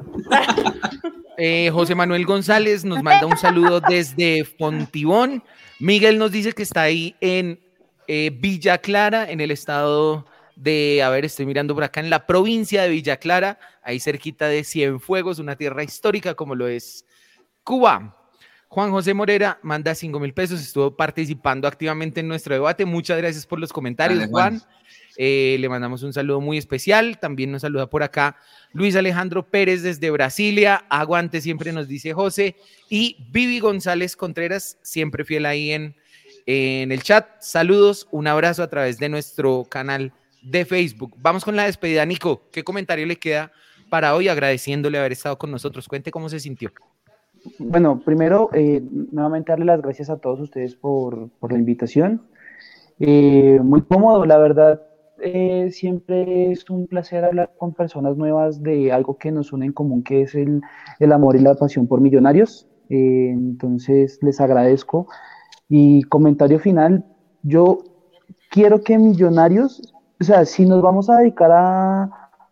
[1.36, 5.43] Eh, José Manuel González nos manda un saludo desde Fontibón.
[5.80, 7.59] Miguel nos dice que está ahí en
[8.07, 12.28] eh, Villa Clara, en el estado de, a ver, estoy mirando por acá, en la
[12.28, 17.05] provincia de Villa Clara, ahí cerquita de Cienfuegos, una tierra histórica como lo es
[17.64, 18.16] Cuba.
[18.68, 22.86] Juan José Morera manda 5 mil pesos, estuvo participando activamente en nuestro debate.
[22.86, 24.59] Muchas gracias por los comentarios, Dale, Juan.
[24.59, 24.70] Juan.
[25.18, 27.20] Eh, le mandamos un saludo muy especial.
[27.20, 28.36] También nos saluda por acá
[28.72, 30.86] Luis Alejandro Pérez desde Brasilia.
[30.89, 32.55] Aguante, siempre nos dice José.
[32.89, 35.95] Y Vivi González Contreras, siempre fiel ahí en,
[36.45, 37.28] en el chat.
[37.39, 41.16] Saludos, un abrazo a través de nuestro canal de Facebook.
[41.18, 42.43] Vamos con la despedida, Nico.
[42.51, 43.51] ¿Qué comentario le queda
[43.89, 44.28] para hoy?
[44.28, 45.88] Agradeciéndole haber estado con nosotros.
[45.88, 46.72] Cuente cómo se sintió.
[47.59, 52.22] Bueno, primero, eh, nuevamente darle las gracias a todos ustedes por, por la invitación.
[52.99, 54.82] Eh, muy cómodo, la verdad.
[55.24, 59.74] Eh, siempre es un placer hablar con personas nuevas de algo que nos une en
[59.74, 60.61] común, que es el,
[60.99, 62.67] el amor y la pasión por millonarios.
[62.89, 65.07] Eh, entonces, les agradezco.
[65.69, 67.05] Y comentario final,
[67.43, 67.80] yo
[68.49, 69.82] quiero que millonarios,
[70.19, 72.09] o sea, si nos vamos a dedicar a,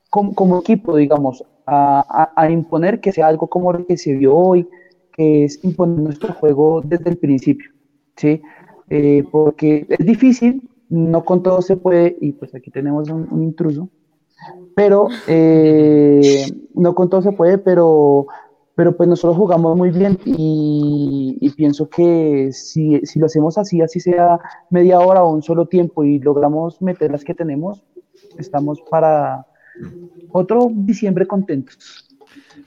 [0.10, 4.36] como, como equipo, digamos, a, a- imponer que sea algo como lo que se vio
[4.36, 4.68] hoy,
[5.14, 7.70] que es imponer nuestro juego desde el principio,
[8.18, 8.42] ¿sí?
[8.90, 10.62] Eh, porque es difícil,
[10.92, 13.90] no con todo se puede, y pues aquí tenemos un, un intruso,
[14.76, 18.28] pero eh, no con todo se puede, pero,
[18.76, 23.82] pero pues nosotros jugamos muy bien y, y pienso que si, si lo hacemos así,
[23.82, 24.40] así sea
[24.70, 27.84] media hora o un solo tiempo y logramos meter las que tenemos,
[28.38, 29.48] estamos para
[30.32, 32.08] otro diciembre contentos.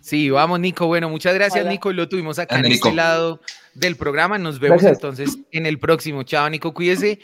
[0.01, 0.87] Sí, vamos, Nico.
[0.87, 1.73] Bueno, muchas gracias, Hola.
[1.73, 1.93] Nico.
[1.93, 3.41] Lo tuvimos acá Grande, en este lado
[3.75, 4.39] del programa.
[4.39, 4.99] Nos vemos Gracias.
[5.03, 6.23] entonces en el próximo.
[6.25, 6.75] Chao, Nico.
[6.75, 7.21] Cuídese.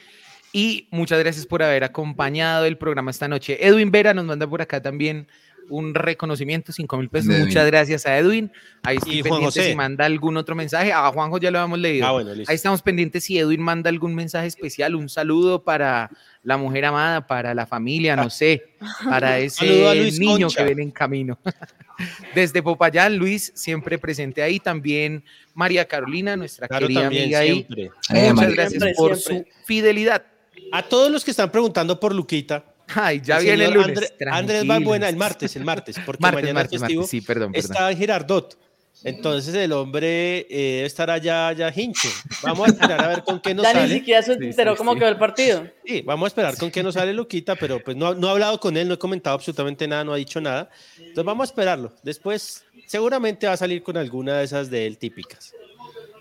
[0.52, 3.58] Y muchas gracias por haber acompañado el programa esta noche.
[3.66, 5.28] Edwin Vera nos manda por acá también
[5.68, 7.30] un reconocimiento, 5 mil pesos.
[7.32, 7.46] Edwin.
[7.46, 8.50] Muchas gracias a Edwin.
[8.82, 9.70] Ahí estoy Y Juan pendiente José.
[9.70, 10.92] si manda algún otro mensaje.
[10.92, 12.04] A Juanjo ya lo hemos leído.
[12.08, 12.32] Ah, bueno.
[12.32, 16.10] Ahí estamos pendientes si Edwin manda algún mensaje especial, un saludo para
[16.42, 18.64] la mujer amada, para la familia, no sé,
[19.04, 20.58] para ese niño Concha.
[20.58, 21.38] que viene en camino.
[22.34, 24.58] Desde Popayán, Luis, siempre presente ahí.
[24.58, 25.22] También
[25.54, 27.66] María Carolina, nuestra Claro, querida también, amiga ahí.
[27.68, 27.90] Eh,
[28.32, 28.50] Muchas María.
[28.54, 29.52] gracias Siempre, por siempre.
[29.52, 30.24] su fidelidad.
[30.72, 32.64] A todos los que están preguntando por Luquita,
[32.94, 33.88] Ay, ya el viene el lunes.
[34.18, 34.66] André- Andrés.
[34.66, 37.70] Valbuena, el martes, el martes, porque Martes, mañana martes, es festivo, martes, sí, perdón, perdón.
[37.70, 38.58] está en Girardot.
[39.02, 42.08] Entonces el hombre eh, debe estar allá, allá hincho.
[42.42, 43.88] Vamos a esperar a ver con qué nos Ya sale.
[43.88, 44.98] ni siquiera se Sí, enteró sí, cómo sí.
[44.98, 45.66] quedó el partido.
[45.86, 48.60] Sí, vamos a esperar con qué nos sale Luquita, pero pues no, no he hablado
[48.60, 50.68] con él, no he comentado absolutamente nada, no ha dicho nada.
[50.98, 51.92] Entonces vamos a esperarlo.
[52.02, 55.54] Después seguramente va a salir con alguna de esas de él típicas.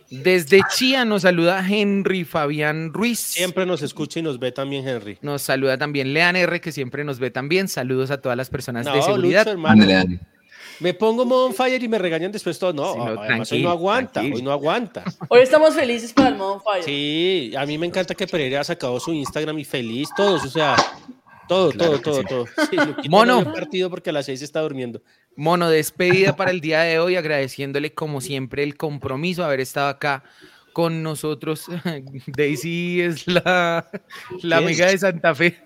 [0.09, 3.19] Desde Chía nos saluda Henry Fabián Ruiz.
[3.19, 5.17] Siempre nos escucha y nos ve también Henry.
[5.21, 7.67] Nos saluda también Lean R, que siempre nos ve también.
[7.67, 9.41] Saludos a todas las personas de seguridad.
[9.41, 9.85] Lucho, hermano.
[10.79, 12.71] Me pongo modo on fire y me regañan después todo.
[12.71, 14.35] No, Sí, no, además hoy no aguanta, tranquilo.
[14.37, 15.03] hoy no aguanta.
[15.27, 16.83] Hoy estamos felices para el modo on fire.
[16.85, 20.49] Sí, a mí me encanta que Pereira ha sacado su Instagram y feliz, todos, o
[20.49, 20.75] sea,
[21.49, 22.27] todo, Claro todo, todo, sí.
[22.29, 22.45] todo.
[23.03, 23.41] Sí, Mono.
[23.43, 25.01] no partido porque a las seis está durmiendo.
[25.35, 29.89] Mono, despedida para el día de hoy, agradeciéndole como siempre el compromiso de haber estado
[29.89, 30.23] acá
[30.73, 31.65] con nosotros.
[32.27, 33.89] Daisy es la,
[34.43, 35.59] la amiga de Santa Fe.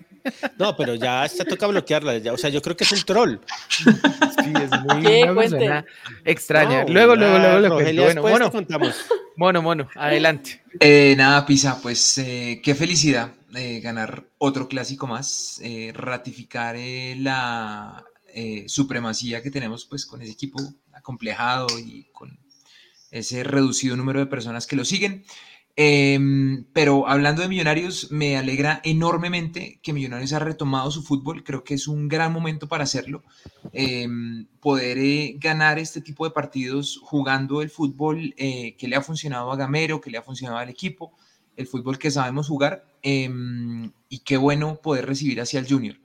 [0.57, 3.39] No, pero ya se toca bloquearla, ya, o sea, yo creo que es un troll.
[3.69, 5.23] Sí, es muy ¿Qué?
[5.23, 5.85] una persona
[6.23, 6.85] extraña.
[6.85, 8.21] No, luego, luego, luego le Rogelia, cuento.
[8.21, 9.05] Bueno, mono, contamos.
[9.35, 10.61] mono, mono, adelante.
[10.79, 17.15] Eh, nada, Pisa, pues eh, qué felicidad eh, ganar otro clásico más, eh, ratificar eh,
[17.17, 18.03] la
[18.33, 20.59] eh, supremacía que tenemos pues con ese equipo
[20.91, 22.39] acomplejado y con
[23.11, 25.23] ese reducido número de personas que lo siguen.
[25.75, 31.43] Em, pero hablando de Millonarios, me alegra enormemente que Millonarios ha retomado su fútbol.
[31.43, 33.23] Creo que es un gran momento para hacerlo.
[33.71, 39.01] Em, poder eh, ganar este tipo de partidos jugando el fútbol eh, que le ha
[39.01, 41.13] funcionado a Gamero, que le ha funcionado al equipo,
[41.57, 42.85] el fútbol que sabemos jugar.
[43.05, 45.97] em, y qué bueno poder recibir hacia el Junior.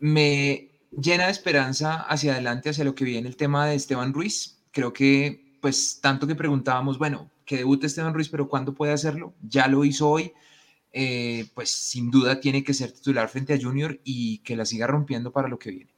[0.00, 4.58] Me llena de esperanza hacia adelante, hacia lo que viene el tema de Esteban Ruiz.
[4.72, 9.34] Creo que, pues, tanto que preguntábamos, bueno, que debute Esteban Ruiz, pero ¿cuándo puede hacerlo?
[9.42, 10.32] Ya lo hizo hoy.
[10.94, 14.86] Eh, pues sin duda tiene que ser titular frente a Junior y que la siga
[14.86, 15.94] rompiendo para lo que viene.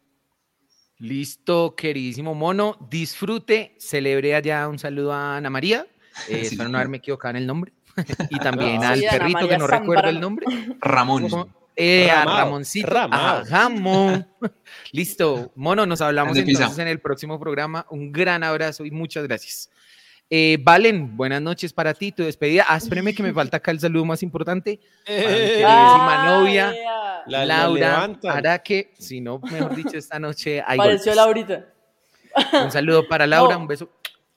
[0.99, 2.77] Listo, queridísimo mono.
[2.91, 5.87] Disfrute, celebre allá un saludo a Ana María.
[6.29, 6.55] Eh, Sí.
[6.55, 7.73] espero no haberme equivocado en el nombre.
[8.31, 10.47] Y también Ah, al sí, perrito que no recuerdo el nombre.
[10.81, 11.29] Ramón.
[11.77, 12.87] Eh, a Ramoncito.
[12.89, 13.19] Ramao.
[13.39, 14.29] a Jamón.
[14.93, 15.51] Listo.
[15.57, 16.51] Mono, nos hablamos pizza.
[16.62, 17.87] entonces en el próximo programa.
[17.91, 19.71] Un gran abrazo y muchas gracias.
[20.31, 22.65] Eh, Valen, buenas noches para ti, tu despedida.
[22.69, 24.81] Ah, espéreme que me falta acá el saludo más importante.
[25.05, 26.75] Para mi Eh, queridísima novia,
[27.27, 28.37] la- la Laura levantan.
[28.37, 28.93] Araque.
[28.99, 31.15] Si no, mejor dicho, esta noche hay Pareció.
[31.15, 31.66] Laurita.
[32.65, 33.61] Un saludo para Laura, No.
[33.61, 33.91] un beso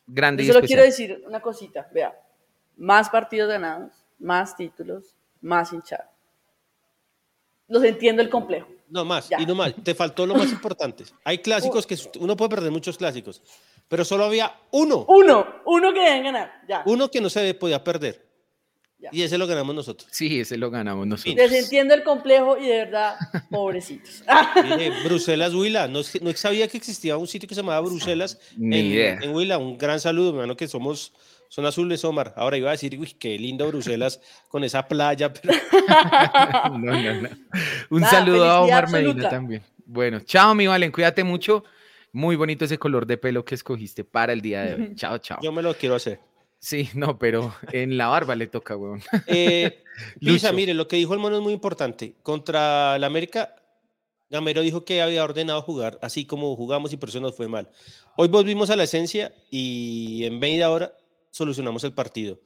[0.05, 1.09] grande Yo solo quiero especial.
[1.15, 1.87] decir una cosita.
[1.93, 2.13] Vea,
[2.77, 6.11] más partidos ganados, más títulos, más hinchada.
[7.67, 8.67] Los entiendo el complejo.
[8.89, 9.41] No más, Ya.
[9.41, 9.73] y no más.
[9.83, 11.03] Te faltó lo más importante.
[11.25, 13.41] Hay clásicos que uno puede perder muchos clásicos,
[13.89, 16.51] pero solo había uno, Uno, uno que deben ganar.
[16.67, 16.83] Ya.
[16.85, 18.25] uno que no se podía perder.
[18.99, 19.09] Ya.
[19.11, 20.09] Y ese lo ganamos nosotros.
[20.11, 21.35] Sí, ese lo ganamos nosotros.
[21.35, 23.15] Les entiendo el complejo y de verdad,
[23.51, 24.23] pobrecitos.
[24.63, 25.87] Mire, Bruselas, Huila.
[25.87, 29.19] No, no sabía que existía un sitio que se llamaba Bruselas Ni en, idea.
[29.21, 29.57] en Huila.
[29.59, 31.13] Un gran saludo, hermano, que somos,
[31.49, 32.33] son azules, Omar.
[32.37, 34.19] Ahora iba a decir, uy, qué lindo Bruselas
[34.49, 35.31] con esa playa.
[35.33, 35.53] pero-
[36.77, 37.29] No, no, no.
[37.89, 39.63] Un Nada, saludo a Omar Medina también.
[39.85, 41.63] Bueno, chao, mi Valen, cuídate mucho.
[42.11, 44.91] Muy bonito ese color de pelo que escogiste para el día de hoy.
[44.95, 45.39] Chao, chao.
[45.41, 46.19] Yo me lo quiero hacer.
[46.59, 49.01] Sí, no, pero en la barba le toca, weón.
[49.27, 49.83] Eh,
[50.19, 50.51] Lucho.
[50.53, 52.15] mire, lo que dijo el mono es muy importante.
[52.23, 53.55] Contra el América,
[54.29, 57.69] Gamero dijo que había ordenado jugar así como jugamos y por eso nos fue mal.
[58.15, 60.93] Hoy volvimos a la esencia y en media hora
[61.37, 62.39] solucionamos el partido.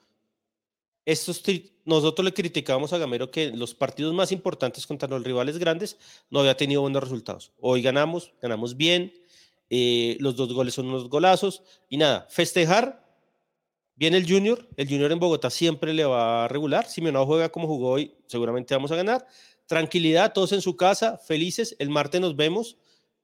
[1.05, 1.41] Estos
[1.83, 5.97] nosotros le criticábamos a Gamero que los partidos más importantes contra los rivales grandes
[6.29, 7.53] no había tenido buenos resultados.
[7.59, 9.11] Hoy ganamos, ganamos bien,
[9.69, 13.01] eh, los dos goles son unos golazos y nada, festejar.
[13.95, 16.85] Viene el Junior, el Junior en Bogotá siempre le va a regular.
[16.85, 19.25] Si no juega como jugó hoy, seguramente vamos a ganar.
[19.65, 21.75] Tranquilidad, todos en su casa, felices.
[21.79, 22.77] El martes nos vemos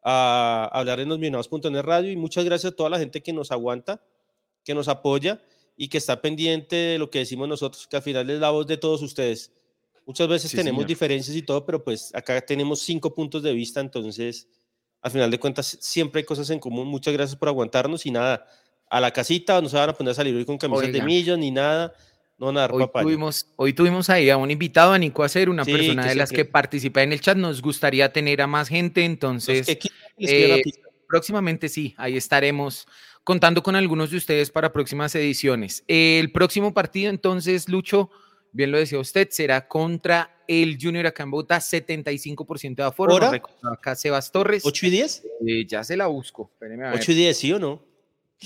[0.04, 3.52] a hablar en los Millonarios.net Radio y muchas gracias a toda la gente que nos
[3.52, 4.02] aguanta,
[4.64, 5.42] que nos apoya
[5.78, 8.66] y que está pendiente de lo que decimos nosotros, que al final es la voz
[8.68, 9.52] de todos ustedes.
[10.06, 10.88] Muchas veces Sí, tenemos señor.
[10.88, 14.48] diferencias y todo, pero pues acá tenemos cinco puntos de vista, entonces
[15.02, 16.88] al final de cuentas siempre hay cosas en común.
[16.88, 18.46] Muchas gracias por aguantarnos y nada,
[18.90, 21.06] a la casita, no se van a poner a salir hoy con camisas de Oiga.
[21.06, 21.94] millos ni nada,
[22.40, 23.04] no van a dar Hoy papaya.
[23.04, 26.32] tuvimos, hoy tuvimos ahí a un invitado, a Nico Acer, una Sí, persona de las
[26.32, 27.38] que participa en el chat.
[27.38, 29.68] Nos gustaría tener a más gente, entonces
[30.18, 30.62] eh,
[31.08, 32.88] próximamente sí, ahí estaremos
[33.28, 35.84] contando con algunos de ustedes para próximas ediciones.
[35.90, 38.10] El próximo partido, entonces, Lucho,
[38.54, 43.20] bien lo decía usted, será contra el Junior acá en Bogotá, 75% de aforo.
[43.70, 44.64] Acá Sebas Torres.
[44.64, 45.24] ¿8 y 10?
[45.46, 46.52] Eh, ya se la busco.
[46.54, 47.02] espéreme a ver.
[47.02, 47.84] 8 y 10, ¿sí o no?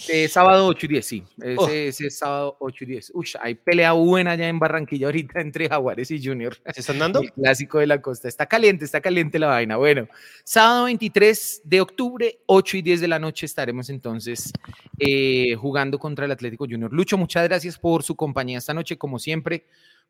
[0.07, 1.23] Eh, sábado 8 y 10, sí.
[1.41, 1.67] Ese, Oh.
[1.67, 3.11] ese es sábado 8 y 10.
[3.13, 6.55] Uy, hay pelea buena allá en Barranquilla ahorita entre Jaguares y Junior.
[6.73, 7.19] ¿Se están dando?
[7.21, 8.29] El clásico de la costa.
[8.29, 9.75] Está caliente, está caliente la vaina.
[9.75, 10.07] Bueno,
[10.45, 14.53] sábado 23 de octubre, 8 y 10 de la noche, estaremos entonces
[14.97, 16.91] eh, jugando contra el Atlético Junior.
[16.93, 19.65] Lucho, muchas gracias por su compañía esta noche, como siempre,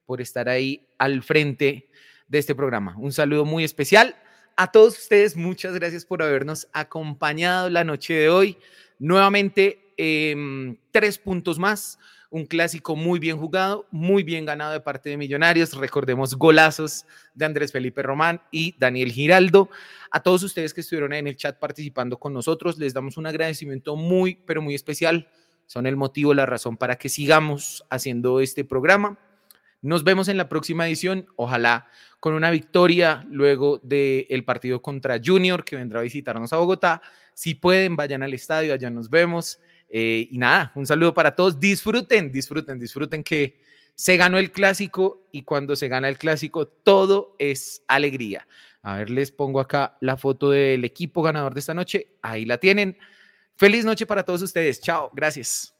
[0.05, 1.89] por estar ahí al frente
[2.27, 2.95] de este programa.
[2.99, 4.15] Un saludo muy especial.
[4.57, 8.57] A todos ustedes, muchas gracias por habernos acompañado la noche de hoy.
[9.01, 11.97] Nuevamente, em, tres puntos más.
[12.29, 15.73] Un clásico muy bien jugado, muy bien ganado de parte de Millonarios.
[15.73, 19.71] Recordemos golazos de Andrés Felipe Román y Daniel Giraldo.
[20.11, 23.95] A todos ustedes que estuvieron en el chat participando con nosotros, les damos un agradecimiento
[23.95, 25.27] muy, pero muy especial.
[25.65, 29.17] Son el motivo, la razón para que sigamos haciendo este programa.
[29.81, 31.87] Nos vemos en la próxima edición, ojalá
[32.19, 37.01] con una victoria luego del partido contra Junior, que vendrá a visitarnos a Bogotá.
[37.41, 39.59] Si pueden, vayan al estadio, allá nos vemos.
[39.89, 41.59] Eh, y nada, un saludo para todos.
[41.59, 43.59] Disfruten, disfruten, disfruten que
[43.95, 48.47] se ganó el clásico y cuando se gana el clásico todo es alegría.
[48.83, 52.13] A ver, les pongo acá la foto del equipo ganador de esta noche.
[52.21, 52.95] Ahí la tienen.
[53.55, 54.79] Feliz noche para todos ustedes.
[54.79, 55.73] Chao, gracias.